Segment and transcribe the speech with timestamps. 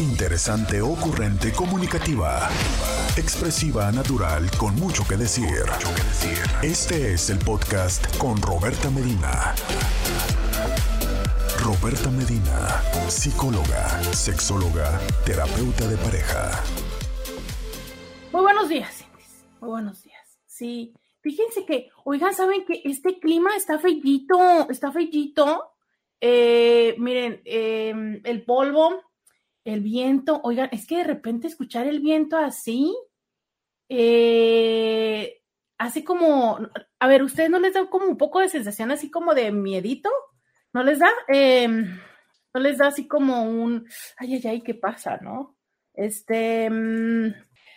[0.00, 2.48] Interesante, ocurrente, comunicativa.
[3.18, 5.66] Expresiva, natural, con mucho que decir.
[6.62, 9.54] Este es el podcast con Roberta Medina.
[11.62, 16.64] Roberta Medina, psicóloga, sexóloga, terapeuta de pareja.
[18.32, 19.04] Muy buenos días.
[19.60, 20.38] Muy buenos días.
[20.46, 24.66] Sí, fíjense que, oigan, ¿saben que este clima está feillito?
[24.70, 25.74] Está feillito.
[26.22, 29.09] Eh, miren, em, el polvo,
[29.64, 32.94] el viento, oigan, es que de repente escuchar el viento así,
[33.88, 35.42] eh,
[35.78, 36.58] así como,
[36.98, 40.10] a ver, ¿ustedes no les da como un poco de sensación así como de miedito?
[40.72, 41.10] ¿No les da?
[41.28, 41.98] Em,
[42.54, 45.56] ¿No les da así como un, ay, ay, ay, qué pasa, no?
[45.94, 47.34] Este, mm,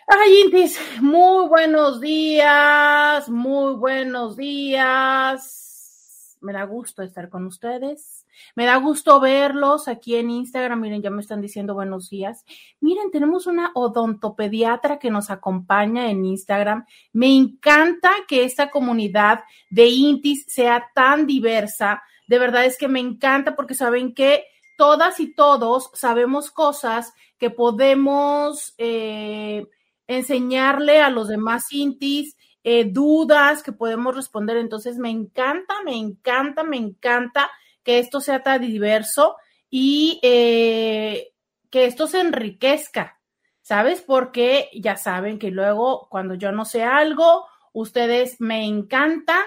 [0.07, 6.37] ay, Intis, muy buenos días, muy buenos días.
[6.41, 8.22] Me da gusto estar con ustedes.
[8.55, 10.79] Me da gusto verlos aquí en Instagram.
[10.79, 12.45] Miren, ya me están diciendo buenos días.
[12.79, 16.85] Miren, tenemos una odontopediatra que nos acompaña en Instagram.
[17.11, 22.03] Me encanta que esta comunidad de Intis sea tan diversa.
[22.27, 24.45] De verdad es que me encanta porque saben que
[24.77, 29.67] todas y todos sabemos cosas que podemos eh,
[30.07, 32.35] enseñarle a los demás Intis.
[32.65, 34.57] Eh, dudas que podemos responder.
[34.57, 37.51] Entonces, me encanta, me encanta, me encanta
[37.83, 39.35] que esto sea tan diverso
[39.69, 41.33] y eh,
[41.69, 43.19] que esto se enriquezca,
[43.61, 44.01] ¿sabes?
[44.01, 49.43] Porque ya saben que luego cuando yo no sé algo, ustedes me encanta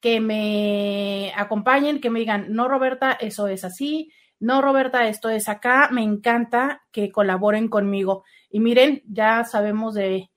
[0.00, 5.48] que me acompañen, que me digan, no, Roberta, eso es así, no, Roberta, esto es
[5.48, 8.24] acá, me encanta que colaboren conmigo.
[8.50, 10.30] Y miren, ya sabemos de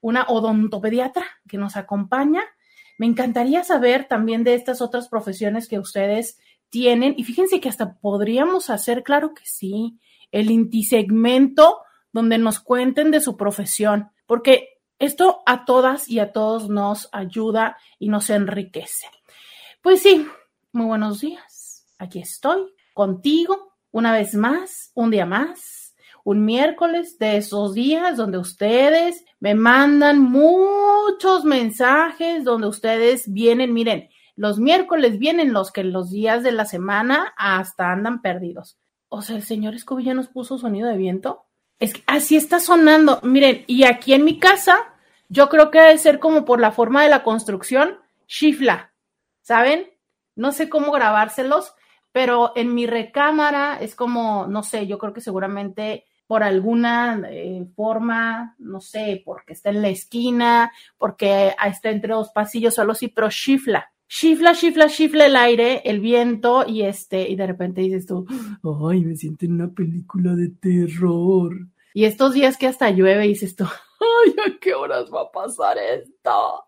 [0.00, 2.42] una odontopediatra que nos acompaña.
[2.96, 6.38] Me encantaría saber también de estas otras profesiones que ustedes
[6.70, 9.98] tienen, y fíjense que hasta podríamos hacer, claro que sí,
[10.30, 11.80] el intisegmento
[12.12, 17.76] donde nos cuenten de su profesión, porque esto a todas y a todos nos ayuda
[17.98, 19.06] y nos enriquece.
[19.82, 20.26] Pues sí,
[20.72, 21.86] muy buenos días.
[21.98, 28.38] Aquí estoy contigo una vez más, un día más, un miércoles de esos días donde
[28.38, 34.09] ustedes me mandan muchos mensajes, donde ustedes vienen, miren,
[34.40, 38.78] los miércoles vienen los que los días de la semana hasta andan perdidos.
[39.10, 41.44] O sea, el señor Escobilla nos puso sonido de viento.
[41.78, 43.20] Es que así está sonando.
[43.22, 44.94] Miren, y aquí en mi casa,
[45.28, 47.98] yo creo que debe ser como por la forma de la construcción,
[48.28, 48.94] chifla.
[49.42, 49.90] ¿Saben?
[50.36, 51.74] No sé cómo grabárselos,
[52.10, 57.62] pero en mi recámara es como, no sé, yo creo que seguramente por alguna eh,
[57.76, 63.08] forma, no sé, porque está en la esquina, porque está entre dos pasillos, solo sí,
[63.08, 68.06] pero chifla chifla, chifla, chifla el aire, el viento y este, y de repente dices
[68.06, 68.26] tú,
[68.90, 71.54] ay, me siento en una película de terror.
[71.94, 75.78] Y estos días que hasta llueve dices tú, ay, ¿a qué horas va a pasar
[75.78, 76.64] esto?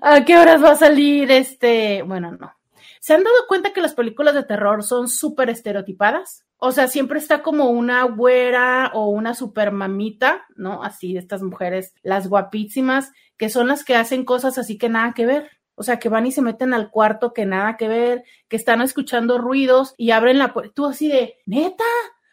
[0.00, 2.02] ¿A qué horas va a salir este?
[2.02, 2.52] Bueno, no.
[2.98, 6.46] ¿Se han dado cuenta que las películas de terror son súper estereotipadas?
[6.56, 10.82] O sea, siempre está como una güera o una super mamita, ¿no?
[10.82, 15.26] Así, estas mujeres, las guapísimas, que son las que hacen cosas así que nada que
[15.26, 15.50] ver.
[15.76, 18.80] O sea, que van y se meten al cuarto que nada que ver, que están
[18.82, 20.72] escuchando ruidos y abren la puerta.
[20.74, 21.84] Tú así de, neta,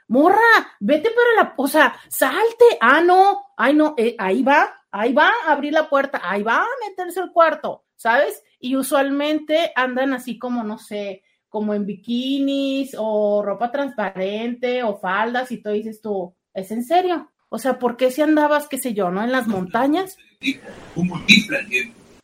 [0.08, 0.38] morra,
[0.80, 2.66] vete para la, o sea, salte.
[2.82, 6.58] Ah, no, ay, no, eh, ahí va, ahí va a abrir la puerta, ahí va
[6.58, 8.44] a meterse al cuarto, ¿sabes?
[8.60, 15.52] Y usualmente andan así como, no sé, como en bikinis o ropa transparente o faldas
[15.52, 17.32] y tú dices tú, ¿es en serio?
[17.50, 19.24] O sea, ¿por qué si andabas, qué sé yo, no?
[19.24, 20.18] En las montañas.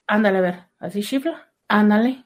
[0.08, 2.24] Ándale, a ver, así chifla, ándale.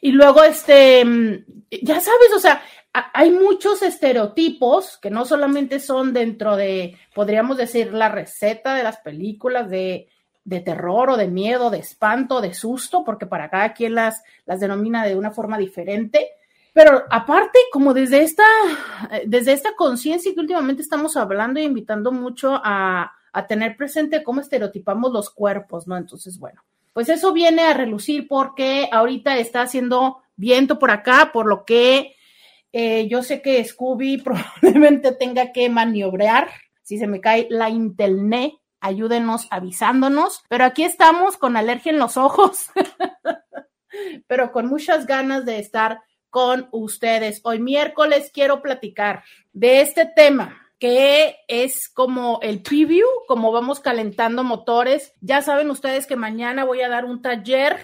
[0.00, 1.44] Y luego, este, mm,
[1.82, 2.62] ya sabes, o sea,
[2.92, 8.98] hay muchos estereotipos que no solamente son dentro de, podríamos decir, la receta de las
[8.98, 10.08] películas de,
[10.44, 14.60] de terror o de miedo, de espanto, de susto, porque para cada quien las, las
[14.60, 16.30] denomina de una forma diferente.
[16.72, 18.44] Pero aparte, como desde esta,
[19.26, 24.40] desde esta conciencia que últimamente estamos hablando y invitando mucho a, a tener presente cómo
[24.40, 25.96] estereotipamos los cuerpos, ¿no?
[25.96, 26.62] Entonces, bueno,
[26.92, 32.14] pues eso viene a relucir porque ahorita está haciendo viento por acá, por lo que
[32.72, 36.48] eh, yo sé que Scooby probablemente tenga que maniobrar.
[36.82, 40.42] Si se me cae la internet, ayúdenos avisándonos.
[40.48, 42.66] Pero aquí estamos con alergia en los ojos,
[44.26, 46.00] pero con muchas ganas de estar
[46.30, 47.40] con ustedes.
[47.44, 54.44] Hoy miércoles quiero platicar de este tema que es como el preview, como vamos calentando
[54.44, 55.12] motores.
[55.20, 57.78] Ya saben ustedes que mañana voy a dar un taller,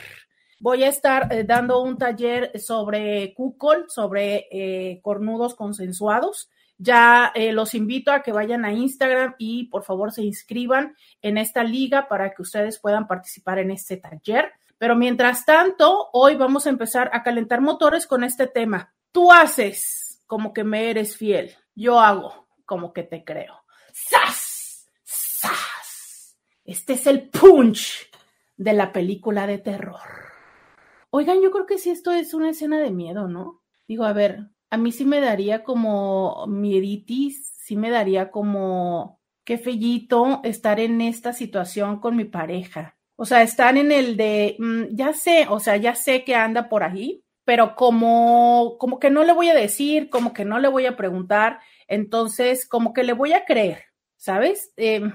[0.60, 6.50] voy a estar eh, dando un taller sobre Kukol, sobre eh, cornudos consensuados.
[6.76, 11.38] ya eh, los invito a que vayan a Instagram y por favor se inscriban en
[11.38, 14.52] esta liga para que ustedes puedan participar en este taller.
[14.78, 18.92] Pero mientras tanto, hoy vamos a empezar a calentar motores con este tema.
[19.12, 23.54] Tú haces como que me eres fiel, yo hago como que te creo.
[23.92, 24.90] ¡Sas!
[25.02, 26.36] ¡Sas!
[26.64, 28.10] Este es el punch
[28.56, 30.00] de la película de terror.
[31.10, 33.62] Oigan, yo creo que si esto es una escena de miedo, ¿no?
[33.86, 39.58] Digo, a ver, a mí sí me daría como mieditis, sí me daría como qué
[39.58, 42.96] fellito estar en esta situación con mi pareja.
[43.16, 46.68] O sea, estar en el de, mm, ya sé, o sea, ya sé que anda
[46.68, 50.68] por ahí, pero como, como que no le voy a decir, como que no le
[50.68, 53.84] voy a preguntar, entonces como que le voy a creer,
[54.16, 54.72] ¿sabes?
[54.76, 55.12] Em,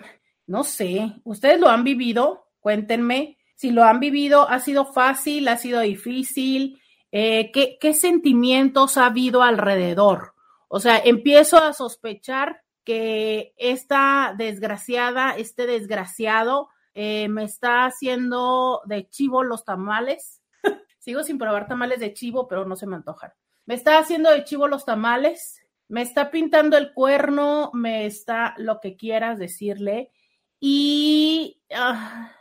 [0.48, 2.48] no sé, ¿ustedes lo han vivido?
[2.60, 5.48] Cuéntenme si lo han vivido, ¿ha sido fácil?
[5.50, 6.82] ¿Ha sido difícil?
[7.12, 10.34] Eh, ¿qué, ¿Qué sentimientos ha habido alrededor?
[10.70, 19.10] O sea, empiezo a sospechar que esta desgraciada, este desgraciado, eh, me está haciendo de
[19.10, 20.42] chivo los tamales.
[21.00, 23.34] Sigo sin probar tamales de chivo, pero no se me antojan.
[23.66, 28.80] Me está haciendo de chivo los tamales, me está pintando el cuerno, me está lo
[28.80, 30.12] que quieras decirle.
[30.60, 32.32] Y ah,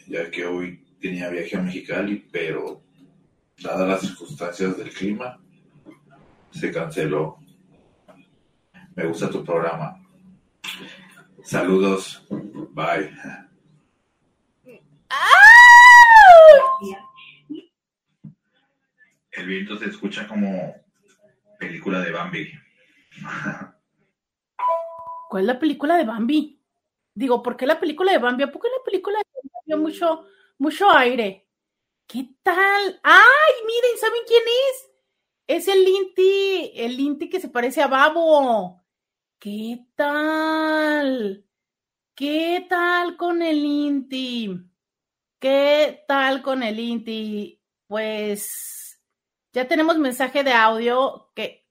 [0.07, 2.83] ya que hoy tenía viaje a Mexicali, pero
[3.61, 5.41] dadas las circunstancias del clima,
[6.51, 7.37] se canceló.
[8.95, 10.01] Me gusta tu programa.
[11.43, 12.25] Saludos.
[12.71, 13.11] Bye.
[19.37, 20.75] El viento se escucha como
[21.59, 22.51] película de Bambi.
[25.29, 26.61] ¿Cuál es la película de Bambi?
[27.13, 28.45] Digo, ¿por qué la película de Bambi?
[28.47, 29.19] ¿Por qué la película
[29.65, 30.25] de mucho,
[30.57, 31.47] mucho aire.
[32.07, 32.99] ¿Qué tal?
[33.03, 33.53] ¡Ay!
[33.65, 34.91] Miren, ¿saben quién es?
[35.47, 38.83] Es el Inti, el Inti que se parece a Babo.
[39.39, 41.45] ¿Qué tal?
[42.13, 44.49] ¿Qué tal con el Inti?
[45.39, 47.61] ¿Qué tal con el Inti?
[47.87, 48.84] Pues
[49.55, 51.65] ya tenemos mensaje de audio que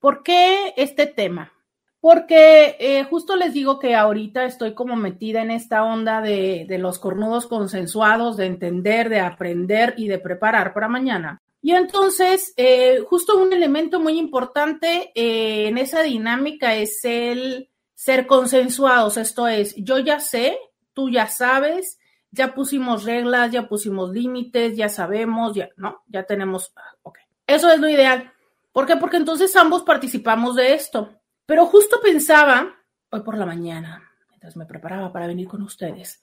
[0.00, 1.52] ¿Por qué este tema?
[2.04, 6.98] Porque eh, justo les digo que ahorita estoy como metida en esta onda de, los
[6.98, 11.40] cornudos consensuados, de entender, de aprender y de preparar para mañana.
[11.62, 18.26] Y entonces, eh, justo un elemento muy importante eh, en esa dinámica es el ser
[18.26, 20.58] consensuados, esto es, yo ya sé,
[20.92, 21.98] tú ya sabes,
[22.30, 26.02] ya pusimos reglas, ya pusimos límites, ya sabemos, ya, ¿no?
[26.08, 26.70] Ya tenemos,
[27.02, 27.18] ok.
[27.46, 28.30] Eso es lo ideal.
[28.72, 28.96] ¿Por qué?
[28.96, 31.08] Porque entonces ambos participamos de esto.
[31.46, 32.74] Pero justo pensaba,
[33.10, 36.22] hoy por la mañana, mientras me preparaba para venir con ustedes,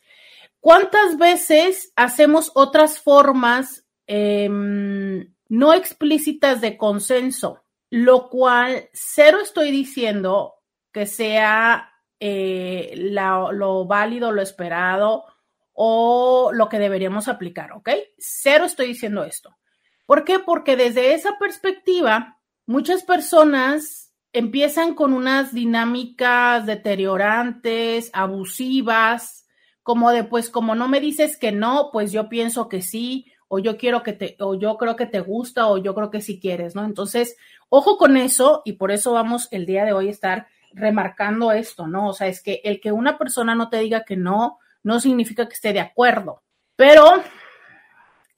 [0.60, 7.64] ¿cuántas veces hacemos otras formas em, no explícitas de consenso?
[7.90, 10.56] Lo cual, cero estoy diciendo
[10.92, 15.26] que sea eh, lo válido, lo esperado
[15.74, 17.90] o lo que deberíamos aplicar, ¿ok?
[18.18, 19.58] Cero estoy diciendo esto.
[20.06, 20.40] ¿Por qué?
[20.40, 24.01] Porque desde esa perspectiva, muchas personas
[24.34, 29.48] empiezan con unas dinámicas deteriorantes, abusivas,
[29.84, 33.60] como de pues como no me dices que no, pues yo pienso que sí, o
[33.60, 36.40] yo quiero que te, o yo creo que te gusta, o yo creo que sí
[36.40, 36.86] quieres, ¿no?
[36.86, 37.36] Entonces,
[37.70, 41.88] ojo con eso, y por eso vamos el día de hoy a estar remarcando esto,
[41.88, 42.08] ¿no?
[42.08, 45.48] O sea, es que el que una persona no te diga que no, no significa
[45.48, 46.42] que esté de acuerdo.
[46.78, 47.04] Pero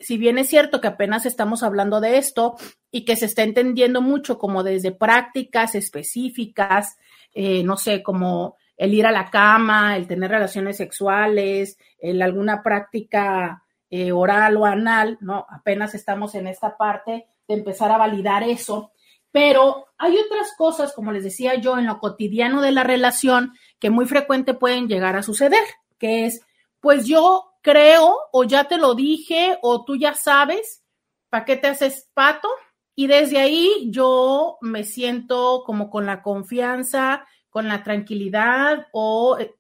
[0.04, 2.56] si bien es cierto que apenas estamos hablando de esto
[2.92, 6.98] y que se está entendiendo mucho como desde prácticas específicas,
[7.34, 12.62] eh, no sé, como el ir a la cama, el tener relaciones sexuales, el alguna
[12.62, 15.46] práctica eh, oral o anal, ¿no?
[15.50, 18.92] Apenas estamos en esta parte de empezar a validar eso.
[19.32, 23.90] Pero hay otras cosas, como les decía yo, en lo cotidiano de la relación que
[23.90, 25.64] muy frecuente pueden llegar a suceder,
[25.98, 26.42] que es,
[26.80, 30.84] pues yo creo o ya te lo dije o tú ya sabes,
[31.30, 32.50] ¿para qué te haces pato?
[32.94, 39.56] Y desde ahí yo me siento como con la confianza, con la tranquilidad o eh,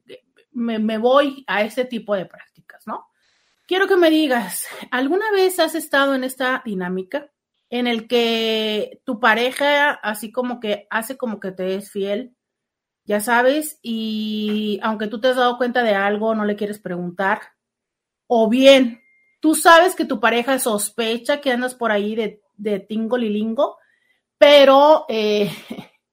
[0.52, 3.08] me, me voy a este tipo de prácticas, ¿no?
[3.66, 7.32] Quiero que me digas, ¿alguna vez has estado en esta dinámica
[7.70, 12.36] en el que tu pareja así como que hace como que te es fiel,
[13.04, 17.42] ya sabes, y aunque tú te has dado cuenta de algo, no le quieres preguntar,
[18.36, 19.04] o bien,
[19.40, 23.78] tú sabes que tu pareja sospecha que andas por ahí de, de tingolilingo,
[24.40, 25.52] pero eh,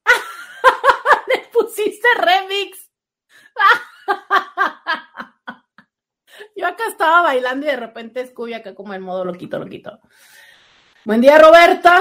[1.29, 2.84] Le pusiste remix.
[6.89, 10.01] Estaba bailando y de repente Scooby acá como en modo loquito, loquito.
[11.05, 12.01] Buen día, Roberta.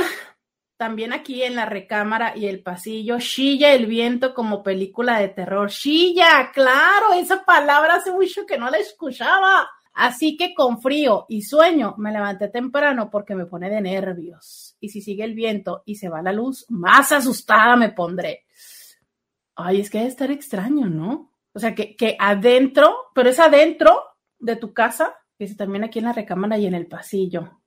[0.77, 5.69] También aquí en la recámara y el pasillo, chilla el viento como película de terror.
[5.69, 9.69] Chilla, claro, esa palabra hace mucho que no la escuchaba.
[9.93, 14.75] Así que con frío y sueño me levanté temprano porque me pone de nervios.
[14.79, 18.45] Y si sigue el viento y se va la luz, más asustada me pondré.
[19.55, 21.31] Ay, es que debe estar extraño, ¿no?
[21.53, 24.01] O sea, que, que adentro, pero es adentro
[24.43, 27.61] de tu casa, dice también aquí en la recámara y en el pasillo.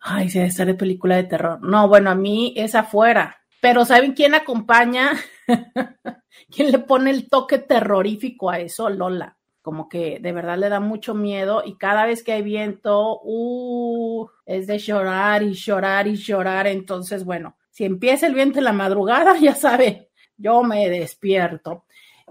[0.00, 1.60] Ay, se estar de película de terror.
[1.62, 3.38] No, bueno, a mí es afuera.
[3.60, 5.12] Pero ¿saben quién acompaña?
[6.50, 8.88] ¿Quién le pone el toque terrorífico a eso?
[8.90, 9.36] Lola.
[9.60, 14.26] Como que de verdad le da mucho miedo y cada vez que hay viento, uh,
[14.44, 16.66] es de llorar y llorar y llorar.
[16.66, 21.84] Entonces, bueno, si empieza el viento en la madrugada, ya sabe, yo me despierto.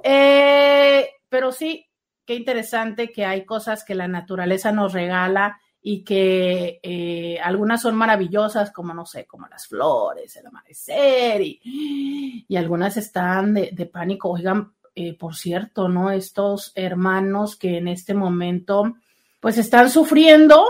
[0.03, 1.87] Eh, pero sí,
[2.31, 7.97] qué interesante que hay cosas que la naturaleza nos regala y que eh, algunas son
[7.97, 14.29] maravillosas, como no sé, como las flores, el amanecer, y, y algunas están de, pánico.
[14.29, 16.09] Oigan, eh, por cierto, ¿no?
[16.09, 18.95] Estos hermanos que en este momento,
[19.41, 20.65] pues están sufriendo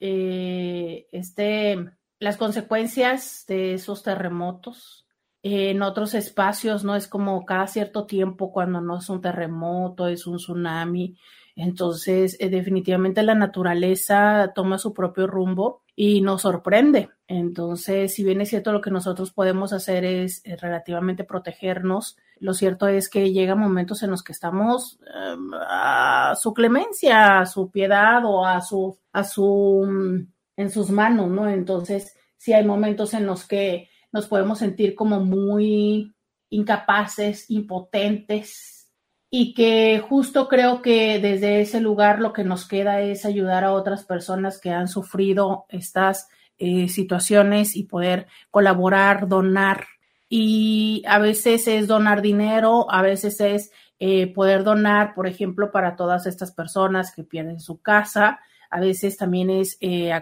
[0.00, 1.84] eh, este,
[2.18, 5.03] las consecuencias de esos terremotos
[5.46, 6.96] en otros espacios, ¿no?
[6.96, 11.18] Es como cada cierto tiempo cuando no es un terremoto, es un tsunami.
[11.54, 17.10] Entonces, eh, definitivamente la naturaleza toma su propio rumbo y nos sorprende.
[17.28, 22.54] Entonces, si bien es cierto lo que nosotros podemos hacer es eh, relativamente protegernos, lo
[22.54, 25.36] cierto es que llegan momentos en los que estamos eh,
[25.68, 31.28] a su clemencia, a su piedad o a su, a su, mm, en sus manos,
[31.28, 31.50] ¿no?
[31.50, 36.14] Entonces, si hay momentos en los que nos podemos sentir como muy
[36.48, 38.92] incapaces, impotentes
[39.28, 43.72] y que justo creo que desde ese lugar lo que nos queda es ayudar a
[43.72, 46.28] otras personas que han sufrido estas
[46.58, 49.88] eh, situaciones y poder colaborar, donar.
[50.28, 55.96] Y a veces es donar dinero, a veces es eh, poder donar, por ejemplo, para
[55.96, 58.38] todas estas personas que pierden su casa,
[58.70, 60.12] a veces también es eh,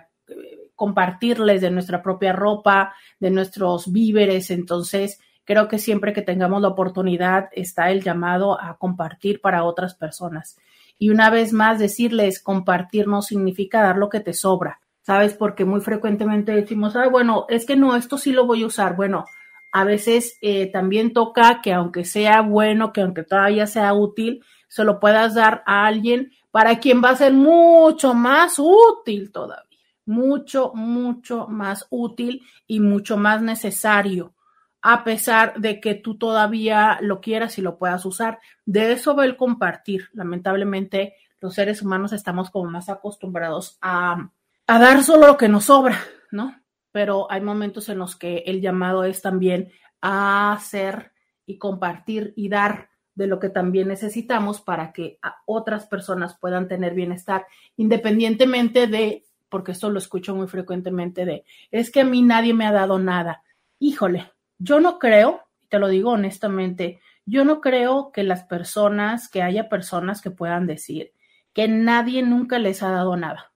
[0.82, 4.50] compartirles de nuestra propia ropa, de nuestros víveres.
[4.50, 9.94] Entonces, creo que siempre que tengamos la oportunidad está el llamado a compartir para otras
[9.94, 10.58] personas.
[10.98, 15.34] Y una vez más, decirles compartir no significa dar lo que te sobra, ¿sabes?
[15.34, 18.96] Porque muy frecuentemente decimos, ah, bueno, es que no, esto sí lo voy a usar.
[18.96, 19.24] Bueno,
[19.70, 24.82] a veces eh, también toca que aunque sea bueno, que aunque todavía sea útil, se
[24.82, 29.71] lo puedas dar a alguien para quien va a ser mucho más útil todavía,
[30.04, 34.34] mucho, mucho más útil y mucho más necesario,
[34.80, 38.40] a pesar de que tú todavía lo quieras y lo puedas usar.
[38.64, 40.08] De eso va el compartir.
[40.12, 44.30] Lamentablemente, los seres humanos estamos como más acostumbrados a,
[44.66, 45.98] a dar solo lo que nos sobra,
[46.30, 46.56] ¿no?
[46.90, 51.12] Pero hay momentos en los que el llamado es también a hacer
[51.46, 56.94] y compartir y dar de lo que también necesitamos para que otras personas puedan tener
[56.94, 62.54] bienestar, independientemente de, porque esto lo escucho muy frecuentemente, de, es que a mí nadie
[62.54, 63.42] me ha dado nada.
[63.78, 69.42] Híjole, yo no creo, te lo digo honestamente, yo no creo que las personas, que
[69.42, 71.12] haya personas que puedan decir
[71.52, 73.52] que nadie nunca les ha dado nada.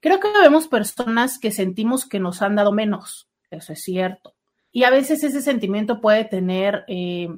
[0.00, 4.34] Creo que vemos personas que sentimos que nos han dado menos, eso es cierto.
[4.72, 7.28] Y a veces ese sentimiento puede tener eh,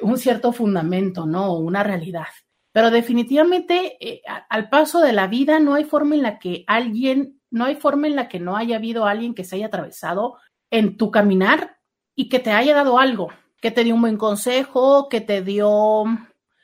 [0.00, 1.58] un cierto fundamento, ¿no?
[1.58, 2.28] Una realidad.
[2.72, 7.40] Pero definitivamente eh, al paso de la vida no hay forma en la que alguien,
[7.50, 10.38] no hay forma en la que no haya habido alguien que se haya atravesado
[10.70, 11.76] en tu caminar
[12.14, 13.28] y que te haya dado algo,
[13.60, 16.04] que te dio un buen consejo, que te dio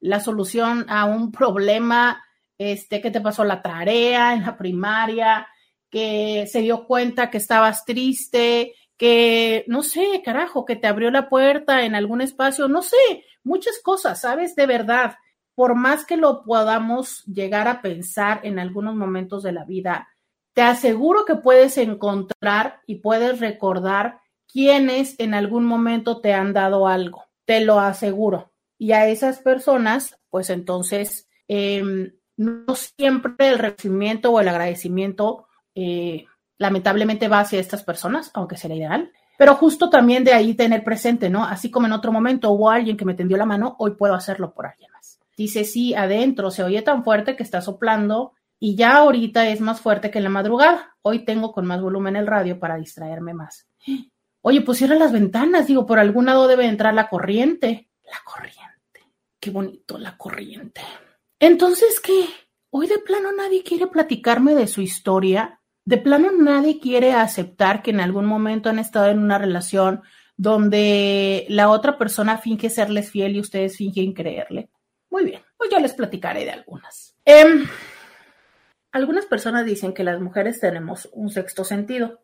[0.00, 2.24] la solución a un problema,
[2.56, 5.46] este, que te pasó la tarea en la primaria,
[5.90, 11.28] que se dio cuenta que estabas triste, que, no sé, carajo, que te abrió la
[11.28, 14.56] puerta en algún espacio, no sé, muchas cosas, ¿sabes?
[14.56, 15.16] De verdad,
[15.58, 20.08] por más que lo podamos llegar a pensar en algunos momentos de la vida,
[20.52, 26.86] te aseguro que puedes encontrar y puedes recordar quienes en algún momento te han dado
[26.86, 28.52] algo, te lo aseguro.
[28.78, 36.26] Y a esas personas, pues entonces, em, no siempre el recibimiento o el agradecimiento eh,
[36.56, 39.10] lamentablemente va hacia estas personas, aunque sería ideal.
[39.36, 41.44] Pero justo también de ahí tener presente, ¿no?
[41.44, 44.54] Así como en otro momento hubo alguien que me tendió la mano, hoy puedo hacerlo
[44.54, 44.92] por alguien.
[45.38, 49.80] Dice, sí, adentro se oye tan fuerte que está soplando y ya ahorita es más
[49.80, 50.96] fuerte que en la madrugada.
[51.00, 53.66] Hoy tengo con más volumen el radio para distraerme más.
[54.40, 57.90] Oye, pues cierra las ventanas, digo, por algún lado debe entrar la corriente.
[58.04, 59.12] La corriente.
[59.40, 60.80] Qué bonito la corriente.
[61.40, 62.26] Entonces, ¿qué?
[62.70, 67.92] Hoy de plano nadie quiere platicarme de su historia de plano nadie quiere aceptar que
[67.92, 70.02] en algún momento han estado en una relación
[70.36, 74.68] donde la otra persona finge serles fiel y ustedes fingen creerle.
[75.10, 77.16] Muy bien, pues yo les platicaré de algunas.
[77.24, 77.66] Em,
[78.92, 82.20] algunas personas dicen que las mujeres tenemos un sexto sentido.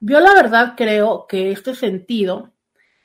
[0.00, 2.52] Yo la verdad creo que este sentido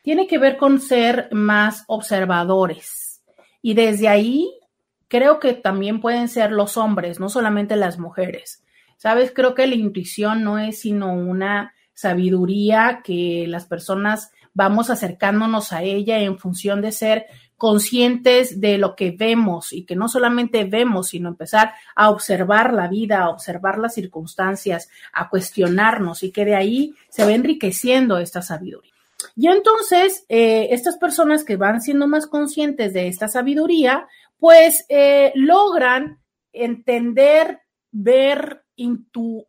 [0.03, 3.23] tiene que ver con ser más observadores.
[3.61, 4.49] Y desde ahí
[5.07, 8.63] creo que también pueden ser los hombres, no solamente las mujeres.
[8.97, 15.73] Sabes, creo que la intuición no es sino una sabiduría que las personas vamos acercándonos
[15.73, 17.25] a ella en función de ser
[17.59, 22.87] conscientes de lo que vemos y que no solamente vemos, sino empezar a observar la
[22.87, 28.41] vida, a observar las circunstancias, a cuestionarnos y que de ahí se va enriqueciendo esta
[28.41, 28.93] sabiduría.
[29.35, 34.07] Y entonces, eh, estas personas que van siendo más conscientes de esta sabiduría,
[34.39, 36.19] pues eh, logran
[36.53, 37.59] entender,
[37.91, 39.45] ver intu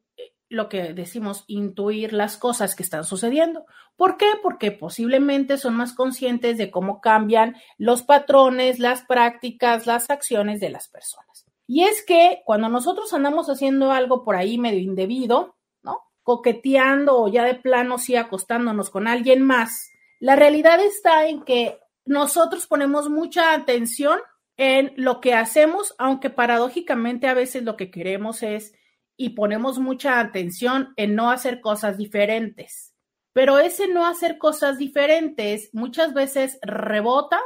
[0.50, 3.64] lo que decimos, intuir las cosas que están sucediendo.
[3.96, 4.26] ¿Por qué?
[4.42, 10.70] Porque posiblemente son más conscientes de cómo cambian los patrones, las prácticas, las acciones de
[10.70, 11.46] las personas.
[11.68, 16.00] Y es que cuando nosotros andamos haciendo algo por ahí medio indebido, ¿no?
[16.24, 21.78] Coqueteando o ya de plano sí acostándonos con alguien más, la realidad está en que
[22.04, 24.18] nosotros ponemos mucha atención
[24.56, 28.74] en lo que hacemos, aunque paradójicamente a veces lo que queremos es
[29.20, 32.94] y ponemos mucha atención en no hacer cosas diferentes.
[33.34, 37.38] Pero ese no hacer cosas diferentes muchas veces rebota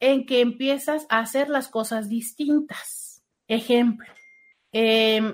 [0.00, 3.22] en que empiezas a hacer las cosas distintas.
[3.46, 4.12] Ejemplo,
[4.72, 5.32] em,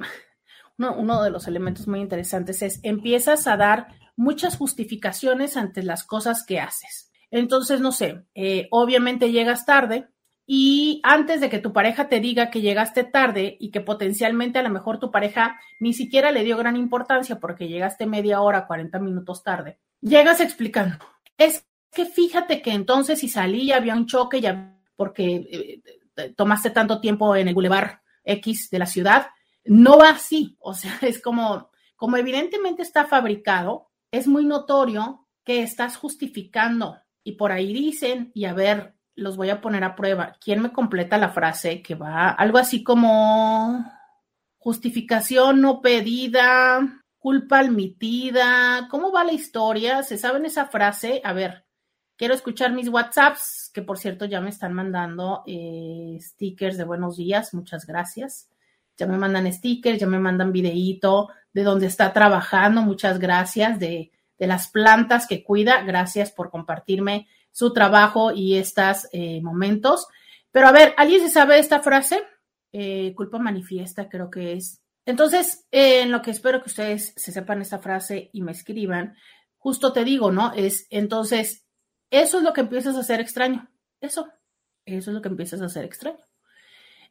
[0.76, 6.44] uno, de los elementos muy interesantes es empiezas a dar muchas justificaciones ante las cosas
[6.44, 7.10] que haces.
[7.30, 10.06] Entonces, no sé, eh, obviamente llegas tarde,
[10.50, 14.62] y antes de que tu pareja te diga que llegaste tarde y que potencialmente a
[14.62, 18.98] lo mejor tu pareja ni siquiera le dio gran importancia porque llegaste media hora, 40
[18.98, 20.96] minutos tarde, llegas explicando.
[21.36, 25.82] Es que fíjate que entonces si salí había un choque ya porque
[26.16, 29.26] eh, tomaste tanto tiempo en el bulevar X de la ciudad,
[29.66, 30.56] no va así.
[30.60, 37.32] O sea, es como, como evidentemente está fabricado, es muy notorio que estás justificando y
[37.32, 40.36] por ahí dicen, y a ver, los voy a poner a prueba.
[40.40, 43.84] ¿Quién me completa la frase que va algo así como
[44.58, 48.86] justificación no pedida, culpa admitida?
[48.90, 50.02] ¿Cómo va la historia?
[50.02, 51.20] ¿Se saben esa frase?
[51.24, 51.64] A ver,
[52.16, 57.16] quiero escuchar mis WhatsApps, que por cierto ya me están mandando eh, stickers de buenos
[57.16, 58.48] días, muchas gracias.
[58.96, 64.12] Ya me mandan stickers, ya me mandan videíto de donde está trabajando, muchas gracias, de,
[64.38, 67.26] de las plantas que cuida, gracias por compartirme
[67.58, 70.06] su trabajo y estos eh, momentos.
[70.52, 72.22] Pero a ver, ¿alguien se sabe esta frase?
[72.70, 74.80] Eh, culpa manifiesta, creo que es.
[75.04, 79.16] Entonces, eh, en lo que espero que ustedes se sepan esta frase y me escriban,
[79.56, 80.52] justo te digo, ¿no?
[80.54, 81.66] Es entonces,
[82.10, 83.68] eso es lo que empiezas a hacer extraño.
[84.00, 84.28] Eso,
[84.84, 86.24] eso es lo que empiezas a hacer extraño.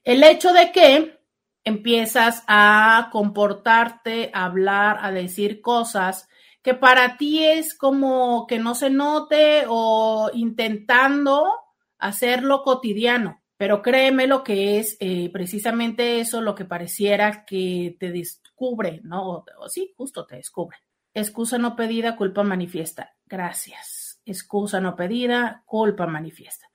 [0.05, 1.19] El hecho de que
[1.65, 6.29] empiezas a comportarte, a hablar, a decir cosas
[6.67, 11.49] que para ti es como que no se note o intentando
[11.97, 13.41] hacerlo cotidiano.
[13.55, 19.45] Pero créeme lo que es eh, precisamente eso lo que pareciera que te descubre, ¿no?
[19.59, 20.75] O, sí, justo te descubre.
[21.13, 23.15] Excusa no pedida, culpa manifiesta.
[23.27, 24.21] Gracias.
[24.25, 26.69] Excusa no pedida, culpa manifiesta.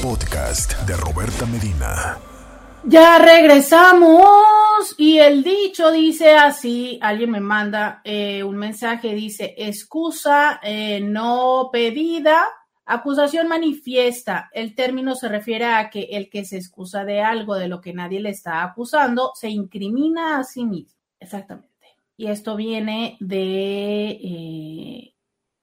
[0.02, 2.18] Podcast de Roberta Medina.
[2.84, 10.58] Ya regresamos y el dicho dice así, alguien me manda eh, un mensaje, dice, excusa
[10.62, 12.46] eh, no pedida,
[12.86, 14.48] acusación manifiesta.
[14.52, 17.92] El término se refiere a que el que se excusa de algo de lo que
[17.92, 20.98] nadie le está acusando se incrimina a sí mismo.
[21.20, 21.69] Exactamente
[22.20, 25.14] y esto viene de, eh,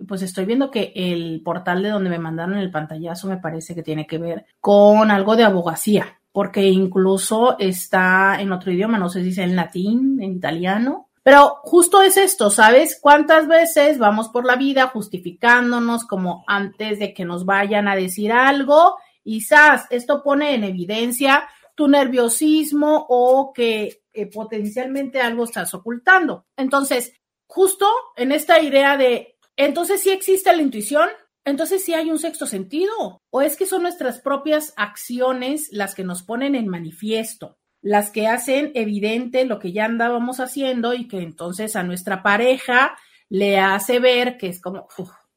[0.07, 3.83] pues estoy viendo que el portal de donde me mandaron el pantallazo me parece que
[3.83, 9.21] tiene que ver con algo de abogacía, porque incluso está en otro idioma, no sé
[9.21, 12.97] si es en latín, en italiano, pero justo es esto, ¿sabes?
[12.99, 18.31] ¿Cuántas veces vamos por la vida justificándonos como antes de que nos vayan a decir
[18.31, 18.95] algo?
[19.23, 19.45] Y
[19.91, 26.47] esto pone en evidencia tu nerviosismo o que potencialmente algo estás ocultando.
[26.57, 27.13] Entonces,
[27.45, 31.09] justo en esta idea de, entonces sí existe la intuición,
[31.45, 36.03] entonces sí hay un sexto sentido, o es que son nuestras propias acciones las que
[36.03, 41.19] nos ponen en manifiesto, las que hacen evidente lo que ya andábamos haciendo y que
[41.19, 42.97] entonces a nuestra pareja
[43.29, 44.87] le hace ver que es como,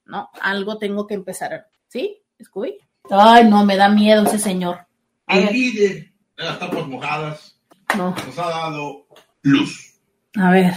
[0.05, 1.67] no, algo tengo que empezar.
[1.87, 2.23] ¿Sí?
[2.43, 2.79] ¿Scooby?
[3.11, 4.87] Ay, no, me da miedo ese señor.
[5.27, 7.60] El líder de las tapas mojadas
[7.97, 9.07] nos ha dado
[9.43, 10.01] luz.
[10.37, 10.75] A ver,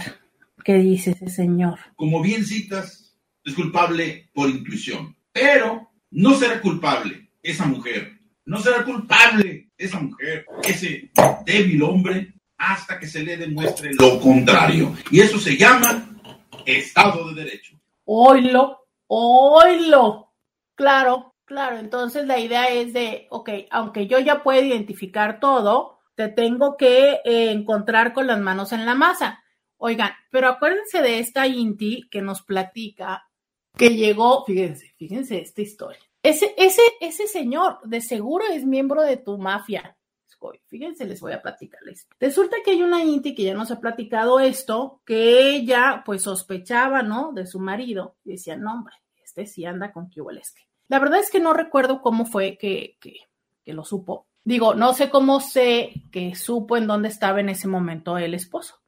[0.64, 1.78] ¿qué dice ese señor?
[1.96, 8.84] Como bien citas, es culpable por intuición, pero no será culpable esa mujer, no será
[8.84, 11.10] culpable esa mujer, ese
[11.44, 14.94] débil hombre, hasta que se le demuestre lo contrario.
[15.10, 16.08] Y eso se llama
[16.64, 17.78] Estado de Derecho.
[18.04, 20.32] Oilo, oilo.
[20.74, 21.78] Claro, claro.
[21.78, 27.20] Entonces la idea es de, ok, aunque yo ya puedo identificar todo, te tengo que
[27.24, 29.42] eh, encontrar con las manos en la masa.
[29.76, 33.28] Oigan, pero acuérdense de esta Inti que nos platica
[33.76, 36.00] que llegó, fíjense, fíjense esta historia.
[36.22, 39.96] Ese, ese, ese señor de seguro es miembro de tu mafia.
[40.66, 42.06] Fíjense, les voy a platicarles.
[42.20, 47.02] Resulta que hay una Inti que ya nos ha platicado esto, que ella pues sospechaba,
[47.02, 47.32] ¿no?
[47.32, 48.16] De su marido.
[48.24, 50.20] Y decía, no, hombre, este sí anda con que
[50.88, 53.20] La verdad es que no recuerdo cómo fue que, que,
[53.64, 57.66] que lo supo Digo, no sé cómo sé que supo en dónde estaba en ese
[57.66, 58.82] momento el esposo.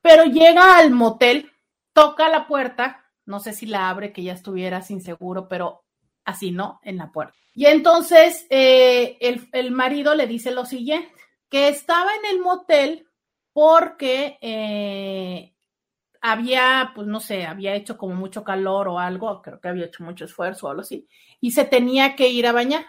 [0.00, 1.52] Pero llega al motel,
[1.92, 5.84] toca la puerta, no sé si la abre, que ya estuviera sin seguro, pero
[6.24, 7.34] así no, en la puerta.
[7.54, 9.18] Y entonces eh,
[9.52, 11.12] el, marido le dice lo siguiente,
[11.50, 13.06] que estaba en el motel
[13.52, 15.54] porque eh,
[16.22, 20.04] había, pues no sé, había hecho como mucho calor o algo, creo que había hecho
[20.04, 21.06] mucho esfuerzo o algo así,
[21.40, 22.86] y se tenía que ir a bañar.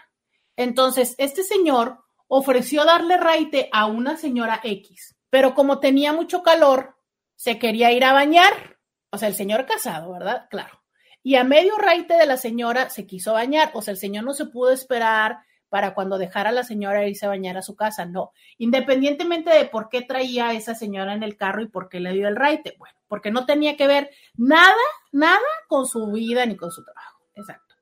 [0.56, 6.96] Entonces, este señor ofreció darle raite a una señora X, pero como tenía mucho calor,
[7.36, 8.78] se quería ir a bañar.
[9.10, 10.46] O sea, el señor casado, ¿verdad?
[10.48, 10.82] Claro.
[11.22, 13.70] Y a medio raite de la señora se quiso bañar.
[13.74, 15.38] O sea, el señor no se pudo esperar
[15.68, 18.04] para cuando dejara a la señora irse a bañar a su casa.
[18.04, 18.32] No.
[18.58, 22.12] Independientemente de por qué traía a esa señora en el carro y por qué le
[22.12, 22.74] dio el raite.
[22.78, 24.74] Bueno, porque no tenía que ver nada,
[25.12, 27.20] nada con su vida ni con su trabajo.
[27.34, 27.74] Exacto.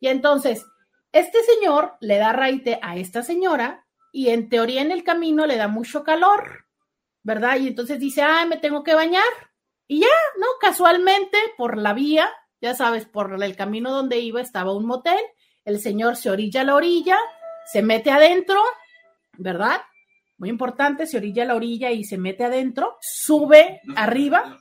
[0.00, 0.66] Y entonces,
[1.12, 5.56] este señor le da raite a esta señora y en teoría en el camino le
[5.56, 6.66] da mucho calor,
[7.22, 7.58] ¿verdad?
[7.58, 9.22] Y entonces dice, ay, me tengo que bañar.
[9.86, 10.06] Y ya,
[10.38, 10.46] ¿no?
[10.60, 15.20] Casualmente por la vía, ya sabes, por el camino donde iba estaba un motel,
[15.64, 17.18] el señor se orilla a la orilla,
[17.66, 18.62] se mete adentro,
[19.36, 19.82] ¿verdad?
[20.36, 24.58] Muy importante, se orilla a la orilla y se mete adentro, sube arriba.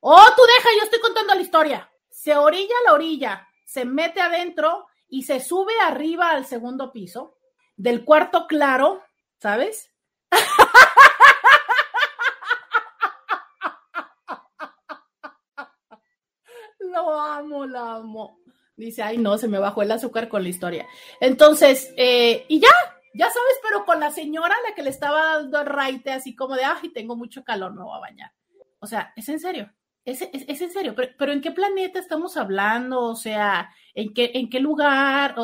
[0.00, 1.90] Oh, tú deja, yo estoy contando la historia.
[2.10, 7.36] Se orilla a la orilla, se mete adentro y se sube arriba al segundo piso
[7.76, 9.02] del cuarto claro,
[9.38, 9.92] ¿sabes?
[16.80, 18.38] lo amo, lo amo.
[18.76, 20.86] Dice, ay, no, se me bajó el azúcar con la historia.
[21.20, 22.68] Entonces, eh, y ya,
[23.14, 26.64] ya sabes, pero con la señora la que le estaba dando raite, así como de,
[26.64, 28.32] ay, tengo mucho calor, me voy a bañar.
[28.78, 29.72] O sea, es en serio.
[30.08, 30.22] Es,
[30.62, 33.02] en serio, pero, ¿en qué planeta estamos hablando?
[33.02, 35.34] O sea, ¿en qué, en qué lugar?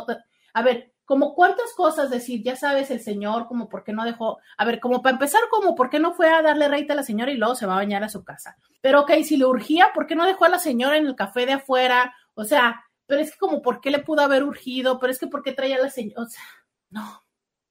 [0.55, 4.39] a ver, como cuántas cosas decir, ya sabes, el señor, como por qué no dejó,
[4.57, 7.03] a ver, como para empezar, como por qué no fue a darle reita a la
[7.03, 8.57] señora y luego se va a bañar a su casa.
[8.81, 11.45] Pero ok, si le urgía, ¿por qué no dejó a la señora en el café
[11.45, 12.15] de afuera?
[12.33, 15.27] O sea, pero es que como por qué le pudo haber urgido, pero es que
[15.27, 16.43] por qué traía a la señora, o sea,
[16.89, 17.23] no.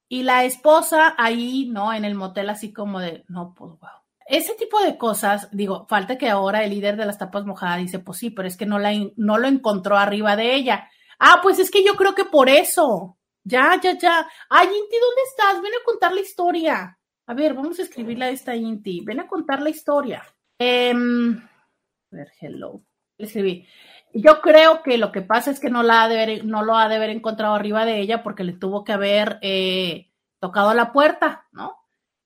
[0.10, 1.92] Y la esposa ahí, ¿no?
[1.92, 6.18] En el motel así como de, no, pues wow ese tipo de cosas, digo, falta
[6.18, 8.80] que ahora el líder de las tapas mojadas dice, pues sí, pero es que no,
[8.80, 10.90] la, no lo encontró arriba de ella.
[11.20, 13.18] Ah, pues es que yo creo que por eso.
[13.44, 14.28] Ya, ya, ya.
[14.50, 15.62] Ay, Inti, ¿dónde estás?
[15.62, 17.00] Ven a contar la historia.
[17.26, 19.02] A ver, vamos a escribirle a esta Inti.
[19.06, 20.24] Ven a contar la historia.
[20.58, 22.82] Em, a ver, hello.
[23.18, 23.68] Le escribí.
[24.14, 26.08] Yo creo que lo que pasa es que no, la
[26.44, 30.12] no lo ha de haber encontrado arriba de ella porque le tuvo que haber eh,
[30.40, 31.78] tocado la puerta, ¿no?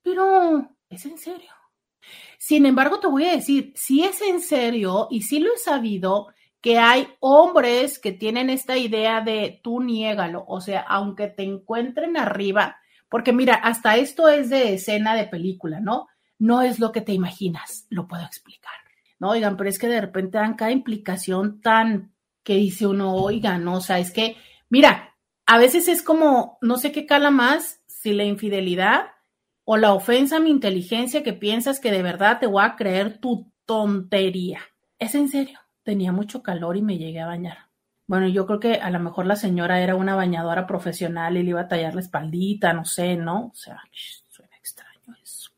[0.04, 1.52] Pero, ¿es en serio?
[2.38, 6.28] Sin embargo, te voy a decir, si es en serio y si lo he sabido,
[6.62, 12.18] que hay hombres que tienen esta idea de tú niégalo, o sea, aunque te encuentren
[12.18, 12.78] arriba,
[13.10, 16.08] porque mira, hasta esto es de escena de película, ¿no?
[16.40, 18.74] No es lo que te imaginas, lo puedo explicar.
[19.20, 23.68] No, oigan, pero es que de repente dan cada implicación tan que dice uno, oigan.
[23.68, 24.38] O sea, es que,
[24.70, 25.16] mira,
[25.46, 29.08] a veces es como, no sé qué cala más, si la infidelidad
[29.70, 33.20] o la ofensa a mi inteligencia que piensas que de verdad te voy a creer
[33.20, 34.62] tu tontería.
[34.98, 35.60] ¿Es en serio?
[35.88, 37.60] tenía mucho calor y me llegué a bañar.
[38.08, 41.52] Bueno, yo creo que a lo mejor la señora era una bañadora profesional y le
[41.52, 43.52] iba a tallar la espaldita, no sé, ¿no?
[43.54, 43.82] O sea,
[44.28, 45.52] suena extraño eso.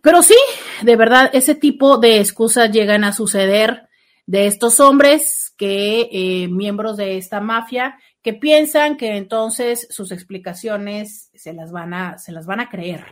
[0.00, 0.38] Pero sí,
[0.82, 3.90] de verdad, ese tipo de excusas llegan a suceder
[4.24, 11.30] de estos hombres que, eh, miembros de esta mafia, que piensan que entonces sus explicaciones
[11.32, 13.06] se las van a, se las van a creer.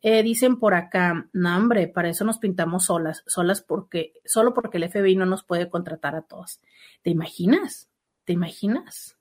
[0.00, 4.78] Eh, dicen por acá, no hombre, para eso nos pintamos solas, solas porque, solo porque
[4.78, 6.62] el FBI no nos puede contratar a todos.
[7.02, 7.90] ¿Te imaginas?
[8.24, 9.18] ¿Te imaginas?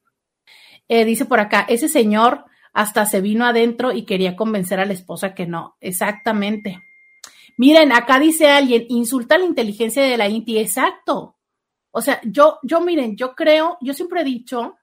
[0.88, 4.94] Eh, dice por acá, ese señor hasta se vino adentro y quería convencer a la
[4.94, 5.76] esposa que no.
[5.82, 6.82] Exactamente.
[7.58, 10.60] Miren, acá dice alguien, insulta la inteligencia de la INTI.
[10.60, 11.36] Exacto.
[11.92, 14.78] O sea, yo, yo miren, yo creo, yo siempre he dicho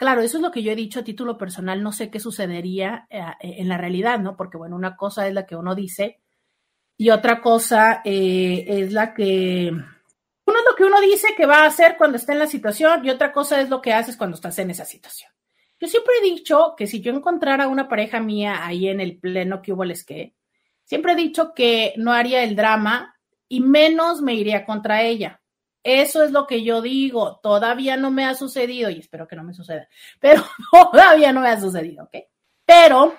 [0.00, 3.06] Claro, eso es lo que yo he dicho a título personal, no sé qué sucedería
[3.10, 4.34] eh, en la realidad, ¿no?
[4.34, 6.22] Porque, bueno, una cosa es la que uno dice
[6.96, 9.70] y otra cosa eh, es la que...
[9.70, 13.04] Uno es lo que uno dice que va a hacer cuando está en la situación
[13.04, 15.30] y otra cosa es lo que haces cuando estás en esa situación.
[15.78, 19.60] Yo siempre he dicho que si yo encontrara una pareja mía ahí en el pleno
[19.60, 20.34] que hubo les que,
[20.82, 23.18] siempre he dicho que no haría el drama
[23.50, 25.39] y menos me iría contra ella.
[25.82, 27.40] Eso es lo que yo digo.
[27.42, 29.88] Todavía no me ha sucedido y espero que no me suceda,
[30.18, 30.42] pero
[30.92, 32.16] todavía no me ha sucedido, ¿ok?
[32.64, 33.14] Pero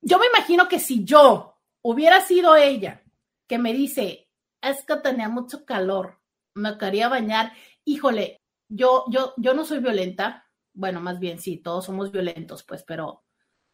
[0.00, 3.02] yo me imagino que si yo hubiera sido ella
[3.46, 4.28] que me dice,
[4.60, 6.18] es que tenía mucho calor,
[6.54, 7.52] me quería bañar,
[7.84, 10.48] híjole, yo, yo, yo no soy violenta.
[10.72, 13.26] Bueno, más bien sí, todos somos violentos, pues, pero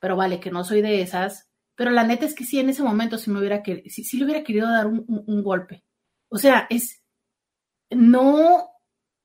[0.03, 1.49] pero vale, que no soy de esas.
[1.77, 4.25] Pero la neta es que sí, en ese momento sí me hubiera querido, sí, le
[4.25, 5.85] hubiera querido dar un, golpe.
[6.29, 7.02] O sea, es,
[7.95, 8.71] no,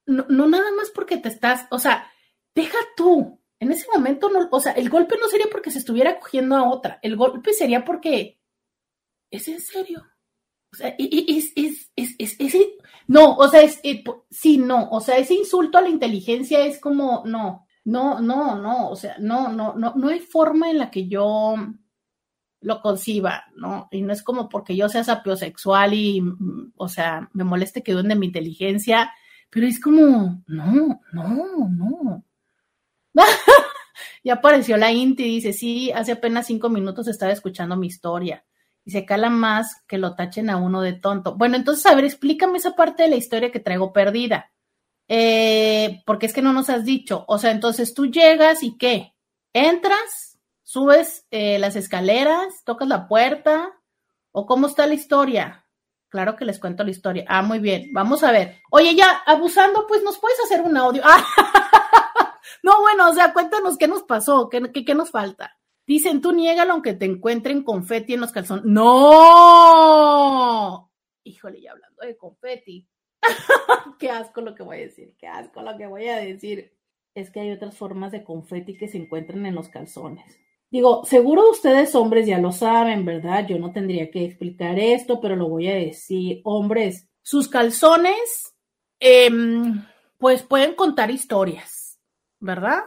[0.05, 2.11] no, no nada más porque te estás, o sea,
[2.55, 6.19] deja tú, en ese momento no, o sea, el golpe no sería porque se estuviera
[6.19, 8.39] cogiendo a otra, el golpe sería porque
[9.31, 10.05] es en serio.
[10.71, 12.37] O sea, es, es, es, es,
[13.07, 13.79] no, o sea, es,
[14.29, 18.89] sí, no, o sea, ese insulto a la inteligencia es como, no, no, no, no,
[18.89, 21.55] o sea, no, no, no, no hay forma en la que yo
[22.61, 23.87] lo conciba, ¿no?
[23.91, 26.23] Y no es como porque yo sea sapiosexual y,
[26.75, 29.11] o sea, me moleste que duende mi inteligencia,
[29.49, 32.23] pero es como, no, no, no.
[34.23, 38.43] ya apareció la Inti y dice, sí, hace apenas cinco minutos estaba escuchando mi historia
[38.87, 41.35] y se cala más que lo tachen a uno de tonto.
[41.35, 44.51] Bueno, entonces, a ver, explícame esa parte de la historia que traigo perdida.
[45.09, 47.25] Eh, porque es que no nos has dicho.
[47.27, 49.13] O sea, entonces tú llegas y qué?
[49.51, 50.36] Entras,
[50.67, 53.71] subes eh, las escaleras, tocas la puerta,
[54.33, 55.65] o cómo está la historia.
[56.09, 57.23] Claro que les cuento la historia.
[57.29, 57.93] Ah, muy bien.
[57.93, 58.57] Vamos a ver.
[58.69, 61.01] Oye, ya, abusando, pues nos puedes hacer un audio.
[62.63, 65.57] no, bueno, o sea, cuéntanos qué nos pasó, qué, qué, qué nos falta.
[65.85, 68.65] Dicen, tú niégalo aunque te encuentren confeti en los calzones.
[68.65, 68.91] ¡No!
[71.23, 72.89] Híjole, ya hablando de confeti.
[73.99, 76.77] qué asco lo que voy a decir, qué asco lo que voy a decir.
[77.15, 80.41] Es que hay otras formas de confeti que se encuentran en los calzones.
[80.69, 83.47] Digo, seguro ustedes hombres ya lo saben, ¿verdad?
[83.47, 86.41] Yo no tendría que explicar esto, pero lo voy a decir.
[86.43, 88.55] Hombres, sus calzones,
[88.99, 89.85] em,
[90.17, 91.99] pues pueden contar historias,
[92.39, 92.83] ¿verdad?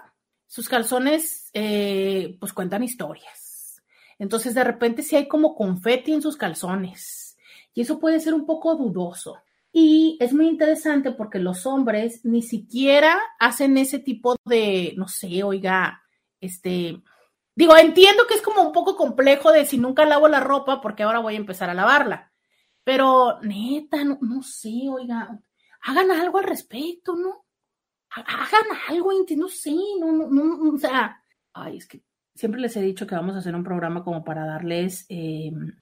[0.50, 3.80] sus calzones eh, pues cuentan historias.
[4.18, 7.38] Entonces de repente sí hay como confeti en sus calzones
[7.72, 9.38] y eso puede ser un poco dudoso.
[9.72, 15.44] Y es muy interesante porque los hombres ni siquiera hacen ese tipo de, no sé,
[15.44, 16.02] oiga,
[16.40, 17.00] este,
[17.54, 21.02] digo, entiendo que es como un poco complejo de si nunca lavo la ropa porque
[21.02, 22.32] ahora voy a empezar a lavarla.
[22.84, 25.38] Pero neta, no, no sé, oiga,
[25.82, 27.44] hagan algo al respecto, ¿no?
[28.10, 32.02] hagan algo, no sé, no, no, no, o sea, ay, es que
[32.34, 35.76] siempre les he dicho que vamos a hacer un programa como para darles, em,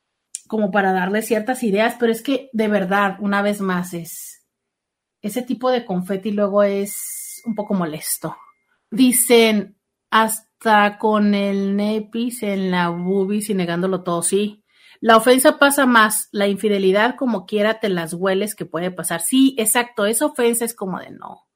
[0.47, 4.39] como para darles ciertas ideas, pero es que de verdad, una vez más, es
[5.23, 8.37] ese tipo de confeti luego es un poco molesto.
[8.91, 9.77] Dicen,
[10.61, 14.65] hasta con el nepis en la bubis y negándolo todo, sí.
[15.01, 19.21] La ofensa pasa más, la infidelidad como quiera te las hueles que puede pasar.
[19.21, 21.49] Sí, exacto, esa ofensa es como de no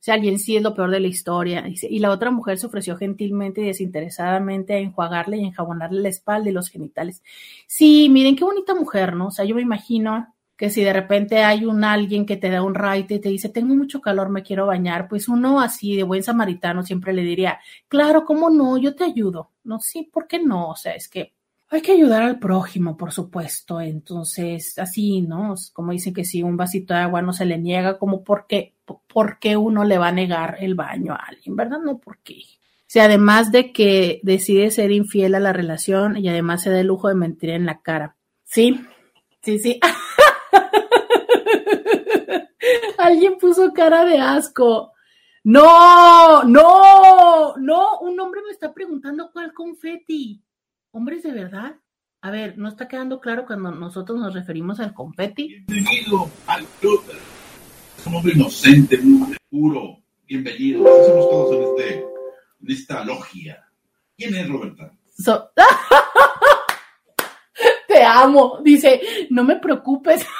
[0.00, 1.62] o sea, alguien sí es lo peor de la historia.
[1.68, 6.48] y la otra mujer se ofreció gentilmente y desinteresadamente a enjuagarle y enjabonarle la espalda
[6.48, 7.22] y los genitales.
[7.66, 9.26] Sí, miren qué bonita mujer, ¿no?
[9.26, 12.62] O sea, yo me imagino que si de repente hay un alguien que te da
[12.62, 16.02] un raite y te dice, tengo mucho calor, me quiero bañar, pues uno así de
[16.02, 18.76] buen samaritano siempre le diría, claro, ¿cómo no?
[18.76, 19.52] Yo te ayudo.
[19.64, 20.68] No, sí, ¿por qué no?
[20.68, 21.32] O sea, es que
[21.70, 23.80] hay que ayudar al prójimo, por supuesto.
[23.80, 25.54] Entonces, así, ¿no?
[25.72, 29.38] Como dicen que si un vasito de agua no se le niega, como porque, ¿por
[29.38, 31.56] qué uno le va a negar el baño a alguien?
[31.56, 31.78] ¿Verdad?
[31.82, 32.42] No, ¿por qué?
[32.86, 36.88] Si además de que decide ser infiel a la relación y además se da el
[36.88, 38.16] lujo de mentir en la cara.
[38.44, 38.78] Sí,
[39.40, 39.80] sí, sí.
[42.98, 44.92] Alguien puso cara de asco.
[45.44, 47.98] No, no, no.
[48.00, 50.42] Un hombre me está preguntando cuál confeti
[50.92, 51.76] hombres de verdad.
[52.22, 55.64] A ver, ¿no está quedando claro cuando nosotros nos referimos al confeti?
[55.66, 57.02] Bienvenido al club.
[57.98, 59.96] Es un hombre inocente, muy puro.
[60.26, 60.86] Bienvenido.
[60.86, 62.04] Así somos todos en, este,
[62.60, 63.64] en esta logia.
[64.16, 64.92] ¿Quién es Roberta?
[67.88, 68.60] Te amo.
[68.62, 70.26] Dice, no me preocupes.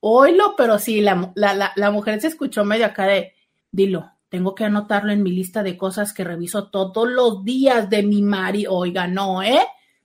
[0.00, 3.34] oilo, pero sí, la, la, la mujer se escuchó medio acá de,
[3.70, 8.02] dilo, tengo que anotarlo en mi lista de cosas que reviso todos los días de
[8.02, 8.64] mi mari.
[8.66, 9.60] Oigan, no, ¿eh?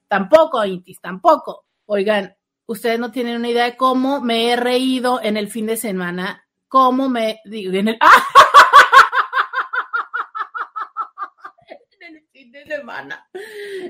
[0.06, 1.64] Tampoco, Intis, tampoco.
[1.86, 2.36] Oigan,
[2.66, 6.46] ustedes no tienen una idea de cómo me he reído en el fin de semana,
[6.68, 7.98] cómo me digo en el,
[12.00, 13.26] el fin de semana.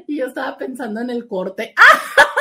[0.06, 1.74] Y yo estaba pensando en el corte.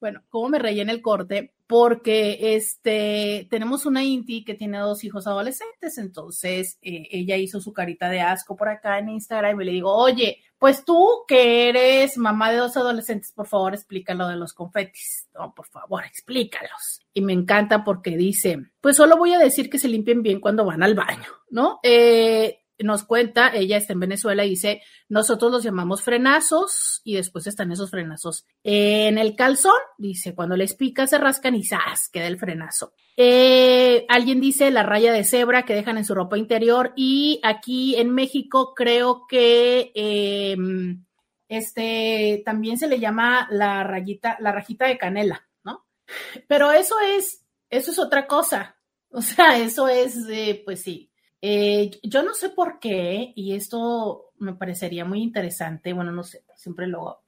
[0.00, 5.04] Bueno, cómo me reí en el corte, porque este tenemos una Inti que tiene dos
[5.04, 9.64] hijos adolescentes, entonces eh, ella hizo su carita de asco por acá en Instagram y
[9.64, 14.36] le digo, oye, pues tú que eres mamá de dos adolescentes, por favor, explícalo de
[14.36, 15.28] los confetis.
[15.34, 17.00] No, por favor, explícalos.
[17.14, 20.64] Y me encanta porque dice, pues solo voy a decir que se limpien bien cuando
[20.64, 21.78] van al baño, ¿no?
[21.82, 27.46] Eh, nos cuenta, ella está en Venezuela y dice, nosotros los llamamos frenazos y después
[27.46, 32.08] están esos frenazos en el calzón, dice, cuando les pica se rascan y ¡zas!
[32.12, 32.92] queda el frenazo.
[33.16, 37.96] Eh, alguien dice la raya de cebra que dejan en su ropa interior y aquí
[37.96, 41.04] en México creo que em,
[41.48, 45.84] este también se le llama la rayita, la rajita de canela, ¿no?
[46.46, 48.76] Pero eso es, eso es otra cosa.
[49.10, 51.07] O sea, eso es, eh, pues sí,
[51.40, 56.44] eh, yo no sé por qué, y esto me parecería muy interesante, bueno, no sé,
[56.56, 57.22] siempre luego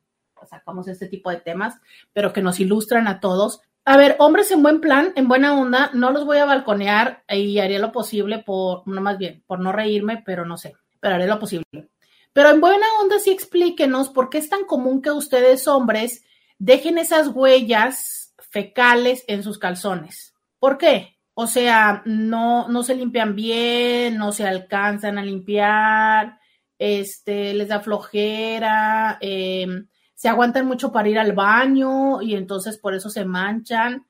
[0.48, 1.78] sacamos este tipo de temas,
[2.12, 3.60] pero que nos ilustran a todos.
[3.84, 7.58] A ver, hombres en buen plan, en buena onda, no los voy a balconear y
[7.58, 11.26] haré lo posible por, no más bien, por no reírme, pero no sé, pero haré
[11.26, 11.88] lo posible.
[12.32, 16.24] Pero en buena onda sí explíquenos por qué es tan común que ustedes hombres
[16.58, 20.34] dejen esas huellas fecales en sus calzones.
[20.58, 21.19] ¿Por qué?
[21.42, 26.38] O sea, no, no se limpian bien, no se alcanzan a limpiar,
[26.78, 32.94] este, les da flojera, em, se aguantan mucho para ir al baño y entonces por
[32.94, 34.06] eso se manchan.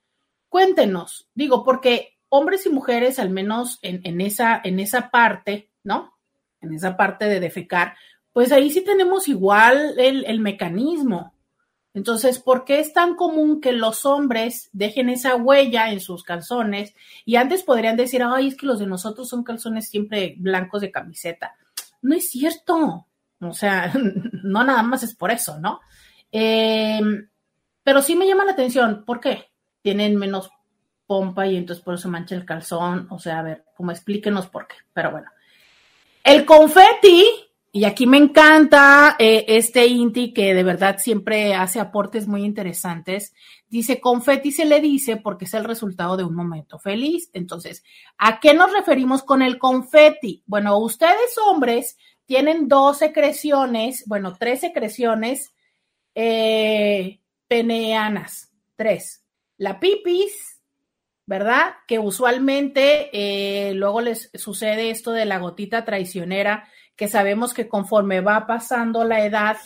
[0.48, 6.18] Cuéntenos, digo, porque hombres y mujeres, al menos en, en, esa, en esa parte, ¿no?
[6.60, 7.94] En esa parte de defecar,
[8.32, 11.32] pues ahí sí tenemos igual el, el mecanismo.
[11.92, 16.94] Entonces, ¿por qué es tan común que los hombres dejen esa huella en sus calzones?
[17.24, 20.92] Y antes podrían decir, ay, es que los de nosotros son calzones siempre blancos de
[20.92, 21.56] camiseta.
[22.02, 23.06] No es cierto.
[23.40, 23.92] O sea,
[24.44, 25.80] no nada más es por eso, ¿no?
[26.30, 27.28] Em,
[27.82, 29.04] pero sí me llama la atención.
[29.04, 29.50] ¿Por qué?
[29.82, 30.50] Tienen menos
[31.06, 33.08] pompa y entonces por eso mancha el calzón.
[33.10, 34.76] O sea, a ver, como explíquenos por qué.
[34.92, 35.28] Pero bueno.
[36.22, 42.26] El confeti y aquí me encanta eh, este Inti que de verdad siempre hace aportes
[42.26, 43.32] muy interesantes.
[43.68, 47.30] Dice, confeti se le dice porque es el resultado de un momento feliz.
[47.32, 47.84] Entonces,
[48.18, 50.42] ¿a qué nos referimos con el confeti?
[50.46, 51.96] Bueno, ustedes hombres
[52.26, 55.52] tienen dos secreciones, bueno, tres secreciones
[56.16, 59.24] eh, peneanas, tres.
[59.58, 60.60] La pipis,
[61.24, 61.74] ¿verdad?
[61.86, 66.68] Que usualmente eh, luego les sucede esto de la gotita traicionera
[67.00, 69.56] que sabemos que conforme va pasando la edad,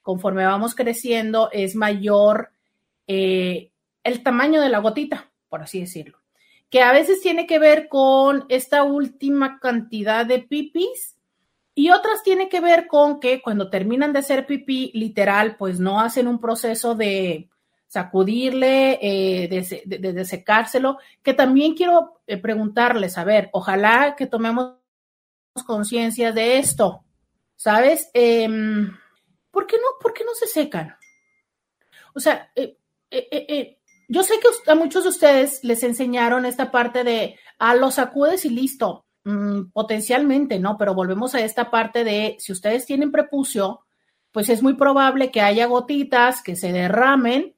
[0.00, 2.52] conforme vamos creciendo, es mayor
[3.06, 3.70] eh,
[4.02, 6.16] el tamaño de la gotita, por así decirlo,
[6.70, 11.18] que a veces tiene que ver con esta última cantidad de pipis
[11.74, 16.00] y otras tiene que ver con que cuando terminan de hacer pipí, literal, pues no
[16.00, 17.50] hacen un proceso de
[17.88, 19.48] sacudirle, eh,
[19.86, 24.79] de, secárselo, que también quiero eh, preguntarles, a ver, ojalá que tomemos
[25.66, 27.04] conciencia de esto,
[27.56, 28.10] ¿sabes?
[28.14, 28.96] Em,
[29.50, 30.94] ¿Por qué no, por qué no se secan?
[32.14, 32.76] O sea, eh,
[33.10, 33.78] eh, eh,
[34.08, 38.44] yo sé que a muchos de ustedes les enseñaron esta parte de, ah, los sacudes
[38.44, 40.76] y listo, mm, potencialmente, ¿no?
[40.78, 43.80] Pero volvemos a esta parte de, si ustedes tienen prepucio,
[44.32, 47.56] pues es muy probable que haya gotitas que se derramen,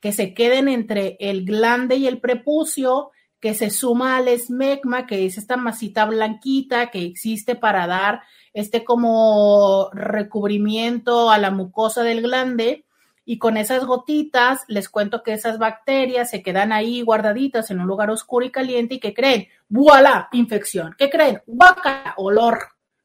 [0.00, 3.10] que se queden entre el glande y el prepucio,
[3.46, 8.22] que se suma al esmegma, que es esta masita blanquita que existe para dar
[8.52, 12.86] este como recubrimiento a la mucosa del glande.
[13.24, 17.86] Y con esas gotitas, les cuento que esas bacterias se quedan ahí guardaditas en un
[17.86, 20.28] lugar oscuro y caliente y que creen, ¡voilà!
[20.32, 20.96] Infección.
[20.98, 21.40] ¿Qué creen?
[21.46, 22.14] ¡Guaca!
[22.16, 22.58] Olor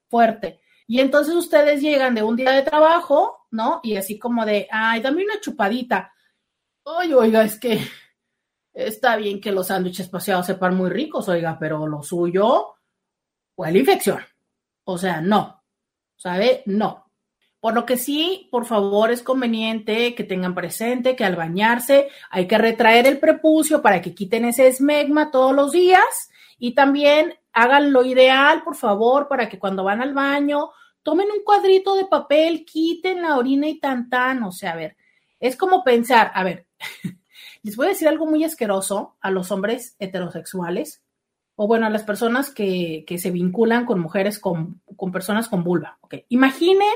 [0.10, 0.60] fuerte.
[0.88, 3.80] Y entonces ustedes llegan de un día de trabajo, ¿no?
[3.84, 6.12] Y así como de, ay, dame una chupadita
[6.84, 7.80] Oye, oiga, es que
[8.74, 12.76] está bien que los sándwiches paseados sepan muy ricos, oiga, pero lo suyo
[13.56, 14.20] fue la infección.
[14.84, 15.64] O sea, no.
[16.16, 16.64] ¿Sabe?
[16.66, 17.12] No.
[17.60, 22.48] Por lo que sí, por favor, es conveniente que tengan presente que al bañarse hay
[22.48, 27.94] que retraer el prepucio para que quiten ese esmegma todos los días y también hagan
[27.94, 30.72] lo ideal, por favor, para que cuando van al baño
[31.04, 34.98] tomen un cuadrito de papel, quiten la orina y tan tan, o sea, a ver,
[35.40, 36.68] es como pensar, a ver,
[37.64, 41.04] les voy a decir algo muy asqueroso a los hombres heterosexuales,
[41.56, 44.82] o bueno, a las personas que, se vinculan con mujeres con,
[45.12, 45.98] personas con vulva.
[46.02, 46.26] Okay.
[46.30, 46.90] Imaginen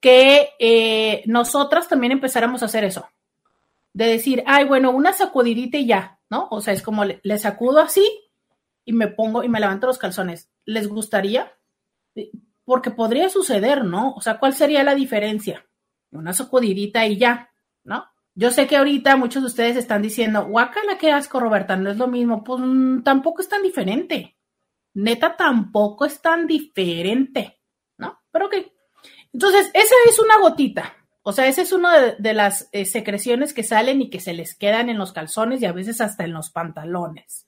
[0.00, 3.08] que eh, nosotras también empezáramos a hacer eso,
[3.94, 6.48] de decir, ay, bueno, una sacudidita y ya, ¿no?
[6.50, 8.06] O sea, es como le, le sacudo así
[8.84, 10.50] y me pongo y me levanto los calzones.
[10.64, 11.52] ¿Les gustaría?
[12.64, 14.12] Porque podría suceder, ¿no?
[14.14, 15.66] O sea, ¿cuál sería la diferencia?
[16.10, 17.52] Una sacudidita y ya,
[17.84, 18.11] ¿no?
[18.34, 21.98] Yo sé que ahorita muchos de ustedes están diciendo, guacala, qué asco, Roberta, no es
[21.98, 22.42] lo mismo.
[22.42, 24.36] Pues mm, tampoco es tan diferente.
[24.94, 27.60] Neta, tampoco es tan diferente,
[27.98, 28.20] ¿no?
[28.30, 28.54] Pero ok.
[29.32, 30.94] Entonces, esa es una gotita.
[31.22, 34.56] O sea, esa es una de, las eh, secreciones que salen y que se les
[34.56, 37.46] quedan en los calzones y a veces hasta en los pantalones.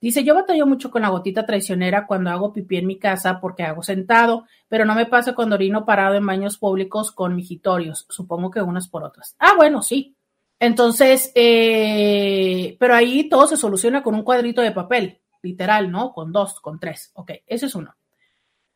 [0.00, 3.62] Dice, yo batallo mucho con la gotita traicionera cuando hago pipí en mi casa porque
[3.62, 8.06] hago sentado, pero no me pasa cuando orino parado en baños públicos con mijitorios.
[8.10, 9.34] Supongo que unas por otras.
[9.38, 10.15] Ah, bueno, sí.
[10.58, 16.12] Entonces, eh, pero ahí todo se soluciona con un cuadrito de papel, literal, ¿no?
[16.12, 17.10] Con dos, con tres.
[17.14, 17.96] Ok, ese es uno.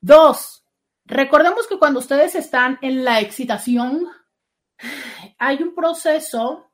[0.01, 0.65] Dos,
[1.05, 4.07] recordemos que cuando ustedes están en la excitación,
[5.39, 6.71] hay un proceso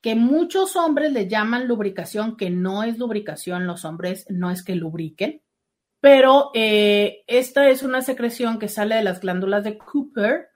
[0.00, 4.74] que muchos hombres le llaman lubricación, que no es lubricación, los hombres no es que
[4.74, 5.42] lubriquen,
[6.00, 10.48] pero eh, esta es una secreción que sale de las glándulas de Cooper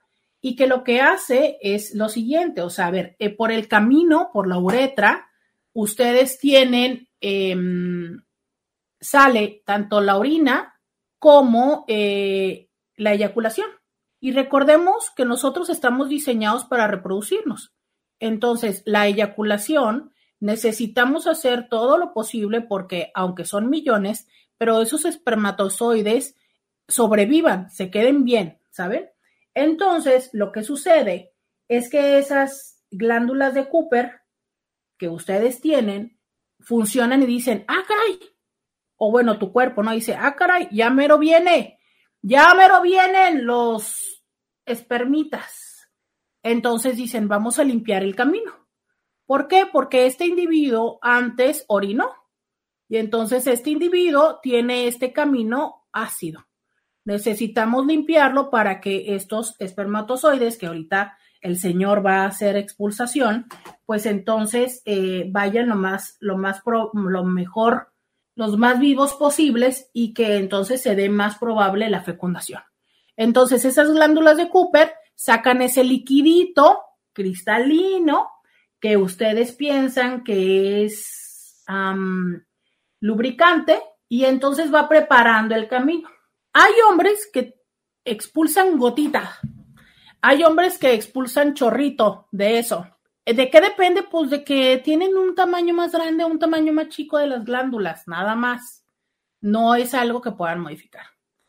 [0.47, 3.67] y que lo que hace es lo siguiente, o sea, a ver, eh, por el
[3.67, 5.27] camino, por la uretra,
[5.73, 8.21] ustedes tienen, em,
[9.01, 10.79] sale tanto la orina
[11.17, 13.65] como eh, la eyaculación.
[14.19, 17.73] Y recordemos que nosotros estamos diseñados para reproducirnos.
[18.19, 24.27] Entonces, la eyaculación, necesitamos hacer todo lo posible porque, aunque son millones,
[24.59, 26.35] pero esos espermatozoides
[26.87, 29.09] sobrevivan, se queden bien, ¿saben?
[29.55, 31.33] Entonces, lo que sucede
[31.67, 34.21] es que esas glándulas de Cooper
[34.97, 36.19] que ustedes tienen
[36.59, 38.19] funcionan y dicen, ah, caray,
[38.97, 39.91] o bueno, tu cuerpo, ¿no?
[39.91, 41.79] Dice, ah, caray, ya mero viene,
[42.21, 44.23] ya mero vienen los
[44.65, 45.89] espermitas.
[46.43, 48.67] Entonces dicen, vamos a limpiar el camino.
[49.25, 49.65] ¿Por qué?
[49.71, 52.13] Porque este individuo antes orinó
[52.87, 56.45] y entonces este individuo tiene este camino ácido
[57.05, 63.45] necesitamos limpiarlo para que estos espermatozoides, que ahorita el señor va a hacer expulsación,
[63.85, 67.93] pues entonces eh, vayan lo más, lo más, lo mejor,
[68.35, 72.63] los más vivos posibles y que entonces se dé más probable la fecundación.
[73.15, 76.81] Entonces esas glándulas de Cooper sacan ese liquidito
[77.13, 78.29] cristalino
[78.79, 81.63] que ustedes piensan que es
[82.99, 83.79] lubricante
[84.09, 86.09] y entonces va preparando el camino.
[86.57, 87.61] Hay hombres que
[88.05, 89.39] expulsan gotita.
[90.21, 92.87] Hay hombres que expulsan chorrito de eso.
[93.25, 94.03] ¿De qué depende?
[94.03, 98.07] Pues de que tienen un tamaño más grande, un tamaño más chico de las glándulas,
[98.07, 98.85] nada más.
[99.41, 101.07] No es algo que puedan modificar.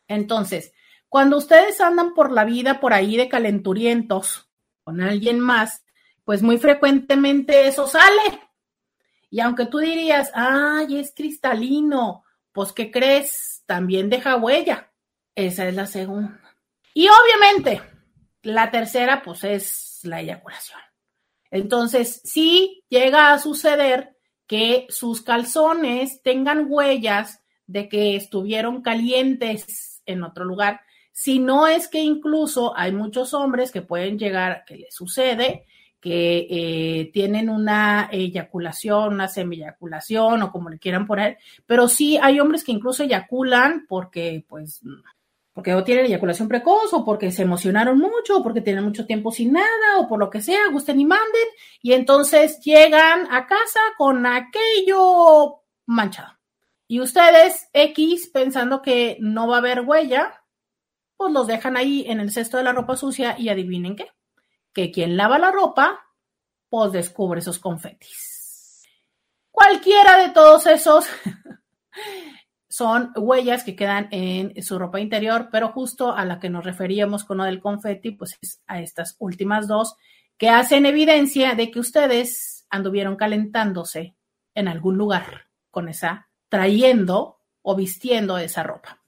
[0.08, 0.72] Entonces,
[1.08, 4.50] cuando ustedes andan por la vida por ahí de calenturientos
[4.82, 5.84] con alguien más,
[6.24, 8.40] pues muy frecuentemente eso sale.
[9.30, 13.62] Y aunque tú dirías, ay, es cristalino, pues ¿qué crees?
[13.66, 14.92] También deja huella.
[15.36, 16.40] Esa es la segunda.
[16.92, 17.80] Y obviamente,
[18.42, 20.80] la tercera, pues es la eyaculación.
[21.52, 24.16] Entonces, si llega a suceder
[24.46, 30.80] que sus calzones tengan huellas de que estuvieron calientes en otro lugar.
[31.12, 35.64] Si no es que incluso hay muchos hombres que pueden llegar, que les sucede,
[36.00, 42.38] que eh, tienen una eyaculación, una semiyaculación o como le quieran poner, pero sí hay
[42.38, 44.80] hombres que incluso eyaculan porque pues
[45.56, 49.32] porque o tienen eyaculación precoz, o porque se emocionaron mucho, o porque tienen mucho tiempo
[49.32, 51.48] sin nada, o por lo que sea, gusten y manden,
[51.80, 56.36] y entonces llegan a casa con aquello manchado.
[56.86, 60.44] Y ustedes, X, pensando que no va a haber huella,
[61.16, 64.10] pues los dejan ahí en el cesto de la ropa sucia y adivinen qué,
[64.74, 66.04] que quien lava la ropa,
[66.68, 68.84] pues descubre esos confetis.
[69.50, 71.06] Cualquiera de todos esos
[72.76, 77.24] son huellas que quedan en su ropa interior, pero justo a la que nos referíamos
[77.24, 79.96] con lo del confeti, pues es a estas últimas dos
[80.36, 84.14] que hacen evidencia de que ustedes anduvieron calentándose
[84.54, 88.98] en algún lugar con esa, trayendo o vistiendo esa ropa.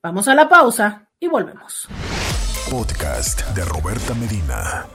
[0.00, 1.88] Vamos a la pausa y volvemos.
[2.70, 4.86] Podcast de Roberta Medina.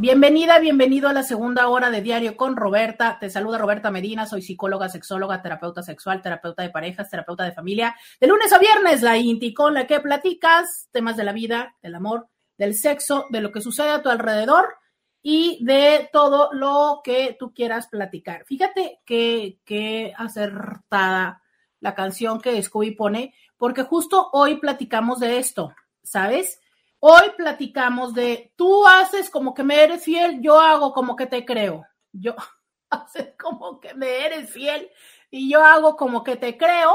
[0.00, 3.18] Bienvenida, bienvenido a la segunda hora de Diario con Roberta.
[3.18, 7.96] Te saluda Roberta Medina, soy psicóloga, sexóloga, terapeuta sexual, terapeuta de parejas, terapeuta de familia.
[8.20, 11.96] De lunes a viernes, la INTI con la que platicas temas de la vida, del
[11.96, 14.76] amor, del sexo, de lo que sucede a tu alrededor
[15.20, 18.44] y de todo lo que tú quieras platicar.
[18.44, 21.42] Fíjate que, que acertada
[21.80, 25.74] la canción que Scooby pone, porque justo hoy platicamos de esto,
[26.04, 26.60] ¿sabes?
[27.00, 31.44] Hoy platicamos de, tú haces como que me eres fiel, yo hago como que te
[31.44, 31.86] creo.
[32.12, 32.34] Yo
[32.90, 34.90] haces como que me eres fiel
[35.30, 36.94] y yo hago como que te creo.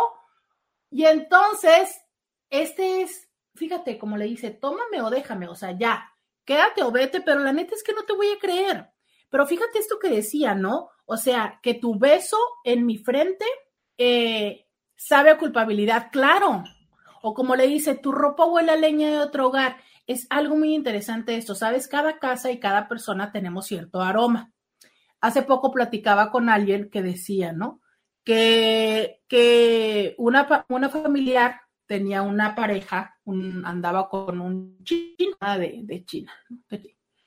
[0.89, 2.01] Y entonces,
[2.49, 6.12] este es, fíjate, como le dice, tómame o déjame, o sea, ya,
[6.45, 8.91] quédate o vete, pero la neta es que no te voy a creer.
[9.30, 10.89] Pero fíjate esto que decía, ¿no?
[11.06, 13.45] O sea, que tu beso en mi frente
[13.97, 16.64] eh, sabe a culpabilidad, claro.
[17.22, 19.78] O como le dice, tu ropa huele a leña de otro hogar
[20.08, 21.88] es algo muy interesante esto, ¿sabes?
[21.88, 24.51] Cada casa y cada persona tenemos cierto aroma.
[25.22, 27.82] Hace poco platicaba con alguien que decía, ¿no?
[28.24, 33.18] Que, que una, una familiar tenía una pareja,
[33.64, 36.34] andaba con un chino de, de China,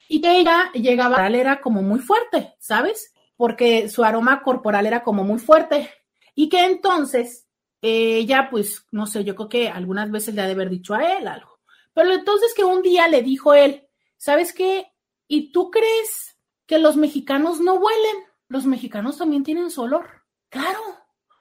[0.08, 3.12] y que ella llegaba, era como muy fuerte, ¿sabes?
[3.36, 5.90] Porque su aroma corporal era como muy fuerte.
[6.34, 7.48] Y que entonces
[7.82, 11.16] ella, pues, no sé, yo creo que algunas veces le ha de haber dicho a
[11.16, 11.55] él algo
[11.96, 13.88] pero entonces que un día le dijo él,
[14.18, 14.92] ¿sabes qué?
[15.26, 18.16] ¿Y tú crees que los mexicanos no huelen?
[18.48, 20.06] Los mexicanos también tienen su olor.
[20.50, 20.78] Claro.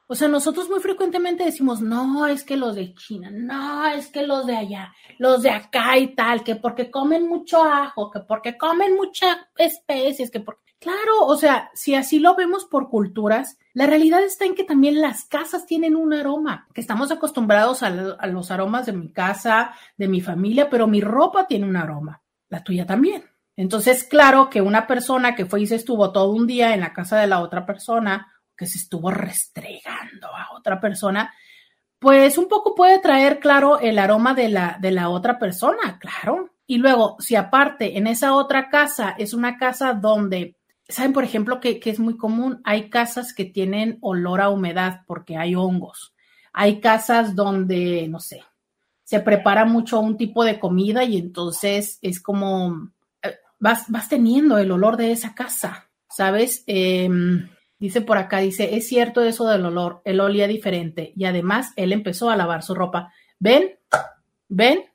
[0.07, 4.25] O sea, nosotros muy frecuentemente decimos, no, es que los de China, no, es que
[4.25, 8.57] los de allá, los de acá y tal, que porque comen mucho ajo, que porque
[8.57, 13.87] comen muchas especies, que porque Claro, o sea, si así lo vemos por culturas, la
[13.87, 18.51] realidad está en que también las casas tienen un aroma, que estamos acostumbrados a, los
[18.51, 22.85] aromas de mi casa, de mi familia, pero mi ropa tiene un aroma, la tuya
[22.85, 23.23] también.
[23.55, 26.93] Entonces, claro que una persona que fue y se estuvo todo un día en la
[26.93, 31.33] casa de la otra persona, que se estuvo restregando a otra persona,
[31.97, 36.51] pues un poco puede traer, claro, el aroma de la, de la otra persona, claro.
[36.67, 40.55] Y luego, si aparte en esa otra casa es una casa donde
[40.87, 45.35] Saben, por ejemplo, que, es muy común, hay casas que tienen olor a humedad porque
[45.37, 46.13] hay hongos.
[46.53, 48.43] Hay casas donde, no sé,
[49.03, 52.91] se prepara mucho un tipo de comida y entonces es como,
[53.23, 56.63] eh, vas, vas teniendo el olor de esa casa, ¿sabes?
[56.67, 61.73] Em, dice por acá, dice, es cierto eso del olor, él olía diferente y además
[61.75, 63.11] él empezó a lavar su ropa.
[63.39, 63.77] ¿Ven?
[64.47, 64.85] ¿Ven?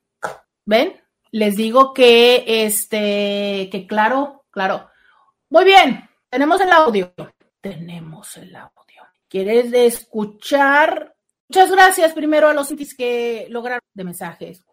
[0.64, 0.94] ¿Ven?
[1.32, 4.89] Les digo que, este, que claro, claro,
[5.50, 7.12] muy bien, tenemos el audio.
[7.60, 9.02] Tenemos el audio.
[9.28, 11.14] ¿Quieres escuchar?
[11.48, 14.64] Muchas gracias primero a los que lograron de mensajes.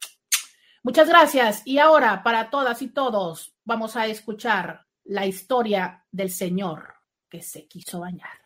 [0.84, 1.63] Muchas gracias.
[1.65, 6.93] Y ahora, para todas y todos, vamos a escuchar la historia del señor
[7.30, 8.38] que se quiso bañar.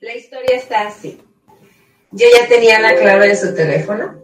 [0.00, 1.22] La historia está así.
[2.10, 4.20] Yo ya tenía la clave de su teléfono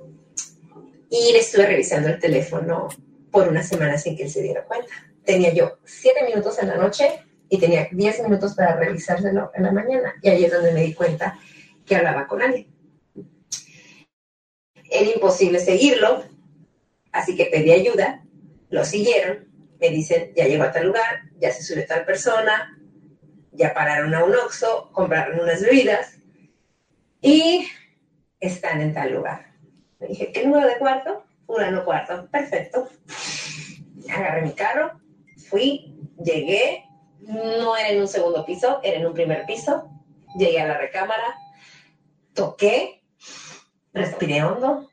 [1.09, 2.89] y le estuve revisando el teléfono
[3.30, 4.93] por una semana sin que él se diera cuenta.
[5.24, 9.72] Tenía yo siete minutos en la noche y tenía 10 minutos para revisárselo en la
[9.72, 10.14] mañana.
[10.22, 11.38] Y ahí es donde me di cuenta
[11.86, 12.66] que hablaba con alguien.
[14.90, 16.24] Era imposible seguirlo,
[17.12, 18.24] así que pedí ayuda,
[18.70, 19.49] lo siguieron,
[19.80, 22.78] me dicen, ya llegó a tal lugar, ya se subió tal persona,
[23.53, 26.18] ya pararon a un oxo, compraron unas bebidas
[27.20, 27.68] y
[28.40, 29.53] están en tal lugar.
[29.99, 31.24] Me dije, ¿qué número de cuarto?
[31.49, 32.88] no cuarto, perfecto.
[34.11, 35.01] Agarré mi carro,
[35.49, 36.84] fui, llegué,
[37.29, 39.91] no era en un segundo piso, era en un primer piso.
[40.37, 41.37] Llegué a la recámara,
[42.35, 43.05] toqué,
[43.93, 44.91] respiré hondo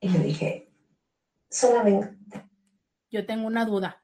[0.00, 0.70] y me dije,
[1.50, 2.44] solamente.
[3.10, 4.02] Yo tengo una duda.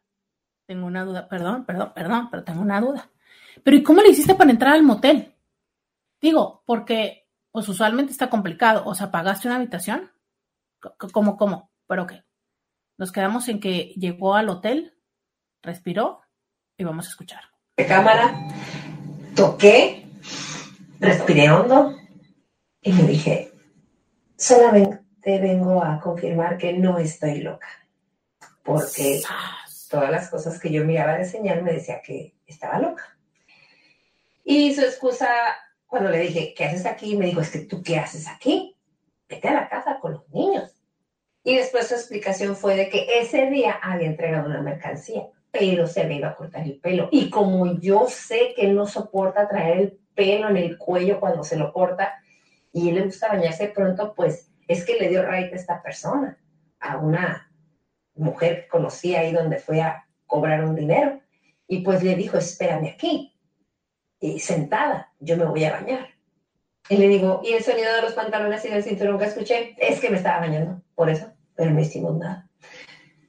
[0.67, 1.29] Tengo una duda.
[1.29, 3.11] Perdón, perdón, perdón, pero tengo una duda.
[3.63, 5.35] Pero ¿y cómo le hiciste para entrar al motel?
[6.21, 8.83] Digo, porque pues usualmente está complicado.
[8.87, 10.11] O sea, ¿pagaste una habitación?
[11.13, 11.71] ¿Cómo, cómo?
[11.87, 12.25] ¿Pero qué?
[12.97, 14.99] Nos quedamos en que llegó al hotel,
[15.63, 16.24] respiró
[16.77, 17.41] y vamos a escuchar.
[17.77, 18.35] De cámara,
[19.35, 20.07] toqué,
[21.01, 21.97] respiré hondo
[22.81, 23.53] y me dije,
[24.37, 27.68] solamente vengo a confirmar que no estoy loca,
[28.62, 29.22] porque
[29.89, 33.16] todas las cosas que yo miraba de señal me decía que estaba loca.
[34.45, 35.29] Y su excusa,
[35.87, 37.16] cuando le dije, ¿qué haces aquí?
[37.16, 38.77] Me dijo, es que tú qué haces aquí?
[39.29, 40.70] Vete a la casa con los niños.
[41.43, 46.05] Y después su explicación fue de que ese día había entregado una mercancía pero se
[46.05, 47.09] me iba a cortar el pelo.
[47.13, 51.45] Y como yo sé que él no soporta traer el pelo en el cuello cuando
[51.45, 52.13] se lo corta
[52.73, 56.37] y él le gusta bañarse pronto, pues es que le dio right a esta persona,
[56.81, 57.53] a una
[58.17, 61.21] mujer que conocí ahí donde fue a cobrar un dinero.
[61.69, 63.33] Y pues le dijo, espérame aquí,
[64.19, 66.09] y sentada, yo me voy a bañar.
[66.89, 69.77] Y le digo, ¿y el sonido de los pantalones y del cinturón que escuché?
[69.79, 72.49] Es que me estaba bañando, por eso, pero no hicimos nada.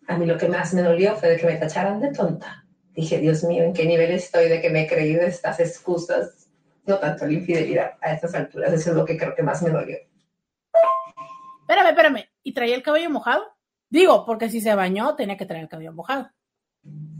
[0.07, 2.65] A mí lo que más me dolió fue de que me tacharan de tonta.
[2.93, 6.49] Dije, Dios mío, ¿en qué nivel estoy de que me he creído estas excusas?
[6.85, 9.71] No tanto la infidelidad a estas alturas, eso es lo que creo que más me
[9.71, 9.97] dolió.
[11.61, 13.43] Espérame, espérame, ¿y traía el cabello mojado?
[13.89, 16.29] Digo, porque si se bañó, tenía que traer el cabello mojado.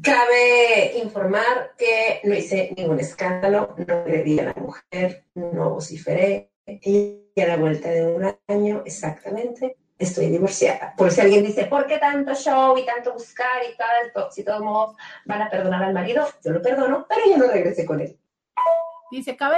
[0.04, 6.52] Cabe informar que no hice ningún escándalo, no agredí a la mujer, no vociferé.
[6.68, 10.94] Y a la vuelta de un año exactamente estoy divorciada.
[10.96, 13.76] Por si alguien dice, ¿por qué tanto show y tanto buscar y
[14.06, 14.30] esto?
[14.32, 18.02] Si todos van a perdonar al marido, yo lo perdono, pero yo no regresé con
[18.02, 18.18] él.
[19.12, 19.58] Dice, cabe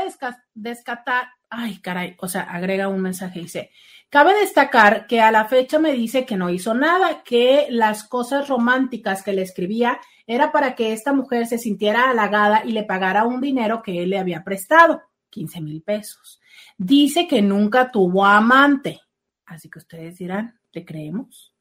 [0.54, 3.72] descatar, ay caray, o sea, agrega un mensaje, dice,
[4.10, 8.48] cabe destacar que a la fecha me dice que no hizo nada, que las cosas
[8.50, 13.24] románticas que le escribía era para que esta mujer se sintiera halagada y le pagara
[13.24, 16.42] un dinero que él le había prestado, 15 mil pesos.
[16.78, 19.00] Dice que nunca tuvo amante,
[19.48, 21.56] así que ustedes dirán, ¿te creemos?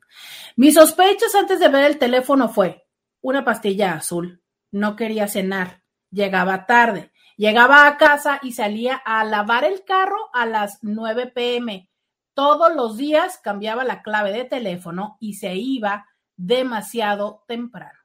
[0.57, 2.87] Mis sospechas antes de ver el teléfono fue
[3.21, 9.65] una pastilla azul, no quería cenar, llegaba tarde, llegaba a casa y salía a lavar
[9.65, 11.91] el carro a las 9 pm.
[12.35, 16.07] Todos los días cambiaba la clave de teléfono y se iba
[16.37, 17.99] demasiado temprano.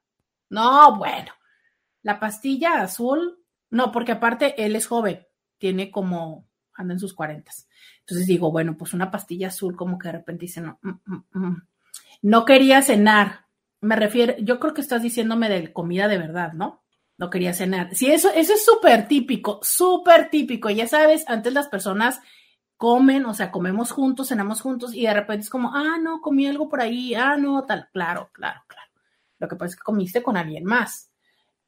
[0.49, 1.33] No, bueno,
[2.01, 5.27] la pastilla azul, no, porque aparte él es joven,
[5.57, 7.67] tiene como, anda en sus cuarentas.
[8.11, 11.23] Entonces digo, bueno, pues una pastilla azul, como que de repente dice, no, mm, mm,
[11.31, 11.63] mm".
[12.23, 13.45] no quería cenar.
[13.79, 16.83] Me refiero, yo creo que estás diciéndome de comida de verdad, ¿no?
[17.17, 17.95] No quería cenar.
[17.95, 20.69] Sí, eso, eso es súper típico, súper típico.
[20.69, 22.19] Ya sabes, antes las personas
[22.75, 26.47] comen, o sea, comemos juntos, cenamos juntos y de repente es como, ah, no, comí
[26.47, 28.91] algo por ahí, ah, no, tal, claro, claro, claro.
[29.39, 31.09] Lo que pasa es que comiste con alguien más.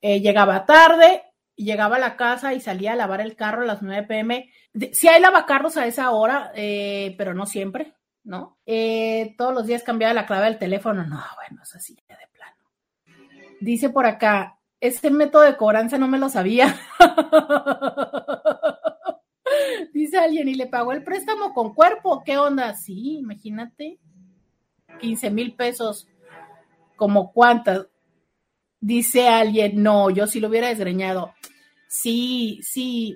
[0.01, 1.23] Eh, llegaba tarde,
[1.55, 4.49] llegaba a la casa y salía a lavar el carro a las 9 pm.
[4.91, 7.93] Si hay lavacarros a esa hora, eh, pero no siempre,
[8.23, 8.57] ¿no?
[8.65, 11.05] Eh, todos los días cambiaba la clave del teléfono.
[11.05, 12.57] No, bueno, es así de plano.
[13.59, 16.75] Dice por acá, este método de cobranza no me lo sabía.
[19.93, 22.23] Dice alguien, y le pagó el préstamo con cuerpo.
[22.25, 22.73] ¿Qué onda?
[22.73, 23.99] Sí, imagínate.
[24.99, 26.07] 15 mil pesos
[26.95, 27.87] como cuántas.
[28.79, 31.33] Dice alguien, no, yo sí lo hubiera desgreñado.
[31.95, 33.15] Sí, sí,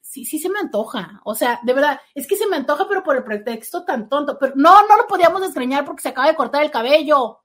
[0.00, 1.20] sí, sí se me antoja.
[1.22, 4.38] O sea, de verdad, es que se me antoja, pero por el pretexto tan tonto.
[4.38, 7.40] Pero no, no lo podíamos desgreñar porque se acaba de cortar el cabello.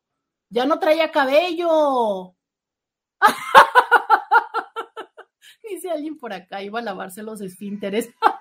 [0.49, 2.37] Ya no traía cabello.
[5.69, 8.05] Dice alguien por acá, iba a lavarse los esfínteres.
[8.15, 8.39] iba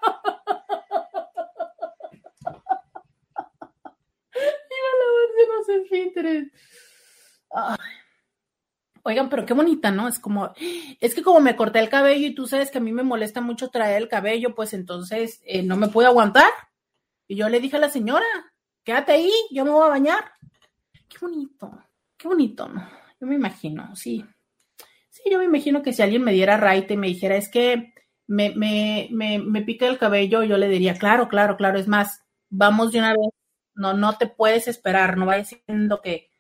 [4.92, 6.52] a lavarse los esfínteres.
[9.06, 10.08] Oigan, pero qué bonita, ¿no?
[10.08, 10.54] Es como,
[10.98, 13.42] es que como me corté el cabello y tú sabes que a mí me molesta
[13.42, 16.50] mucho traer el cabello, pues entonces eh, no me puedo aguantar.
[17.28, 18.24] Y yo le dije a la señora,
[18.82, 20.32] quédate ahí, yo me voy a bañar.
[21.06, 21.70] Qué bonito,
[22.16, 22.88] qué bonito, ¿no?
[23.20, 24.24] Yo me imagino, sí.
[25.10, 27.92] Sí, yo me imagino que si alguien me diera raite y me dijera, es que
[28.26, 32.22] me, me, me, me pica el cabello, yo le diría, claro, claro, claro, es más,
[32.48, 33.28] vamos de una vez,
[33.74, 36.30] no, no te puedes esperar, no vayas diciendo que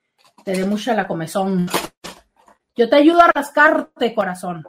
[0.44, 1.68] te dé mucha la comezón.
[2.76, 4.64] Yo te ayudo a rascarte, corazón.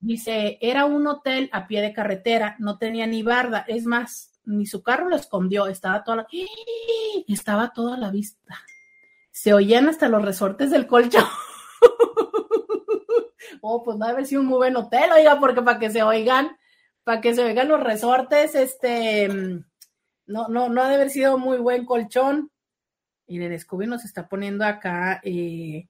[0.00, 4.66] Dice, era un hotel a pie de carretera, no tenía ni barda, es más, ni
[4.66, 6.26] su carro lo escondió, estaba toda la,
[7.26, 8.56] estaba toda la vista.
[9.30, 11.24] Se oían hasta los resortes del colchón.
[13.60, 16.56] oh, pues no debe ser un muy buen hotel, oiga, porque para que se oigan,
[17.04, 19.28] para que se oigan los resortes, este,
[20.26, 22.50] no, no, no ha de haber sido muy buen colchón.
[23.26, 25.88] Y de Descubri nos está poniendo acá eh,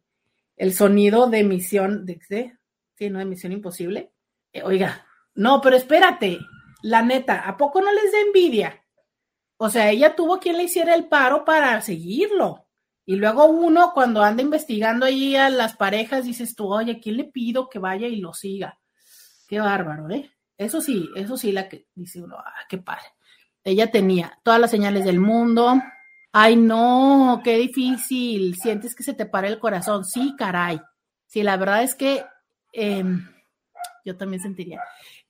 [0.59, 2.59] el sonido de emisión, de, ¿de?
[2.97, 4.13] sí, no, de Misión Imposible.
[4.53, 6.39] Eh, oiga, no, pero espérate,
[6.83, 8.85] la neta, ¿a poco no les da envidia?
[9.57, 12.67] O sea, ella tuvo quien le hiciera el paro para seguirlo.
[13.05, 17.25] Y luego uno, cuando anda investigando ahí a las parejas, dices tú, oye, ¿quién le
[17.25, 18.79] pido que vaya y lo siga?
[19.49, 20.31] Qué bárbaro, ¿eh?
[20.57, 23.07] Eso sí, eso sí, la que dice uno, ah, qué padre.
[23.65, 25.81] Ella tenía todas las señales del mundo,
[26.33, 28.55] Ay, no, qué difícil.
[28.57, 30.05] Sientes que se te para el corazón.
[30.05, 30.81] Sí, caray.
[31.27, 32.25] Sí, la verdad es que
[32.73, 33.27] em,
[34.05, 34.81] yo también sentiría.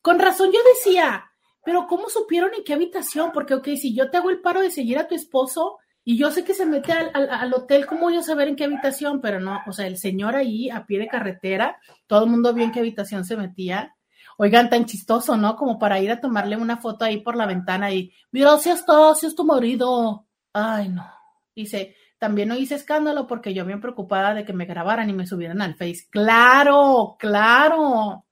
[0.03, 1.31] Con razón yo decía,
[1.65, 3.33] pero ¿cómo supieron en qué habitación?
[3.33, 6.31] Porque, ok, si yo te hago el paro de seguir a tu esposo Y yo
[6.31, 9.21] sé que se mete al, hotel, ¿cómo voy a saber en qué habitación?
[9.21, 12.65] Pero no, o sea, el señor ahí a pie de carretera, todo el mundo vio
[12.65, 13.95] en qué habitación se metía.
[14.39, 15.57] Oigan, tan chistoso, ¿no?
[15.57, 19.15] Como para ir a tomarle una foto ahí por la ventana y, mira, si está,
[19.15, 20.28] si es tu marido.
[20.53, 21.07] Ay, no.
[21.55, 25.27] Dice, también no hice escándalo porque yo bien preocupada de que me grabaran y me
[25.27, 26.07] subieran al Face.
[26.11, 28.25] Claro, claro.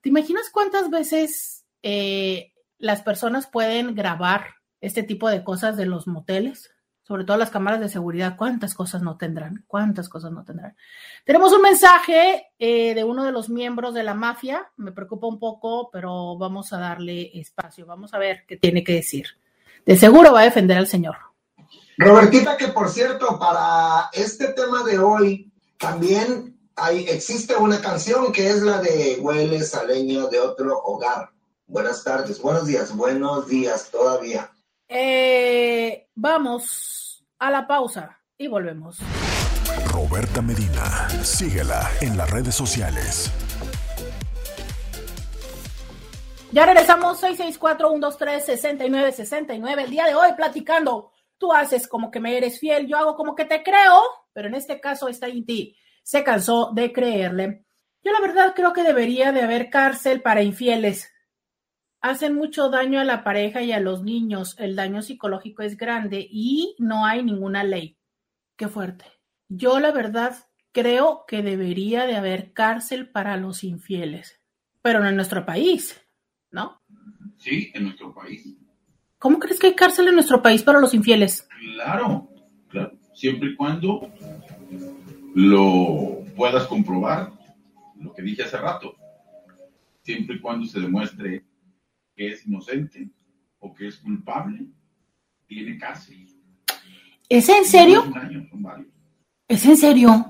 [0.00, 6.06] ¿Te imaginas cuántas veces eh, las personas pueden grabar este tipo de cosas de los
[6.06, 6.72] moteles?
[7.02, 10.76] sobre todo las cámaras de seguridad, cuántas cosas no tendrán, cuántas cosas no tendrán.
[11.24, 15.38] Tenemos un mensaje eh, de uno de los miembros de la mafia, me preocupa un
[15.38, 19.26] poco, pero vamos a darle espacio, vamos a ver qué tiene que decir.
[19.84, 21.16] De seguro va a defender al señor.
[21.98, 28.48] Robertita, que por cierto, para este tema de hoy también hay, existe una canción que
[28.48, 31.30] es la de Hueles a leña de otro hogar.
[31.66, 34.50] Buenas tardes, buenos días, buenos días todavía.
[34.88, 38.98] Eh, vamos a la pausa y volvemos.
[39.86, 43.30] Roberta Medina, síguela en las redes sociales.
[46.52, 49.84] Ya regresamos 664-123-6969.
[49.84, 51.11] El día de hoy platicando.
[51.42, 54.00] Tú haces como que me eres fiel, yo hago como que te creo,
[54.32, 55.76] pero en este caso está en ti.
[56.04, 57.64] Se cansó de creerle.
[58.04, 61.12] Yo la verdad creo que debería de haber cárcel para infieles
[62.02, 64.56] hacen mucho daño a la pareja y a los niños.
[64.58, 67.96] El daño psicológico es grande y no hay ninguna ley.
[68.56, 69.06] Qué fuerte.
[69.48, 70.36] Yo la verdad
[70.72, 74.42] creo que debería de haber cárcel para los infieles,
[74.82, 76.02] pero no en nuestro país,
[76.50, 76.82] ¿no?
[77.38, 78.56] Sí, en nuestro país.
[79.22, 81.46] ¿Cómo crees que hay cárcel en nuestro país para los infieles?
[81.76, 82.28] Claro,
[82.68, 82.98] claro.
[83.14, 84.10] Siempre y cuando
[85.32, 87.30] lo puedas comprobar,
[88.00, 88.96] lo que dije hace rato.
[90.02, 91.44] Siempre y cuando se demuestre
[92.16, 93.10] que es inocente
[93.60, 94.66] o que es culpable,
[95.46, 96.26] tiene cárcel.
[97.28, 98.02] ¿Es en serio?
[99.46, 100.26] ¿Es en serio?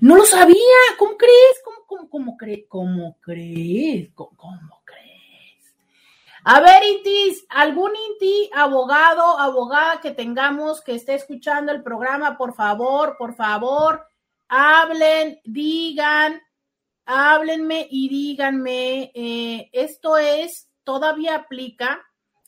[0.00, 0.56] No lo sabía.
[0.98, 1.60] ¿Cómo crees?
[1.62, 2.64] ¿Cómo, cómo, cómo, cómo crees?
[2.66, 4.08] ¿Cómo, crees?
[6.44, 12.54] A ver, Intis, algún Inti, abogado, abogada que tengamos que esté escuchando el programa, por
[12.54, 14.06] favor, por favor,
[14.48, 16.40] hablen, digan,
[17.04, 22.00] háblenme y díganme, eh, esto es, todavía aplica,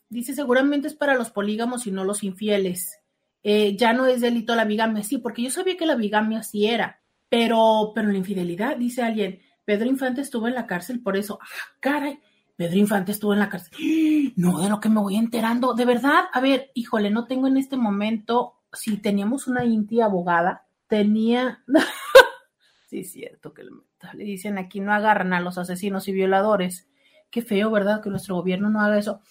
[0.09, 2.99] dice seguramente es para los polígamos y no los infieles.
[3.45, 6.67] Eh, ya no es delito la bigamia, sí, porque yo sabía que la bigamia sí
[6.67, 11.39] era, pero, pero la infidelidad, dice alguien, Pedro Infante estuvo en la cárcel por eso.
[11.43, 12.21] Ah, caray,
[12.63, 14.33] Pedro Infante estuvo en la cárcel.
[14.37, 15.75] No, de lo que me voy enterando.
[15.75, 20.65] De verdad, a ver, híjole, no tengo en este momento, si teníamos una inti abogada,
[20.87, 21.65] tenía...
[22.89, 26.89] sí, es cierto que le dicen aquí no agarran a los asesinos y violadores.
[27.31, 28.01] Qué feo, ¿verdad?
[28.01, 29.23] Que nuestro gobierno no haga eso.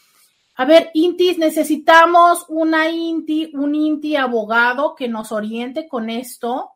[0.56, 6.72] A ver, Intis, necesitamos una Inti, un Inti abogado que nos oriente con esto.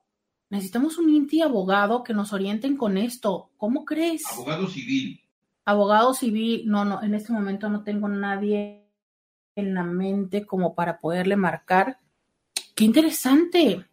[0.50, 3.50] Necesitamos un Inti abogado que nos orienten con esto.
[3.58, 4.24] ¿Cómo crees?
[4.32, 5.20] Abogado civil.
[5.66, 6.64] Abogado civil.
[6.66, 8.86] No, no, en este momento no tengo nadie
[9.56, 11.98] en la mente como para poderle marcar.
[12.76, 13.86] Qué interesante.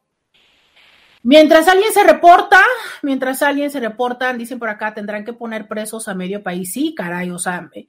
[1.25, 2.61] Mientras alguien se reporta,
[3.03, 6.73] mientras alguien se reporta, dicen por acá, tendrán que poner presos a medio país.
[6.73, 7.89] Sí, caray, o sea, eh,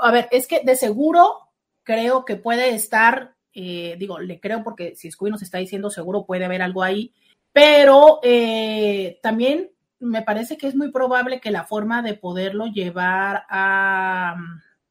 [0.00, 1.52] a ver, es que de seguro
[1.84, 6.26] creo que puede estar, eh, digo, le creo porque si Scooby nos está diciendo seguro
[6.26, 7.12] puede haber algo ahí,
[7.52, 9.70] pero eh, también
[10.02, 14.36] me parece que es muy probable que la forma de poderlo llevar a,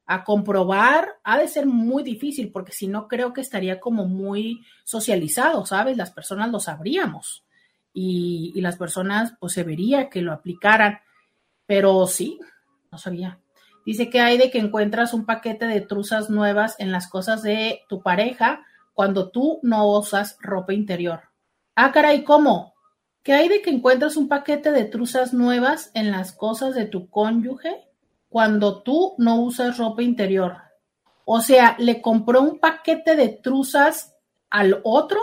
[0.05, 4.61] a comprobar ha de ser muy difícil, porque si no creo que estaría como muy
[4.83, 5.95] socializado, ¿sabes?
[5.95, 7.45] Las personas lo sabríamos
[7.93, 10.99] y, las personas pues se vería que lo aplicaran,
[11.65, 12.39] pero sí,
[12.91, 13.39] no sabía.
[13.85, 17.81] Dice que hay de que encuentras un paquete de truzas nuevas en las cosas de
[17.89, 21.21] tu pareja cuando tú no usas ropa interior.
[21.75, 22.70] Ah, caray, ¿cómo?
[23.23, 27.09] ¿Qué hay de que encuentras un paquete de truzas nuevas en las cosas de tu
[27.09, 27.87] cónyuge
[28.29, 30.57] cuando tú no usas ropa interior?
[31.25, 34.15] O sea, ¿le compró un paquete de truzas
[34.49, 35.19] al otro?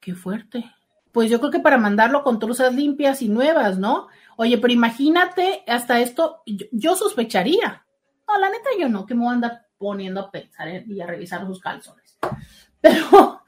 [0.00, 0.64] Qué fuerte
[1.12, 4.08] pues yo creo que para mandarlo con truzas limpias y nuevas, ¿no?
[4.36, 7.84] Oye, pero imagínate, hasta esto, yo, sospecharía.
[8.28, 11.06] No, la neta yo no, que me voy a andar poniendo a pensar y a
[11.06, 12.18] revisar sus calzones.
[12.80, 13.42] Pero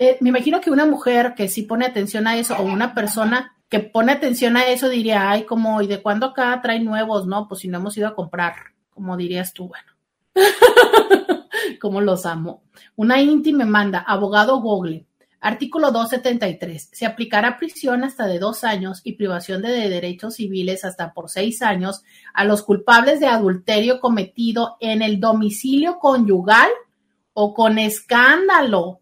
[0.00, 3.54] eh, me imagino que una mujer que sí pone atención a eso, o una persona
[3.68, 7.46] que pone atención a eso, diría, ay, como, ¿y de cuándo acá trae nuevos, no?
[7.46, 8.54] Pues si no hemos ido a comprar,
[8.88, 9.92] como dirías tú, bueno.
[11.82, 12.62] como los amo.
[12.96, 15.04] Una Inti me manda, abogado Google.
[15.38, 16.88] Artículo 273.
[16.92, 21.60] Se aplicará prisión hasta de dos años y privación de derechos civiles hasta por seis
[21.60, 26.70] años a los culpables de adulterio cometido en el domicilio conyugal
[27.34, 29.00] o con escándalo.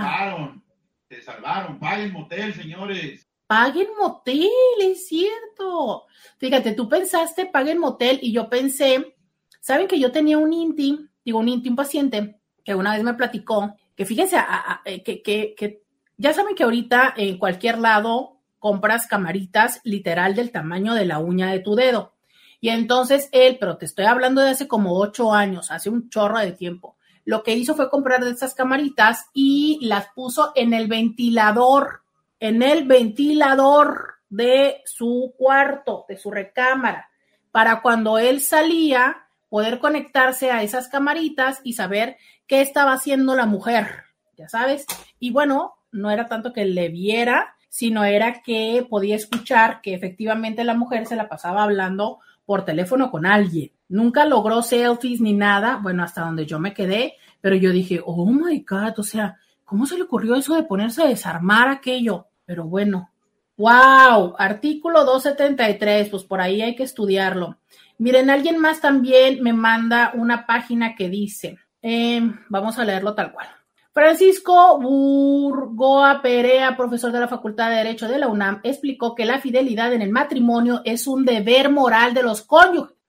[0.00, 0.62] Salvaron,
[1.08, 1.78] se salvaron.
[1.78, 3.26] Paguen motel, señores.
[3.46, 4.48] Paguen motel,
[4.80, 6.06] es cierto.
[6.38, 9.16] Fíjate, tú pensaste paguen motel y yo pensé,
[9.60, 13.14] ¿saben que yo tenía un INTI, digo un INTI, un paciente que una vez me
[13.14, 14.36] platicó, que fíjense,
[14.84, 15.82] eh, que, que, que
[16.16, 21.50] ya saben que ahorita en cualquier lado compras camaritas literal del tamaño de la uña
[21.50, 22.14] de tu dedo.
[22.60, 26.38] Y entonces él, pero te estoy hablando de hace como ocho años, hace un chorro
[26.38, 30.88] de tiempo, lo que hizo fue comprar de esas camaritas y las puso en el
[30.88, 32.02] ventilador,
[32.38, 37.10] en el ventilador de su cuarto, de su recámara,
[37.50, 42.16] para cuando él salía poder conectarse a esas camaritas y saber
[42.46, 44.04] qué estaba haciendo la mujer,
[44.36, 44.86] ya sabes.
[45.18, 50.64] Y bueno, no era tanto que le viera, sino era que podía escuchar que efectivamente
[50.64, 53.72] la mujer se la pasaba hablando por teléfono con alguien.
[53.90, 58.24] Nunca logró selfies ni nada, bueno, hasta donde yo me quedé, pero yo dije, oh
[58.24, 62.28] my God, o sea, ¿cómo se le ocurrió eso de ponerse a desarmar aquello?
[62.46, 63.10] Pero bueno,
[63.56, 67.58] wow, artículo 273, pues por ahí hay que estudiarlo.
[67.98, 73.32] Miren, alguien más también me manda una página que dice, em, vamos a leerlo tal
[73.32, 73.48] cual.
[73.92, 79.40] Francisco Burgoa Perea, profesor de la Facultad de Derecho de la UNAM, explicó que la
[79.40, 82.99] fidelidad en el matrimonio es un deber moral de los cónyuges,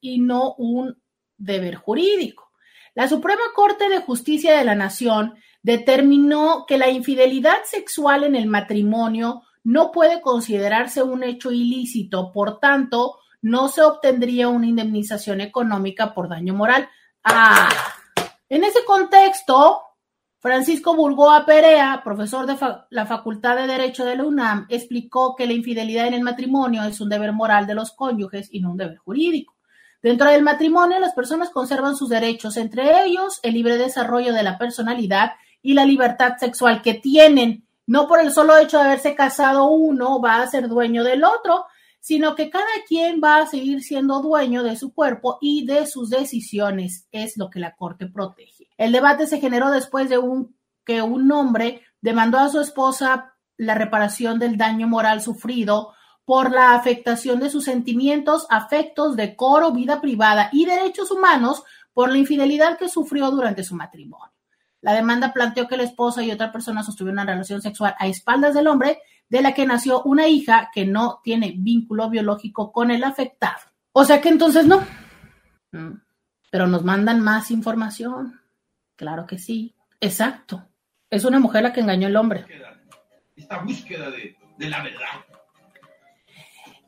[0.00, 1.00] y no un
[1.36, 2.50] deber jurídico.
[2.94, 8.46] La Suprema Corte de Justicia de la Nación determinó que la infidelidad sexual en el
[8.46, 16.14] matrimonio no puede considerarse un hecho ilícito, por tanto, no se obtendría una indemnización económica
[16.14, 16.88] por daño moral.
[17.24, 17.68] Ah,
[18.48, 19.80] en ese contexto,
[20.42, 22.56] Francisco Burgoa Perea, profesor de
[22.90, 27.00] la Facultad de Derecho de la UNAM, explicó que la infidelidad en el matrimonio es
[27.00, 29.54] un deber moral de los cónyuges y no un deber jurídico.
[30.02, 34.58] Dentro del matrimonio, las personas conservan sus derechos, entre ellos el libre desarrollo de la
[34.58, 35.30] personalidad
[35.62, 37.64] y la libertad sexual que tienen.
[37.86, 41.66] No por el solo hecho de haberse casado uno va a ser dueño del otro,
[42.00, 46.10] sino que cada quien va a seguir siendo dueño de su cuerpo y de sus
[46.10, 48.61] decisiones, es lo que la Corte protege.
[48.76, 50.18] El debate se generó después de
[50.84, 55.94] que un hombre demandó a su esposa la reparación del daño moral sufrido
[56.24, 61.62] por la afectación de sus sentimientos, afectos, decoro, vida privada y derechos humanos
[61.92, 64.32] por la infidelidad que sufrió durante su matrimonio.
[64.80, 68.54] La demanda planteó que la esposa y otra persona sostuvieron una relación sexual a espaldas
[68.54, 68.98] del hombre
[69.28, 73.60] de la que nació una hija que no tiene vínculo biológico con el afectado.
[73.92, 74.82] O sea que entonces no.
[75.70, 76.00] Mm.
[76.50, 78.40] Pero nos mandan más información.
[78.96, 79.74] Claro que sí.
[80.00, 80.68] Exacto.
[81.10, 82.44] Es una mujer la que engañó al hombre.
[83.36, 85.06] Esta búsqueda de, la verdad.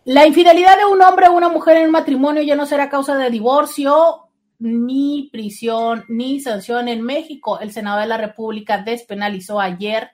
[0.04, 3.16] La infidelidad de un hombre o una mujer en un matrimonio ya no será causa
[3.16, 4.28] de divorcio,
[4.58, 7.60] ni prisión, ni sanción en México.
[7.60, 10.10] El Senado de la República despenalizó ayer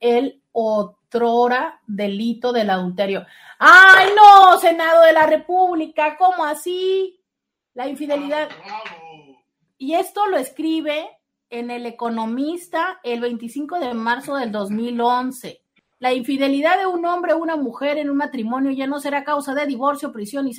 [0.00, 3.26] el otrora delito del adulterio.
[3.58, 4.58] ¡Ay, no!
[4.58, 7.20] Senado de la República, ¿cómo así?
[7.74, 8.48] La infidelidad.
[9.76, 11.17] Y esto lo escribe
[11.50, 15.62] en El Economista el 25 de marzo del 2011.
[16.00, 19.54] La infidelidad de un hombre o una mujer en un matrimonio ya no será causa
[19.54, 20.52] de divorcio, prisión ni,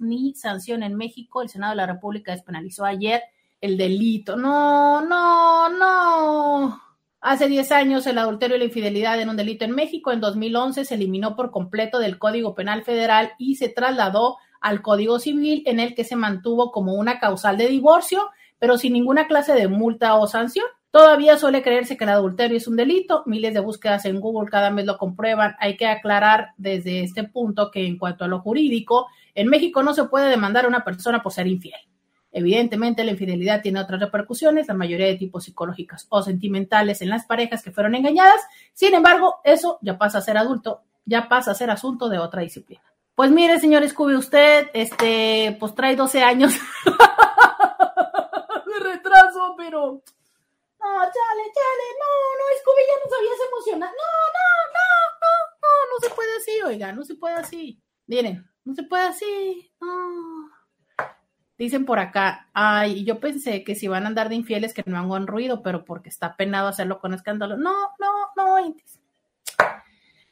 [0.00, 1.40] ni sanción en México.
[1.40, 3.22] El Senado de la República despenalizó ayer
[3.60, 4.36] el delito.
[4.36, 6.82] No, no, no.
[7.22, 10.12] Hace 10 años el adulterio y la infidelidad en un delito en México.
[10.12, 15.18] En 2011 se eliminó por completo del Código Penal Federal y se trasladó al Código
[15.18, 18.28] Civil en el que se mantuvo como una causal de divorcio,
[18.62, 20.66] pero sin ninguna clase de multa o sanción.
[20.92, 23.24] Todavía suele creerse que el adulterio es un delito.
[23.26, 25.56] Miles de búsquedas en Google cada mes lo comprueban.
[25.58, 29.94] Hay que aclarar desde este punto que en cuanto a lo jurídico, en México no
[29.94, 31.80] se puede demandar a una persona por ser infiel.
[32.30, 37.26] Evidentemente, la infidelidad tiene otras repercusiones, la mayoría de tipos psicológicas o sentimentales en las
[37.26, 38.42] parejas que fueron engañadas.
[38.74, 42.42] Sin embargo, eso ya pasa a ser adulto, ya pasa a ser asunto de otra
[42.42, 42.82] disciplina.
[43.16, 46.52] Pues mire, señor Scooby, usted, este, pues trae 12 años
[48.72, 50.02] de retraso, pero...
[50.80, 53.92] No, chale, chale, no, no, Scooby, ya nos habías emocionado.
[53.92, 54.88] No, no, no,
[55.20, 55.32] no,
[55.62, 56.40] no, no se puede
[56.92, 57.82] no se puede así.
[58.06, 59.72] Miren, no se puede así.
[61.58, 64.98] Dicen por acá, ay, yo pensé que si van a andar de infieles que no
[64.98, 67.56] hagan ruido, pero porque está penado hacerlo con escándalo.
[67.56, 68.74] No, no, no,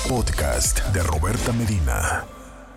[0.09, 2.25] Podcast de Roberta Medina.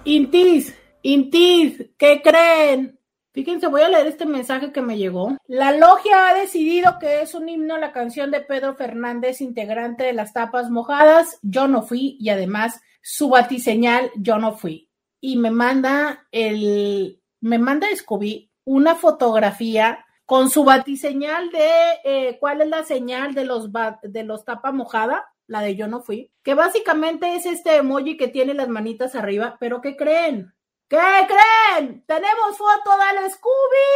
[0.04, 2.99] Intis, Intis, ¿qué creen?
[3.32, 5.36] Fíjense, voy a leer este mensaje que me llegó.
[5.46, 10.12] La logia ha decidido que es un himno la canción de Pedro Fernández, integrante de
[10.12, 11.38] las tapas mojadas.
[11.42, 14.90] Yo no fui y además su batiseñal, yo no fui.
[15.20, 21.70] Y me manda el, me manda Scooby una fotografía con su batiseñal de
[22.04, 23.68] eh, cuál es la señal de los,
[24.02, 28.28] de los tapa mojada, la de yo no fui, que básicamente es este emoji que
[28.28, 30.52] tiene las manitas arriba, pero ¿qué creen?
[30.90, 32.04] ¿Qué creen?
[32.04, 33.86] Tenemos foto del Scooby.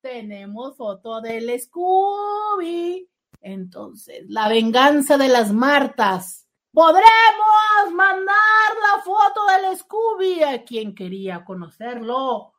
[0.00, 3.10] Tenemos foto del Scooby.
[3.40, 6.46] Entonces, la venganza de las Martas.
[6.72, 12.52] Podremos mandar la foto del Scooby a quien quería conocerlo.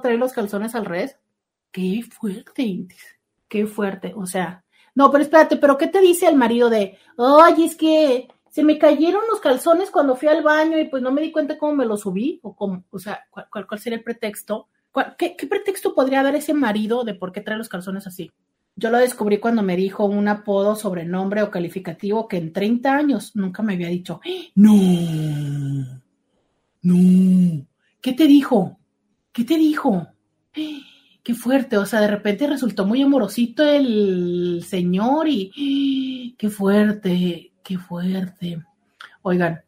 [0.00, 1.18] trae los calzones al revés.
[1.70, 2.86] Qué fuerte,
[3.46, 4.14] qué fuerte.
[4.16, 8.28] O sea, no, pero espérate, pero ¿qué te dice el marido de, ay, es que
[8.48, 11.58] se me cayeron los calzones cuando fui al baño y pues no me di cuenta
[11.58, 12.40] cómo me los subí?
[12.42, 14.68] O cómo, o sea, ¿cuál, cuál sería el pretexto?
[15.18, 18.32] ¿Qué pretexto podría dar ese marido de por qué trae los calzones así?
[18.80, 23.36] Yo lo descubrí cuando me dijo un apodo, sobrenombre o calificativo que en 30 años
[23.36, 24.22] nunca me había dicho.
[24.54, 24.74] No,
[26.80, 27.66] no.
[28.00, 28.78] ¿Qué te dijo?
[29.32, 30.08] ¿Qué te dijo?
[31.22, 37.76] Qué fuerte, o sea, de repente resultó muy amorosito el señor y qué fuerte, qué
[37.76, 38.64] fuerte.
[39.20, 39.60] Oigan,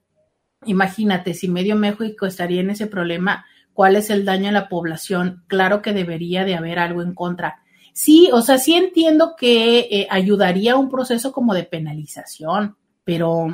[0.64, 3.44] imagínate, si medio México estaría en ese problema,
[3.74, 5.44] ¿cuál es el daño a la población?
[5.48, 7.61] Claro que debería de haber algo en contra
[7.92, 13.48] Sí, o sea, sí entiendo que eh, ayudaría a un proceso como de penalización, pero,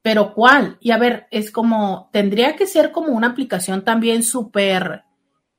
[0.00, 0.78] pero ¿cuál?
[0.80, 5.02] Y a ver, es como, tendría que ser como una aplicación también súper,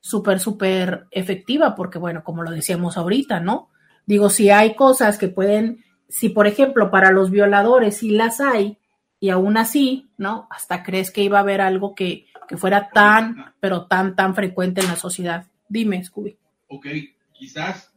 [0.00, 3.68] súper, súper efectiva, porque bueno, como lo decíamos ahorita, ¿no?
[4.06, 8.78] Digo, si hay cosas que pueden, si por ejemplo para los violadores sí las hay,
[9.22, 10.48] y aún así, ¿no?
[10.50, 14.80] Hasta crees que iba a haber algo que, que fuera tan, pero tan, tan frecuente
[14.80, 15.46] en la sociedad.
[15.68, 16.38] Dime, Scooby.
[16.68, 16.86] Ok,
[17.34, 17.89] quizás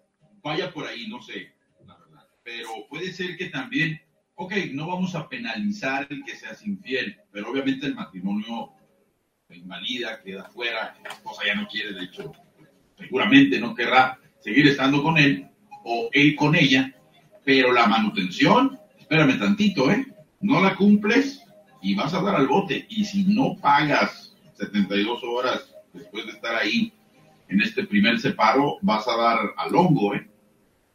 [0.44, 1.54] vaya por ahí, no sé,
[1.86, 2.28] la verdad.
[2.44, 4.02] Pero puede ser que también,
[4.36, 8.72] ok, no vamos a penalizar el que seas infiel, pero obviamente el matrimonio
[9.50, 12.32] invalida, queda fuera, la esposa ya no quiere, de hecho,
[12.98, 15.48] seguramente no querrá seguir estando con él
[15.84, 16.94] o él con ella,
[17.46, 20.08] pero la manutención, espérame tantito, ¿eh?
[20.42, 21.44] No la cumples,
[21.84, 22.88] y vas a dar al bote.
[22.90, 26.92] Y si no pagas 72 horas después de estar ahí
[27.50, 30.28] en este primer separo, vas a dar al hongo, ¿eh?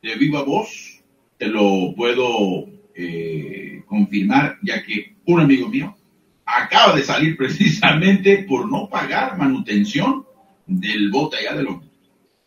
[0.02, 1.02] De viva voz,
[1.38, 5.96] te lo puedo eh, confirmar, ya que un amigo mío
[6.44, 10.24] acaba de salir precisamente por no pagar manutención
[10.66, 11.84] del bote allá del hongo.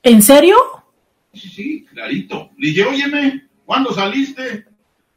[0.04, 0.56] ¿En serio?
[1.34, 2.50] Sí, sí, clarito.
[2.58, 4.66] Le dije, óyeme, ¿cuándo saliste?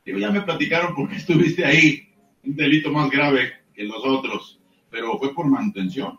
[0.04, 2.08] Digo, ya me platicaron porque estuviste ahí.
[2.44, 4.60] Un delito más grave que los otros.
[4.90, 6.18] Pero fue por manutención.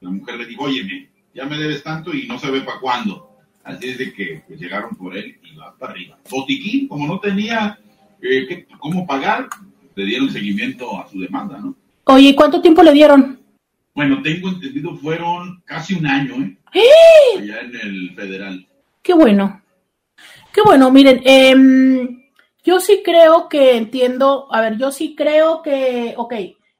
[0.00, 3.31] La mujer le dijo, óyeme, ya me debes tanto y no se ve para cuándo.
[3.64, 6.18] Así es de que pues, llegaron por él y va para arriba.
[6.30, 7.78] Botiquín, como no tenía
[8.20, 9.48] eh, cómo pagar,
[9.94, 11.74] le dieron seguimiento a su demanda, ¿no?
[12.04, 13.40] Oye, ¿cuánto tiempo le dieron?
[13.94, 16.56] Bueno, tengo entendido, fueron casi un año, ¿eh?
[16.74, 17.38] ¡Eh!
[17.38, 18.66] Allá en el federal.
[19.02, 19.62] Qué bueno.
[20.52, 21.54] Qué bueno, miren, eh,
[22.64, 26.34] yo sí creo que entiendo, a ver, yo sí creo que, ok,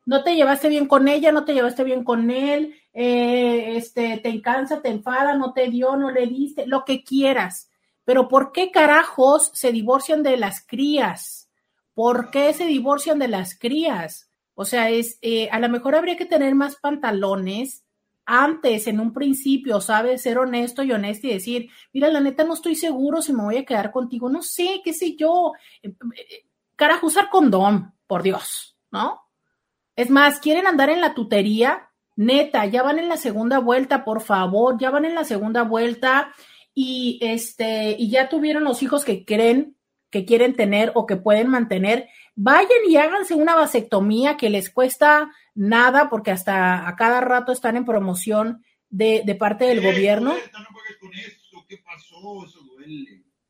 [0.05, 4.41] no te llevaste bien con ella, no te llevaste bien con él, eh, este, te
[4.43, 7.71] cansa, te enfada, no te dio, no le diste, lo que quieras.
[8.05, 11.51] Pero ¿por qué carajos se divorcian de las crías?
[11.95, 14.31] ¿Por qué se divorcian de las crías?
[14.55, 17.85] O sea, es, eh, a lo mejor habría que tener más pantalones
[18.25, 20.23] antes, en un principio, ¿sabes?
[20.23, 23.57] Ser honesto y honesto y decir, mira, la neta no estoy seguro si me voy
[23.57, 25.53] a quedar contigo, no sé, qué sé yo.
[25.83, 25.95] Eh,
[26.77, 29.23] carajo, usar condón, por Dios, ¿no?
[29.97, 34.21] Es más, quieren andar en la tutería, neta, ya van en la segunda vuelta, por
[34.21, 36.35] favor, ya van en la segunda vuelta
[36.75, 39.77] y este, y ya tuvieron los hijos que creen
[40.13, 45.33] que quieren tener o que pueden mantener, vayan y háganse una vasectomía que les cuesta
[45.55, 50.35] nada porque hasta a cada rato están en promoción de, parte del gobierno.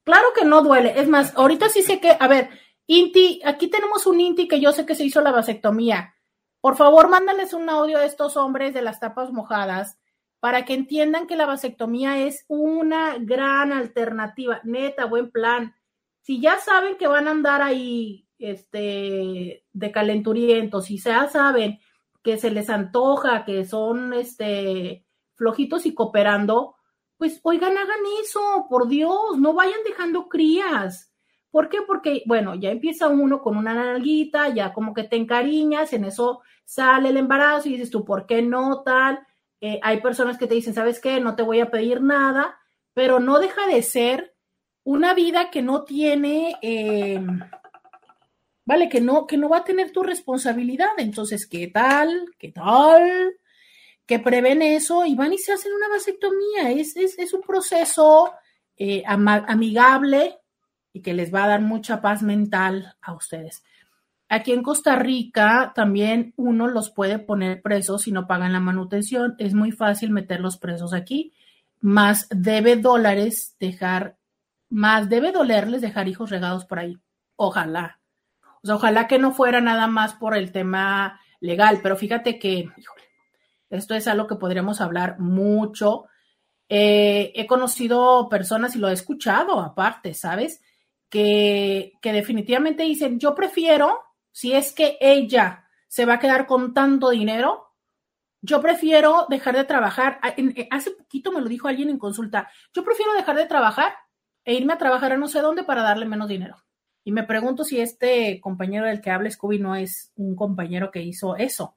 [0.05, 1.01] Claro que no duele.
[1.01, 2.48] Es más, ahorita sí sé que, a ver,
[2.86, 6.14] Inti, aquí tenemos un Inti que yo sé que se hizo la vasectomía.
[6.62, 9.98] Por favor, mándales un audio a estos hombres de las tapas mojadas
[10.40, 14.62] para que entiendan que la vasectomía es una gran alternativa.
[14.64, 15.74] Neta, buen plan
[16.22, 21.80] si ya saben que van a andar ahí este, de calenturientos, si ya saben
[22.22, 26.76] que se les antoja, que son este, flojitos y cooperando,
[27.16, 31.11] pues oigan, hagan eso, por Dios, no vayan dejando crías.
[31.52, 31.82] ¿Por qué?
[31.86, 36.40] Porque, bueno, ya empieza uno con una nalguita, ya como que te encariñas, en eso
[36.64, 39.20] sale el embarazo y dices tú, ¿por qué no tal?
[39.60, 41.20] Eh, hay personas que te dicen, ¿sabes qué?
[41.20, 42.58] No te voy a pedir nada,
[42.94, 44.34] pero no deja de ser
[44.82, 47.20] una vida que no tiene, eh,
[48.64, 50.92] vale, que no, que no va a tener tu responsabilidad.
[50.96, 52.34] Entonces, ¿qué tal?
[52.38, 53.36] ¿Qué tal?
[54.06, 56.70] Que prevén eso y van y se hacen una vasectomía.
[56.70, 58.32] Es, es, un proceso
[58.78, 60.38] eh, amigable
[60.93, 63.64] y que les va a dar mucha paz mental a ustedes.
[64.28, 69.35] Aquí en Costa Rica también uno los puede poner presos si no pagan la manutención.
[69.39, 71.35] Es muy fácil meter los presos aquí,
[71.81, 74.16] más debe dólares dejar
[74.73, 76.98] más debe dolerles dejar hijos regados por ahí.
[77.36, 78.01] Ojalá.
[78.62, 82.70] O sea, ojalá que no fuera nada más por el tema legal, pero fíjate que,
[82.74, 83.02] híjole,
[83.69, 86.06] esto es algo que podríamos hablar mucho.
[86.70, 90.62] Eh, he conocido personas y lo he escuchado aparte, ¿sabes?
[91.12, 97.10] Que, definitivamente dicen, yo prefiero, si es que ella se va a quedar con tanto
[97.10, 97.74] dinero,
[98.40, 100.20] yo prefiero dejar de trabajar.
[100.70, 103.93] Hace poquito me lo dijo alguien en consulta, yo prefiero dejar de trabajar
[104.43, 106.56] e irme a trabajar a no sé dónde para darle menos dinero.
[107.05, 111.02] Y me pregunto si este compañero del que habla Scooby no es un compañero que
[111.02, 111.76] hizo eso,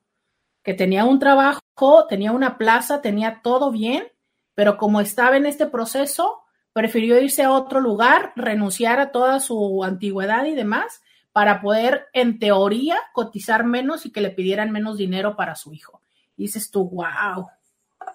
[0.63, 1.59] que tenía un trabajo,
[2.07, 4.07] tenía una plaza, tenía todo bien,
[4.53, 6.44] pero como estaba en este proceso,
[6.75, 12.37] prefirió irse a otro lugar, renunciar a toda su antigüedad y demás, para poder, en
[12.37, 16.01] teoría, cotizar menos y que le pidieran menos dinero para su hijo.
[16.35, 17.47] Y dices tú, wow.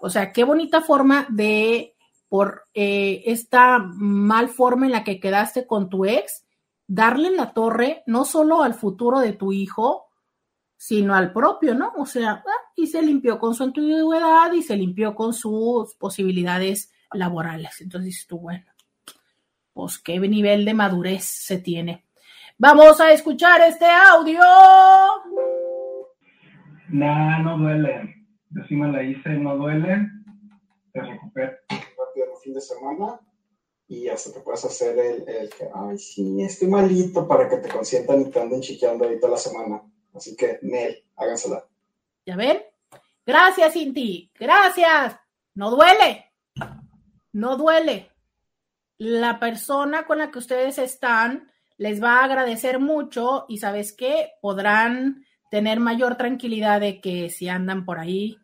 [0.02, 1.96] O sea, qué bonita forma de
[2.28, 6.44] por eh, esta mal forma en la que quedaste con tu ex,
[6.86, 10.10] darle la torre no solo al futuro de tu hijo,
[10.76, 11.94] sino al propio, ¿no?
[11.96, 16.92] O sea, ah, y se limpió con su antigüedad y se limpió con sus posibilidades
[17.12, 17.80] laborales.
[17.80, 18.64] Entonces dices tú, bueno,
[19.72, 22.06] pues qué nivel de madurez se tiene.
[22.58, 24.40] Vamos a escuchar este audio.
[26.88, 28.26] Nah, no duele.
[28.50, 30.08] Yo me la hice, no duele.
[30.92, 31.56] Te recupero
[32.42, 33.20] fin de semana
[33.86, 37.68] y hasta te puedes hacer el, el, que, ay, sí, estoy malito para que te
[37.68, 39.82] consientan y te anden chiqueando ahí toda la semana.
[40.14, 41.64] Así que, Nel, hágansela.
[42.26, 42.62] ¿Ya ven?
[43.26, 44.30] Gracias, Cinti.
[44.38, 45.16] Gracias.
[45.54, 46.29] No duele.
[47.32, 48.10] No duele.
[48.98, 54.32] La persona con la que ustedes están les va a agradecer mucho y sabes qué,
[54.42, 58.38] podrán tener mayor tranquilidad de que si andan por ahí,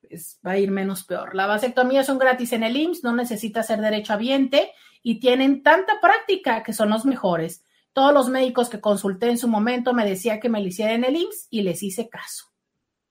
[0.00, 1.34] pues va a ir menos peor.
[1.34, 4.72] La vasectomía son gratis en el IMSS, no necesita ser derecho derechohabiente
[5.02, 7.64] y tienen tanta práctica que son los mejores.
[7.92, 11.04] Todos los médicos que consulté en su momento me decía que me lo hiciera en
[11.04, 12.46] el IMSS y les hice caso.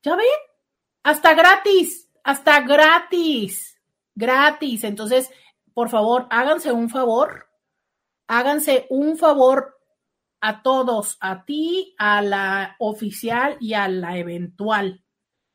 [0.02, 0.26] ¿Ya ven?
[1.03, 3.77] Hasta gratis, hasta gratis,
[4.18, 4.84] gratis.
[4.84, 5.30] Entonces,
[5.73, 7.48] por favor, háganse un favor,
[8.27, 9.77] háganse un favor
[10.41, 15.03] a todos, a ti, a la oficial y a la eventual.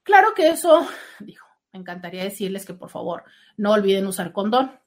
[0.02, 0.86] Claro que eso,
[1.20, 3.24] digo, me encantaría decirles que por favor
[3.56, 4.78] no olviden usar condón,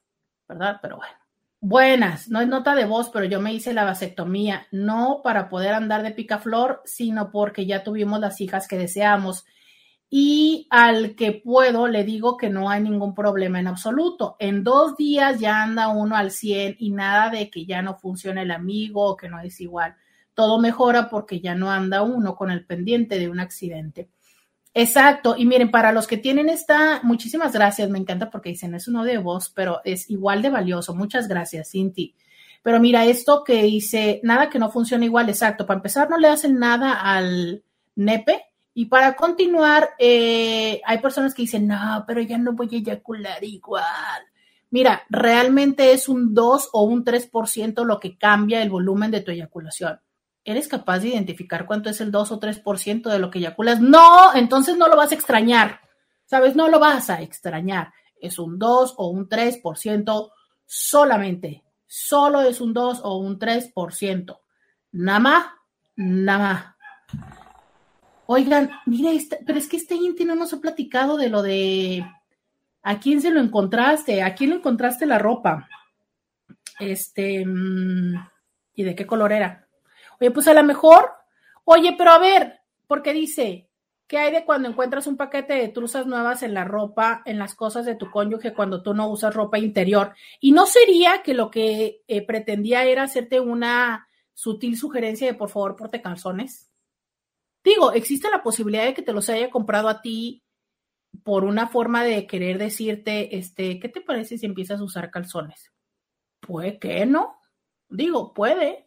[0.48, 0.78] ¿verdad?
[0.82, 1.14] Pero bueno.
[1.58, 5.72] Buenas, no es nota de voz, pero yo me hice la vasectomía, no para poder
[5.72, 9.46] andar de picaflor, sino porque ya tuvimos las hijas que deseamos.
[10.08, 14.36] Y al que puedo, le digo que no hay ningún problema en absoluto.
[14.38, 18.42] En dos días ya anda uno al 100 y nada de que ya no funcione
[18.42, 19.96] el amigo o que no es igual.
[20.34, 24.08] Todo mejora porque ya no anda uno con el pendiente de un accidente.
[24.78, 28.86] Exacto, y miren, para los que tienen esta, muchísimas gracias, me encanta porque dicen, es
[28.86, 30.94] uno de voz, pero es igual de valioso.
[30.94, 32.14] Muchas gracias, Cinti.
[32.62, 35.64] Pero mira, esto que dice, nada que no funcione igual, exacto.
[35.64, 37.62] Para empezar, no le hacen nada al
[37.94, 38.42] nepe.
[38.78, 43.42] Y para continuar, eh, hay personas que dicen, no, pero ya no voy a eyacular
[43.42, 44.22] igual.
[44.68, 49.30] Mira, realmente es un 2 o un 3% lo que cambia el volumen de tu
[49.30, 49.98] eyaculación.
[50.44, 53.80] ¿Eres capaz de identificar cuánto es el 2 o 3% de lo que eyaculas?
[53.80, 55.80] No, entonces no lo vas a extrañar.
[56.26, 56.54] ¿Sabes?
[56.54, 57.94] No lo vas a extrañar.
[58.20, 60.32] Es un 2 o un 3%
[60.66, 61.64] solamente.
[61.86, 64.38] Solo es un 2 o un 3%.
[64.92, 65.46] Nada más,
[65.96, 67.45] nada más.
[68.26, 72.04] Oigan, mire, pero es que este Inti no nos ha platicado de lo de
[72.82, 75.68] a quién se lo encontraste, a quién le encontraste la ropa.
[76.78, 78.14] Este, mm,
[78.74, 79.66] ¿y de qué color era?
[80.20, 81.10] Oye, pues a lo mejor,
[81.64, 83.68] oye, pero a ver, porque dice,
[84.06, 87.54] ¿qué hay de cuando encuentras un paquete de truzas nuevas en la ropa, en las
[87.54, 90.14] cosas de tu cónyuge cuando tú no usas ropa interior?
[90.40, 95.48] Y no sería que lo que eh, pretendía era hacerte una sutil sugerencia de por
[95.48, 96.65] favor porte calzones.
[97.66, 100.44] Digo, existe la posibilidad de que te los haya comprado a ti
[101.24, 105.72] por una forma de querer decirte, este, ¿qué te parece si empiezas a usar calzones?
[106.38, 107.40] Puede que no.
[107.88, 108.86] Digo, puede.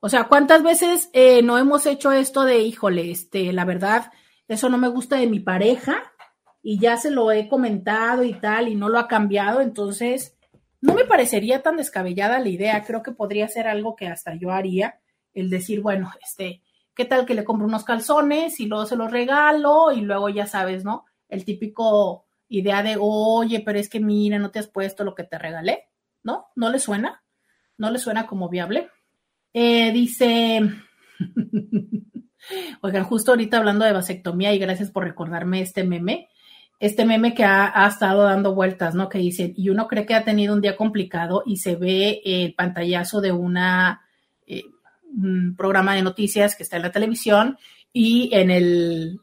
[0.00, 4.10] O sea, ¿cuántas veces eh, no hemos hecho esto de, híjole, este, la verdad,
[4.48, 6.02] eso no me gusta de mi pareja
[6.60, 10.36] y ya se lo he comentado y tal y no lo ha cambiado, entonces
[10.80, 14.50] no me parecería tan descabellada la idea, creo que podría ser algo que hasta yo
[14.50, 14.98] haría,
[15.34, 16.62] el decir, bueno, este,
[16.98, 20.48] ¿qué tal que le compro unos calzones y luego se los regalo y luego ya
[20.48, 21.04] sabes, ¿no?
[21.28, 25.22] El típico idea de, oye, pero es que mira, no te has puesto lo que
[25.22, 25.84] te regalé,
[26.24, 26.48] ¿no?
[26.56, 27.22] ¿No le suena?
[27.76, 28.90] ¿No le suena como viable?
[29.52, 30.60] Eh, dice,
[32.82, 36.28] oigan, justo ahorita hablando de vasectomía y gracias por recordarme este meme,
[36.80, 39.08] este meme que ha, estado dando vueltas, ¿no?
[39.08, 42.54] Que dice, y uno cree que ha tenido un día complicado y se ve el
[42.54, 44.00] pantallazo de una,
[45.56, 47.58] programa de noticias que está en la televisión
[47.92, 49.20] y en el,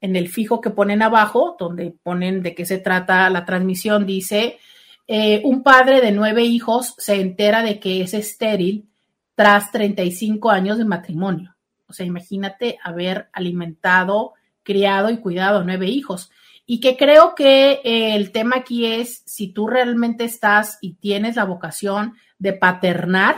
[0.00, 4.58] en el fijo que ponen abajo, donde ponen de qué se trata la transmisión, dice,
[5.06, 8.88] eh, un padre de nueve hijos se entera de que es estéril
[9.34, 11.56] tras 35 años de matrimonio.
[11.86, 16.30] O sea, imagínate haber alimentado, criado y cuidado a nueve hijos.
[16.66, 21.36] Y que creo que eh, el tema aquí es si tú realmente estás y tienes
[21.36, 23.36] la vocación de paternar,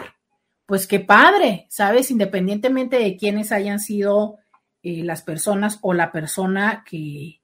[0.71, 2.13] pues qué padre, ¿sabes?
[2.13, 4.39] Independientemente de quiénes hayan sido
[4.85, 7.41] eh, las personas o la persona que,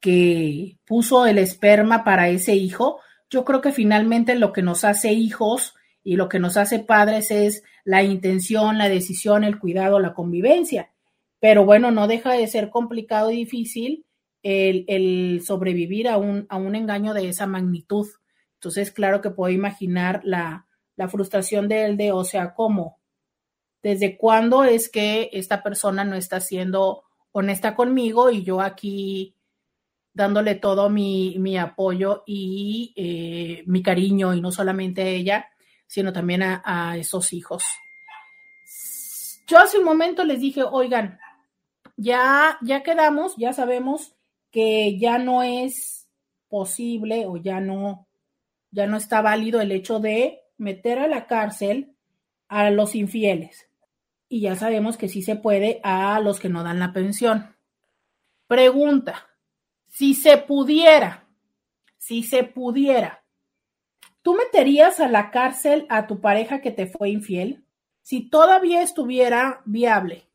[0.00, 2.98] que puso el esperma para ese hijo,
[3.30, 7.30] yo creo que finalmente lo que nos hace hijos y lo que nos hace padres
[7.30, 10.90] es la intención, la decisión, el cuidado, la convivencia.
[11.38, 14.06] Pero bueno, no deja de ser complicado y difícil
[14.42, 18.08] el, sobrevivir a un, a un, engaño de esa magnitud.
[18.54, 20.66] Entonces, claro que puedo imaginar la,
[21.00, 23.00] la frustración de él de, o sea, ¿cómo?
[23.82, 29.34] ¿Desde cuándo es que esta persona no está siendo honesta conmigo y yo aquí
[30.12, 35.48] dándole todo mi, mi apoyo y eh, mi cariño y no solamente a ella,
[35.86, 37.64] sino también a, esos hijos.
[39.46, 41.18] Yo hace un momento les dije, oigan,
[41.96, 44.14] ya, ya quedamos, ya sabemos
[44.50, 46.10] que ya no es
[46.50, 48.06] posible o ya no,
[48.70, 51.94] ya no está válido el hecho de meter a la cárcel
[52.48, 53.68] a los infieles.
[54.28, 57.56] Y ya sabemos que sí se puede a los que no dan la pensión.
[58.46, 59.28] Pregunta,
[59.88, 61.26] si se pudiera,
[61.98, 63.16] si se pudiera,
[64.22, 67.64] ¿Tú meterías a la cárcel a tu pareja que te fue infiel?
[68.02, 70.30] Si todavía estuviera viable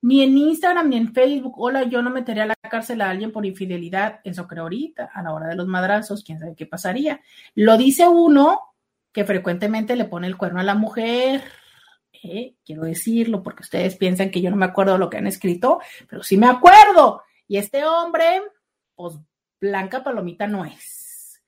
[0.02, 1.54] Ni en Instagram ni en Facebook.
[1.56, 4.20] Hola, yo no metería a la cárcel a alguien por infidelidad.
[4.24, 5.12] Eso creo ahorita.
[5.14, 7.20] A la hora de los madrazos, quién sabe qué pasaría.
[7.54, 8.74] Lo dice uno
[9.12, 11.44] que frecuentemente le pone el cuerno a la mujer.
[12.24, 15.80] Eh, quiero decirlo porque ustedes piensan que yo no me acuerdo lo que han escrito,
[16.08, 17.22] pero sí me acuerdo.
[17.46, 18.42] Y este hombre,
[18.96, 19.14] pues
[19.62, 21.40] Blanca Palomita no es.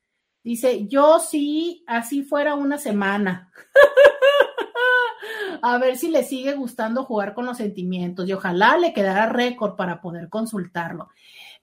[0.45, 3.51] Dice, yo sí, así fuera una semana.
[5.63, 9.75] a ver si le sigue gustando jugar con los sentimientos y ojalá le quedara récord
[9.75, 11.09] para poder consultarlo.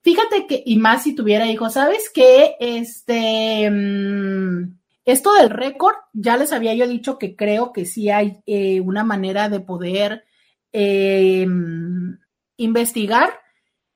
[0.02, 2.56] Fíjate que, y más si tuviera hijos, ¿sabes qué?
[2.60, 8.42] Este, mm, esto del récord, ya les había yo dicho que creo que sí hay
[8.46, 10.26] eh, una manera de poder
[10.74, 11.48] eh,
[12.58, 13.40] investigar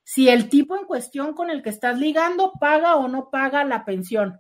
[0.06, 3.84] si el tipo en cuestión con el que estás ligando paga o no paga la
[3.84, 4.40] pensión.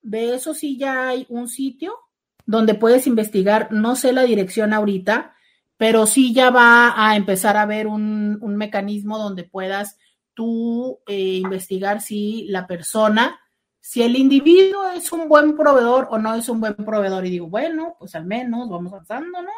[0.00, 1.98] De eso sí ya hay un sitio
[2.46, 5.34] donde puedes investigar, no sé la dirección ahorita,
[5.76, 9.98] pero sí ya va a empezar a haber un, mecanismo donde puedas
[10.34, 13.40] tú eh, investigar si la persona,
[13.80, 17.26] si el individuo es un buen proveedor o no es un buen proveedor.
[17.26, 19.50] Y digo, bueno, pues al menos vamos avanzando, ¿no?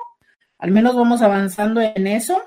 [0.59, 2.43] Al menos vamos avanzando en eso,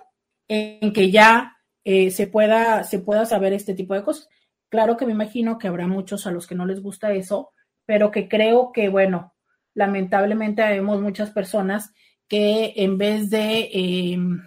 [0.47, 1.56] en que ya
[1.89, 4.27] eh, se, pueda, se pueda saber este tipo de cosas.
[4.67, 7.53] Claro que me imagino que habrá muchos a los que no les gusta eso,
[7.85, 9.33] pero que creo que, bueno,
[9.73, 11.93] lamentablemente vemos muchas personas
[12.27, 14.41] que en vez de em,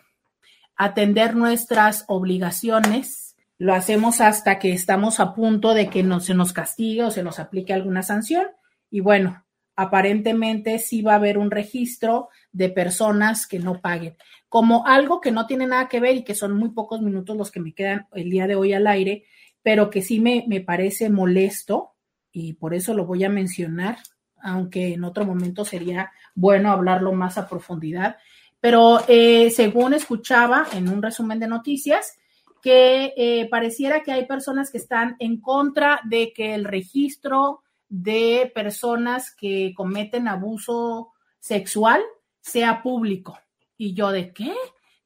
[0.76, 6.52] atender nuestras obligaciones, lo hacemos hasta que estamos a punto de que no, se nos
[6.52, 8.48] castigue o se nos aplique alguna sanción.
[8.90, 9.46] Y bueno,
[9.76, 14.18] aparentemente sí va a haber un registro de personas que no paguen.
[14.50, 17.50] Como algo que no tiene nada que ver y que son muy pocos minutos los
[17.50, 19.24] que me quedan el día de hoy al aire,
[19.62, 21.92] pero que sí me, me parece molesto
[22.32, 23.96] y por eso lo voy a mencionar,
[24.42, 28.18] aunque en otro momento sería bueno hablarlo más a profundidad.
[28.60, 32.18] Pero eh, según escuchaba en un resumen de noticias,
[32.60, 38.52] que eh, pareciera que hay personas que están en contra de que el registro de
[38.54, 42.02] personas que cometen abuso sexual
[42.40, 43.38] sea público.
[43.80, 44.52] Y yo, ¿de qué?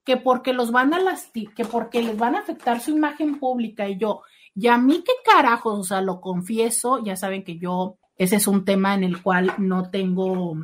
[0.02, 3.88] Que porque los van a lastimar, que porque les van a afectar su imagen pública.
[3.88, 4.22] Y yo,
[4.52, 8.48] y a mí qué carajos, o sea, lo confieso, ya saben que yo, ese es
[8.48, 10.56] un tema en el cual no tengo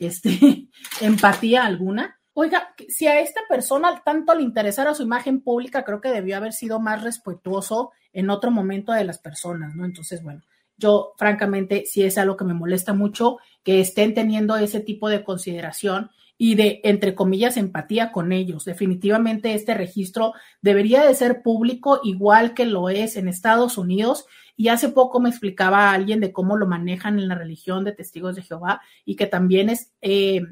[0.00, 0.66] este,
[1.00, 2.18] empatía alguna.
[2.34, 6.52] Oiga, si a esta persona tanto le interesara su imagen pública, creo que debió haber
[6.52, 9.84] sido más respetuoso en otro momento de las personas, ¿no?
[9.84, 10.42] Entonces, bueno,
[10.76, 15.22] yo francamente sí es algo que me molesta mucho que estén teniendo ese tipo de
[15.22, 18.64] consideración y de, entre comillas, empatía con ellos.
[18.64, 24.26] Definitivamente este registro debería de ser público igual que lo es en Estados Unidos.
[24.56, 27.92] Y hace poco me explicaba a alguien de cómo lo manejan en la religión de
[27.92, 30.42] testigos de Jehová y que también es eh,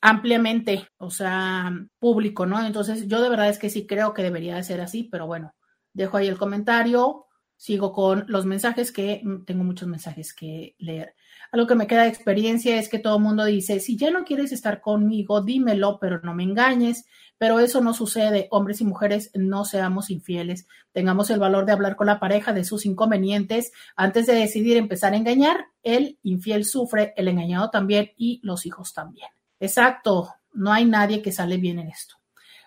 [0.00, 2.64] ampliamente, o sea, público, ¿no?
[2.64, 5.54] Entonces yo de verdad es que sí creo que debería de ser así, pero bueno,
[5.92, 7.26] dejo ahí el comentario,
[7.56, 11.14] sigo con los mensajes que mm, tengo muchos mensajes que leer.
[11.56, 14.26] Algo que me queda de experiencia es que todo el mundo dice, si ya no
[14.26, 17.06] quieres estar conmigo, dímelo, pero no me engañes.
[17.38, 18.46] Pero eso no sucede.
[18.50, 20.66] Hombres y mujeres no seamos infieles.
[20.92, 25.14] Tengamos el valor de hablar con la pareja de sus inconvenientes antes de decidir empezar
[25.14, 25.68] a engañar.
[25.82, 29.30] El infiel sufre, el engañado también y los hijos también.
[29.58, 30.34] Exacto.
[30.52, 32.16] No hay nadie que sale bien en esto.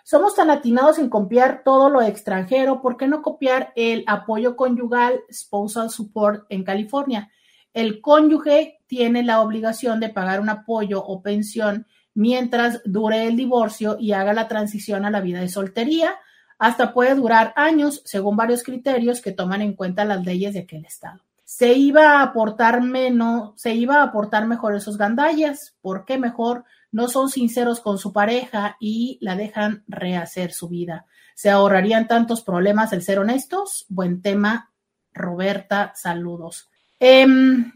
[0.02, 5.20] Somos tan atinados en copiar todo lo extranjero, ¿por qué no copiar el apoyo conyugal
[5.32, 7.30] spousal support en California?
[7.72, 13.96] El cónyuge tiene la obligación de pagar un apoyo o pensión mientras dure el divorcio
[13.98, 16.16] y haga la transición a la vida de soltería.
[16.58, 20.84] Hasta puede durar años según varios criterios que toman en cuenta las leyes de aquel
[20.84, 21.20] estado.
[21.44, 25.74] Se iba a aportar menos, se iba a aportar mejor esos gandallas.
[25.80, 26.64] ¿Por qué mejor?
[26.92, 31.06] No son sinceros con su pareja y la dejan rehacer su vida.
[31.34, 33.86] Se ahorrarían tantos problemas el ser honestos.
[33.88, 34.72] Buen tema,
[35.12, 35.92] Roberta.
[35.96, 36.69] Saludos.
[37.00, 37.72] Em,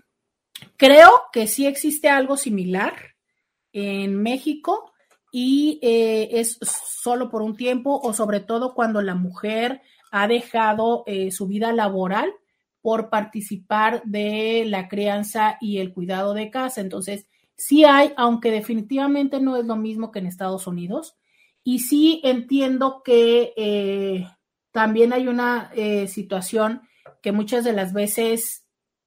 [0.76, 2.94] creo que sí existe algo similar
[3.72, 4.92] en México
[5.32, 9.80] y eh, es solo por un tiempo o sobre todo cuando la mujer
[10.12, 12.30] ha dejado eh, su vida laboral
[12.82, 16.82] por participar de la crianza y el cuidado de casa.
[16.82, 17.26] Entonces,
[17.56, 21.16] sí hay, aunque definitivamente no es lo mismo que en Estados Unidos,
[21.64, 24.28] y sí entiendo que eh,
[24.70, 25.70] también hay una
[26.06, 26.82] situación
[27.22, 28.63] que muchas de las veces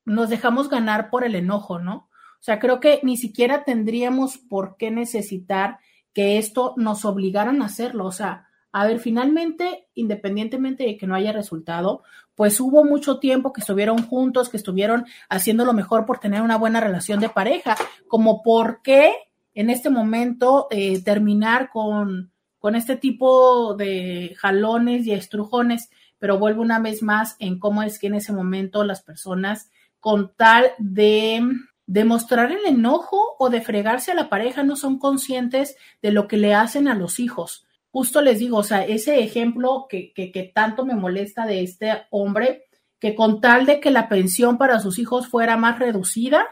[0.08, 2.10] nos dejamos ganar por el enojo, ¿no?
[2.40, 5.80] O sea, creo que ni siquiera tendríamos por qué necesitar
[6.14, 8.06] que esto nos obligaran a hacerlo.
[8.06, 12.04] O sea, a ver, finalmente, independientemente de que no haya resultado,
[12.36, 16.58] pues hubo mucho tiempo que estuvieron juntos, que estuvieron haciendo lo mejor por tener una
[16.58, 17.76] buena relación de pareja,
[18.08, 19.14] como por qué
[19.54, 25.90] en este momento eh, terminar con con este tipo de jalones y estrujones,
[26.20, 29.70] pero vuelvo una vez más en cómo es que en ese momento las personas,
[30.00, 31.42] con tal de
[31.86, 36.38] demostrar el enojo o de fregarse a la pareja, no son conscientes de lo que
[36.38, 37.66] le hacen a los hijos.
[37.92, 42.06] Justo les digo, o sea, ese ejemplo que, que, que tanto me molesta de este
[42.12, 42.66] hombre,
[43.00, 46.46] que con tal de que la pensión para sus hijos fuera más reducida,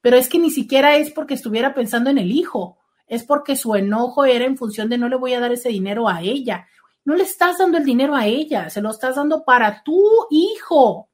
[0.00, 3.74] pero es que ni siquiera es porque estuviera pensando en el hijo, es porque su
[3.74, 6.66] enojo era en función de no le voy a dar ese dinero a ella.
[7.04, 9.98] No le estás dando el dinero a ella, se lo estás dando para tu
[10.30, 11.07] hijo,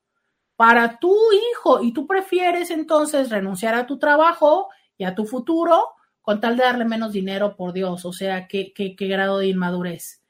[0.57, 1.83] para tu hijo.
[1.83, 5.91] Y tú prefieres entonces renunciar a tu trabajo y a tu futuro
[6.23, 8.05] con tal de darle menos dinero, por Dios.
[8.05, 10.23] O sea, qué, qué, qué grado de inmadurez.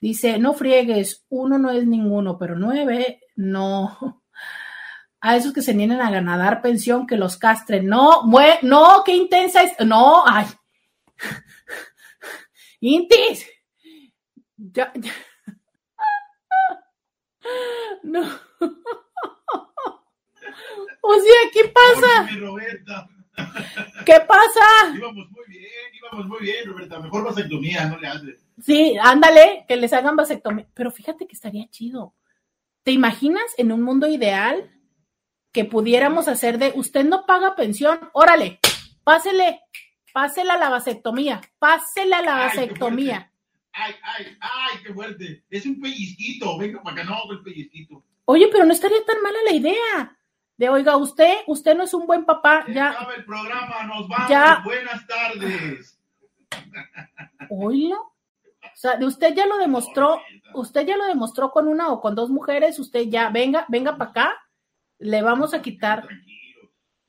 [0.00, 4.22] Dice, no friegues, uno no es ninguno, pero nueve, no.
[5.20, 7.86] A esos que se vienen a ganar pensión, que los castren.
[7.86, 8.24] No,
[8.62, 9.72] no, qué intensa es.
[9.86, 10.46] No, ay,
[12.80, 13.46] Intis.
[14.56, 14.92] Ya,
[18.02, 18.22] No.
[21.04, 22.28] O sea, ¿qué pasa?
[24.06, 24.94] ¿Qué pasa?
[24.94, 27.00] Íbamos muy bien, íbamos muy bien, Roberta.
[27.00, 28.46] Mejor vasectomía, no le haces.
[28.62, 30.68] Sí, ándale, que les hagan vasectomía.
[30.74, 32.14] Pero fíjate que estaría chido.
[32.84, 34.70] ¿Te imaginas en un mundo ideal
[35.50, 37.98] que pudiéramos hacer de usted no paga pensión?
[38.12, 38.60] Órale,
[39.02, 39.60] pásele
[40.12, 43.32] Pásela la vasectomía, pásela la vasectomía.
[43.72, 45.44] Ay, ay, ay, qué fuerte.
[45.48, 48.04] Es un pellizquito, venga para que no, el pellizquito.
[48.26, 50.18] Oye, pero no estaría tan mala la idea.
[50.56, 52.64] De oiga, usted, usted no es un buen papá.
[52.72, 52.94] Ya.
[53.16, 54.28] el programa, nos vamos.
[54.28, 54.62] Ya.
[54.64, 55.98] Buenas tardes.
[57.50, 57.96] Oílo.
[57.96, 60.20] O sea, de usted ya lo demostró,
[60.54, 64.10] usted ya lo demostró con una o con dos mujeres, usted ya, venga, venga para
[64.10, 64.34] acá,
[64.98, 66.08] le vamos a quitar.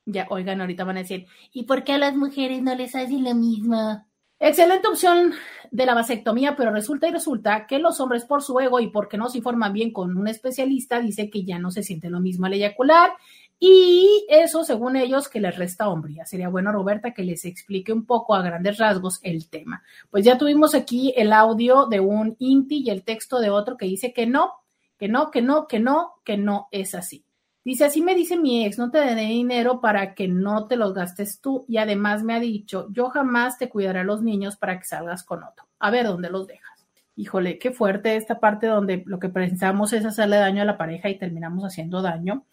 [0.04, 3.24] Ya, oigan, ahorita van a decir, ¿y por qué a las mujeres no les hacen
[3.24, 4.06] lo mismo?
[4.38, 5.32] Excelente opción
[5.74, 9.18] de la vasectomía, pero resulta y resulta que los hombres por su ego y porque
[9.18, 12.46] no se informan bien con un especialista, dice que ya no se siente lo mismo
[12.46, 13.10] al eyacular
[13.58, 16.26] y eso, según ellos, que les resta hombría.
[16.26, 19.82] Sería bueno, Roberta, que les explique un poco a grandes rasgos el tema.
[20.10, 23.86] Pues ya tuvimos aquí el audio de un Inti y el texto de otro que
[23.86, 24.52] dice que no,
[24.96, 27.24] que no, que no, que no, que no es así.
[27.64, 30.92] Dice, así me dice mi ex, no te daré dinero para que no te los
[30.92, 31.64] gastes tú.
[31.66, 35.24] Y además me ha dicho, yo jamás te cuidaré a los niños para que salgas
[35.24, 35.66] con otro.
[35.78, 36.86] A ver, ¿dónde los dejas?
[37.16, 41.08] Híjole, qué fuerte esta parte donde lo que pensamos es hacerle daño a la pareja
[41.08, 42.44] y terminamos haciendo daño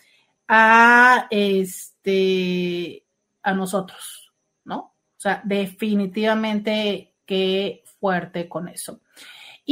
[0.47, 3.03] a este
[3.43, 4.31] a nosotros,
[4.63, 4.77] ¿no?
[4.77, 9.01] O sea, definitivamente qué fuerte con eso.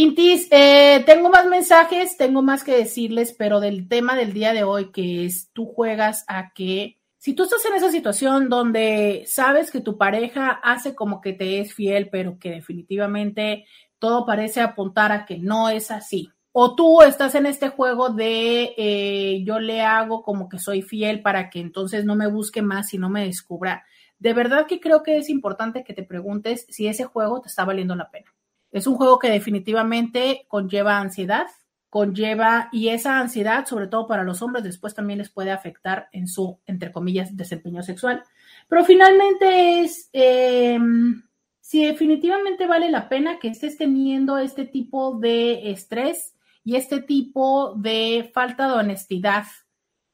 [0.02, 4.64] Intis, eh, tengo más mensajes, tengo más que decirles, pero del tema del día de
[4.64, 9.72] hoy, que es tú juegas a que si tú estás en esa situación donde sabes
[9.72, 13.66] que tu pareja hace como que te es fiel, pero que definitivamente
[13.98, 16.30] todo parece apuntar a que no es así.
[16.54, 21.22] O tú estás en este juego de eh, yo le hago como que soy fiel
[21.22, 23.84] para que entonces no me busque más y no me descubra.
[24.18, 27.66] De verdad que creo que es importante que te preguntes si ese juego te está
[27.66, 28.32] valiendo la pena.
[28.72, 31.48] Es un juego que definitivamente conlleva ansiedad,
[31.90, 36.28] conlleva, y esa ansiedad, sobre todo para los hombres, después también les puede afectar en
[36.28, 38.24] su, entre comillas, desempeño sexual.
[38.68, 41.24] Pero finalmente es em,
[41.62, 47.76] si definitivamente vale la pena que estés teniendo este tipo de estrés y este tipo
[47.76, 49.46] de falta de honestidad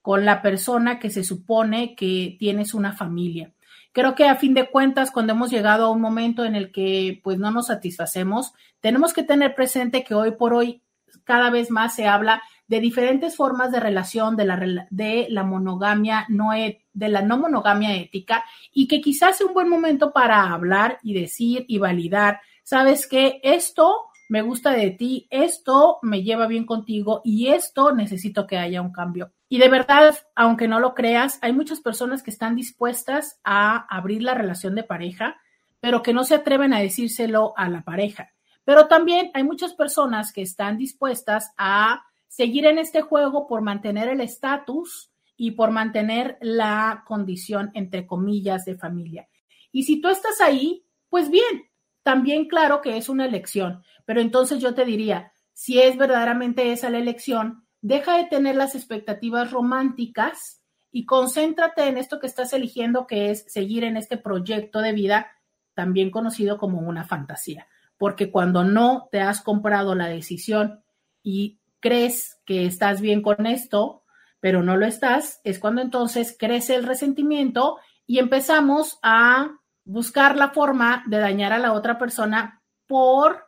[0.01, 3.54] con la persona que se supone que tienes una familia.
[3.95, 7.21] Creo que a fin de cuentas, cuando hemos llegado a un momento en el que
[7.23, 8.51] pues no nos satisfacemos,
[8.81, 10.81] tenemos que tener presente que hoy por hoy
[11.23, 16.25] cada vez más se habla de diferentes formas de relación de la, de la monogamia
[16.27, 18.43] no e, de la no monogamia ética
[18.73, 23.39] y que quizás sea un buen momento para hablar y decir y validar, sabes que
[23.43, 28.81] esto me gusta de ti, esto me lleva bien contigo y esto necesito que haya
[28.81, 29.31] un cambio.
[29.47, 34.23] Y de verdad, aunque no lo creas, hay muchas personas que están dispuestas a abrir
[34.23, 35.37] la relación de pareja,
[35.79, 38.31] pero que no se atreven a decírselo a la pareja.
[38.63, 44.09] Pero también hay muchas personas que están dispuestas a seguir en este juego por mantener
[44.09, 49.27] el estatus y por mantener la condición, entre comillas, de familia.
[49.71, 51.69] Y si tú estás ahí, pues bien,
[52.05, 56.91] también claro que es una elección, pero entonces yo te diría, si es verdaderamente esa
[56.91, 60.61] la elección, deja de tener las expectativas románticas
[60.91, 65.31] y concéntrate en esto que estás eligiendo, que es seguir en este proyecto de vida,
[65.73, 67.67] también conocido como una fantasía.
[67.97, 70.83] Porque cuando no te has comprado la decisión
[71.23, 74.03] y crees que estás bien con esto,
[74.39, 80.49] pero no lo estás, es cuando entonces crece el resentimiento y empezamos a buscar la
[80.49, 83.45] forma de dañar a la otra persona por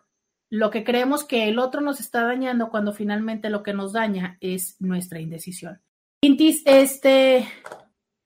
[0.50, 4.38] lo que creemos que el otro nos está dañando cuando finalmente lo que nos daña
[4.40, 5.82] es nuestra indecisión.
[6.22, 7.48] Intis, este,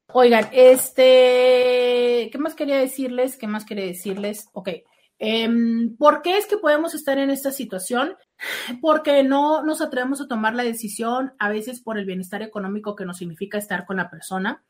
[0.07, 3.37] oigan, este, ¿qué más quería decirles?
[3.37, 4.47] ¿Qué más quería decirles?
[4.53, 4.69] Ok.
[5.23, 8.15] Em, ¿Por qué es que podemos estar en esta situación?
[8.81, 13.05] Porque no nos atrevemos a tomar la decisión, a veces por el bienestar económico que
[13.05, 14.63] nos significa estar con la persona,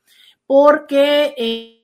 [0.46, 1.81] porque eh,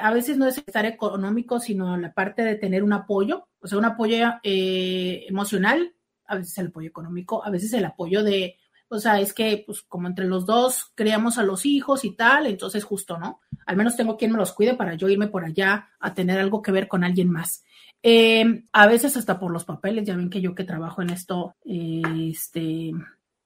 [0.00, 3.78] a veces no es estar económico, sino la parte de tener un apoyo, o sea,
[3.78, 5.94] un apoyo eh, emocional,
[6.26, 8.56] a veces el apoyo económico, a veces el apoyo de,
[8.88, 12.46] o sea, es que pues como entre los dos criamos a los hijos y tal,
[12.46, 13.40] entonces justo, ¿no?
[13.66, 16.62] Al menos tengo quien me los cuide para yo irme por allá a tener algo
[16.62, 17.64] que ver con alguien más.
[18.02, 21.54] Eh, a veces hasta por los papeles, ya ven que yo que trabajo en esto,
[21.64, 22.92] este,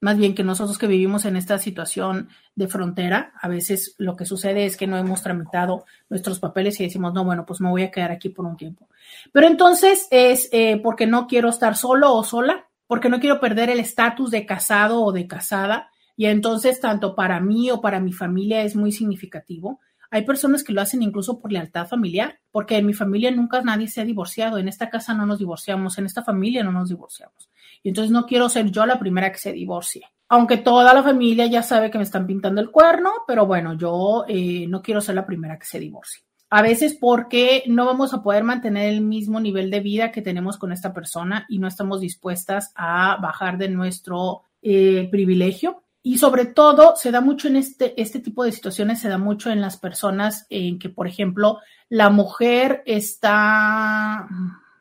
[0.05, 4.27] más bien que nosotros que vivimos en esta situación de frontera, a veces lo que
[4.27, 7.85] sucede es que no hemos tramitado nuestros papeles y decimos, no, bueno, pues me voy
[7.85, 8.87] a quedar aquí por un tiempo.
[9.33, 13.71] Pero entonces es eh, porque no quiero estar solo o sola, porque no quiero perder
[13.71, 18.13] el estatus de casado o de casada, y entonces tanto para mí o para mi
[18.13, 19.81] familia es muy significativo.
[20.11, 23.89] Hay personas que lo hacen incluso por lealtad familiar, porque en mi familia nunca nadie
[23.89, 27.49] se ha divorciado, en esta casa no nos divorciamos, en esta familia no nos divorciamos.
[27.85, 30.03] Y entonces no quiero ser yo la primera que se divorcie.
[30.29, 34.25] Aunque toda la familia ya sabe que me están pintando el cuerno, pero bueno, yo
[34.27, 36.25] eh, no quiero ser la primera que se divorcie.
[36.51, 40.57] A veces porque no vamos a poder mantener el mismo nivel de vida que tenemos
[40.57, 46.45] con esta persona y no estamos dispuestas a bajar de nuestro eh, privilegio y sobre
[46.45, 49.79] todo se da mucho en este, este tipo de situaciones, se da mucho en las
[49.79, 54.29] personas en que, por ejemplo, la mujer está,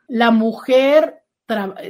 [0.07, 1.22] la mujer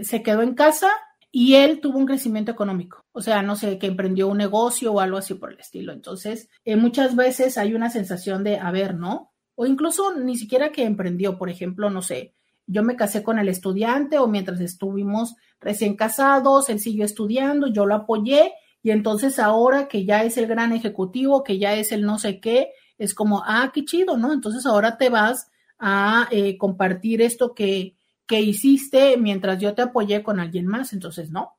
[0.04, 0.90] se quedó en casa
[1.32, 3.06] y él tuvo un crecimiento económico.
[3.12, 5.92] O sea, no sé, que emprendió un negocio o algo así por el estilo.
[5.92, 9.32] Entonces, eh, muchas veces hay una sensación de, a ver, ¿no?
[9.56, 12.36] O incluso ni siquiera que emprendió, por ejemplo, no sé,
[12.68, 17.86] yo me casé con el estudiante o mientras estuvimos recién casados, él siguió estudiando, yo
[17.86, 22.04] lo apoyé y entonces ahora que ya es el gran ejecutivo, que ya es el
[22.04, 24.34] no sé qué, es como, ah, qué chido, ¿no?
[24.34, 25.50] Entonces ahora te vas
[25.80, 27.96] a eh, compartir esto que,
[28.28, 30.94] que hiciste mientras yo te apoyé con alguien más.
[30.94, 31.54] Entonces, no,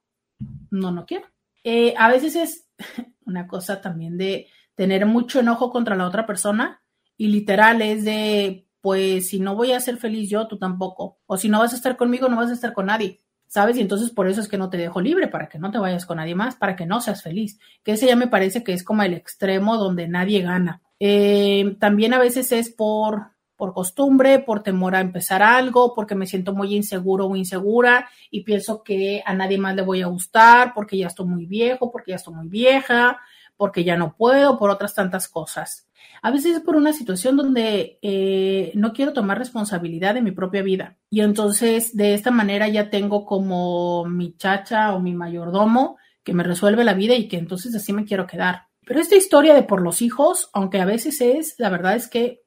[0.70, 1.26] no, no quiero.
[1.62, 2.68] Eh, a veces es
[3.26, 6.82] una cosa también de tener mucho enojo contra la otra persona
[7.16, 11.18] y literal es de, pues si no voy a ser feliz yo, tú tampoco.
[11.26, 13.24] O si no vas a estar conmigo, no vas a estar con nadie.
[13.54, 13.76] ¿sabes?
[13.76, 16.06] Y entonces por eso es que no te dejo libre, para que no te vayas
[16.06, 17.60] con nadie más, para que no seas feliz.
[17.84, 20.82] Que ese ya me parece que es como el extremo donde nadie gana.
[20.98, 23.33] Eh, también a veces es por,
[23.64, 28.42] por costumbre, por temor a empezar algo, porque me siento muy inseguro o insegura y
[28.42, 32.10] pienso que a nadie más le voy a gustar, porque ya estoy muy viejo, porque
[32.10, 33.18] ya estoy muy vieja,
[33.56, 35.88] porque ya no puedo, por otras tantas cosas.
[36.20, 40.60] A veces es por una situación donde eh, no quiero tomar responsabilidad de mi propia
[40.60, 40.98] vida.
[41.08, 46.42] Y entonces de esta manera ya tengo como mi chacha o mi mayordomo que me
[46.42, 48.64] resuelve la vida y que entonces así me quiero quedar.
[48.84, 52.44] Pero esta historia de por los hijos, aunque a veces es, la verdad es que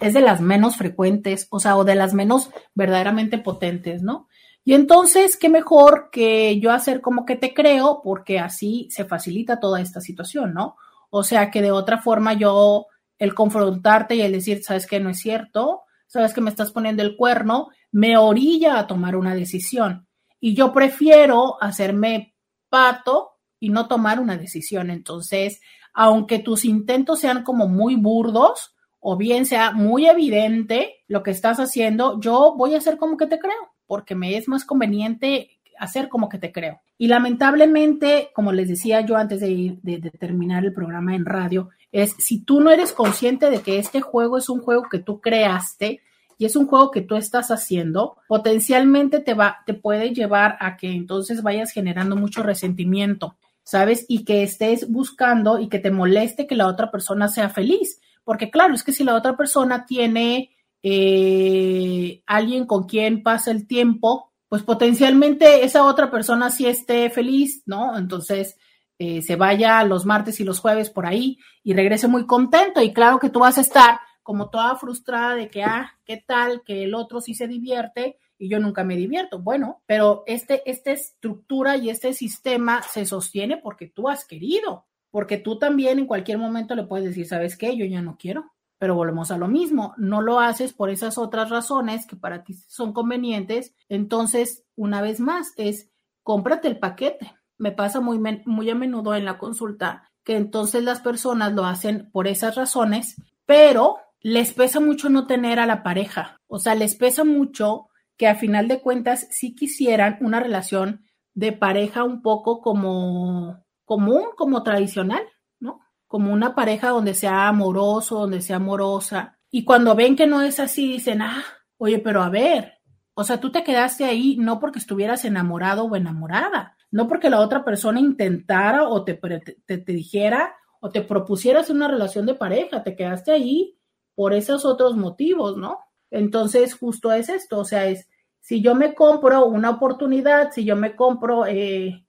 [0.00, 4.28] es de las menos frecuentes, o sea, o de las menos verdaderamente potentes, ¿no?
[4.64, 9.60] Y entonces, qué mejor que yo hacer como que te creo, porque así se facilita
[9.60, 10.76] toda esta situación, ¿no?
[11.08, 12.86] O sea que de otra forma yo,
[13.18, 17.02] el confrontarte y el decir, sabes que no es cierto, sabes que me estás poniendo
[17.02, 20.06] el cuerno, me orilla a tomar una decisión.
[20.40, 22.34] Y yo prefiero hacerme
[22.68, 24.90] pato y no tomar una decisión.
[24.90, 25.60] Entonces,
[25.94, 28.75] aunque tus intentos sean como muy burdos
[29.08, 33.28] o bien sea muy evidente lo que estás haciendo, yo voy a hacer como que
[33.28, 36.80] te creo, porque me es más conveniente hacer como que te creo.
[36.98, 42.16] Y lamentablemente, como les decía yo antes de, de, terminar el programa en radio, es
[42.18, 46.00] si tú no eres consciente de que este juego es un juego que tú creaste
[46.36, 50.76] y es un juego que tú estás haciendo, potencialmente te va, te puede llevar a
[50.76, 54.04] que entonces vayas generando mucho resentimiento, ¿sabes?
[54.08, 58.00] Y que estés buscando y que te moleste que la otra persona sea feliz.
[58.26, 60.50] Porque claro, es que si la otra persona tiene
[60.82, 67.62] eh, alguien con quien pasa el tiempo, pues potencialmente esa otra persona sí esté feliz,
[67.66, 67.96] ¿no?
[67.96, 68.58] Entonces
[68.98, 72.92] eh, se vaya los martes y los jueves por ahí y regrese muy contento y
[72.92, 76.62] claro que tú vas a estar como toda frustrada de que, ah, ¿qué tal?
[76.64, 79.38] Que el otro sí se divierte y yo nunca me divierto.
[79.38, 85.36] Bueno, pero este, esta estructura y este sistema se sostiene porque tú has querido, porque
[85.36, 87.76] tú también en cualquier momento le puedes decir, ¿sabes qué?
[87.76, 88.52] Yo ya no quiero.
[88.78, 92.52] Pero volvemos a lo mismo, no lo haces por esas otras razones que para ti
[92.68, 93.74] son convenientes.
[93.88, 95.90] Entonces, una vez más, es
[96.22, 97.32] cómprate el paquete.
[97.56, 102.10] Me pasa muy, muy a menudo en la consulta que entonces las personas lo hacen
[102.10, 103.16] por esas razones,
[103.46, 106.40] pero les pesa mucho no tener a la pareja.
[106.48, 111.04] O sea, les pesa mucho que a final de cuentas sí quisieran una relación
[111.34, 115.22] de pareja un poco como común, como tradicional,
[115.58, 115.80] ¿no?
[116.06, 119.38] Como una pareja donde sea amoroso, donde sea amorosa.
[119.50, 121.42] Y cuando ven que no es así, dicen, ah,
[121.78, 122.74] oye, pero a ver,
[123.14, 127.40] o sea, tú te quedaste ahí no porque estuvieras enamorado o enamorada, no porque la
[127.40, 132.82] otra persona intentara o te, te, te dijera o te propusieras una relación de pareja,
[132.82, 133.78] te quedaste ahí
[134.14, 135.78] por esos otros motivos, ¿no?
[136.10, 138.08] Entonces, justo es esto, o sea, es
[138.40, 142.05] si yo me compro una oportunidad, si yo me compro eh,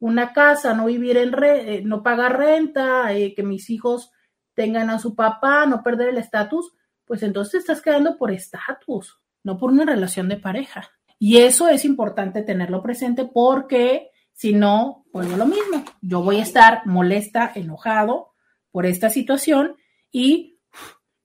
[0.00, 4.12] una casa, no vivir en re, eh, no pagar renta, eh, que mis hijos
[4.54, 6.72] tengan a su papá, no perder el estatus,
[7.04, 10.90] pues entonces te estás quedando por estatus, no por una relación de pareja.
[11.18, 16.42] Y eso es importante tenerlo presente porque si no, pues lo mismo, yo voy a
[16.42, 18.34] estar molesta, enojado
[18.70, 19.76] por esta situación
[20.12, 20.60] y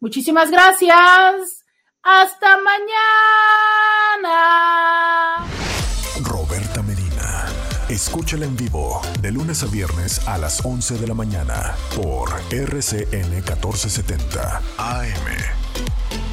[0.00, 1.64] Muchísimas gracias.
[2.02, 2.74] Hasta mañana.
[7.88, 13.30] Escúchala en vivo de lunes a viernes a las 11 de la mañana por RCN
[13.30, 16.23] 1470 AM.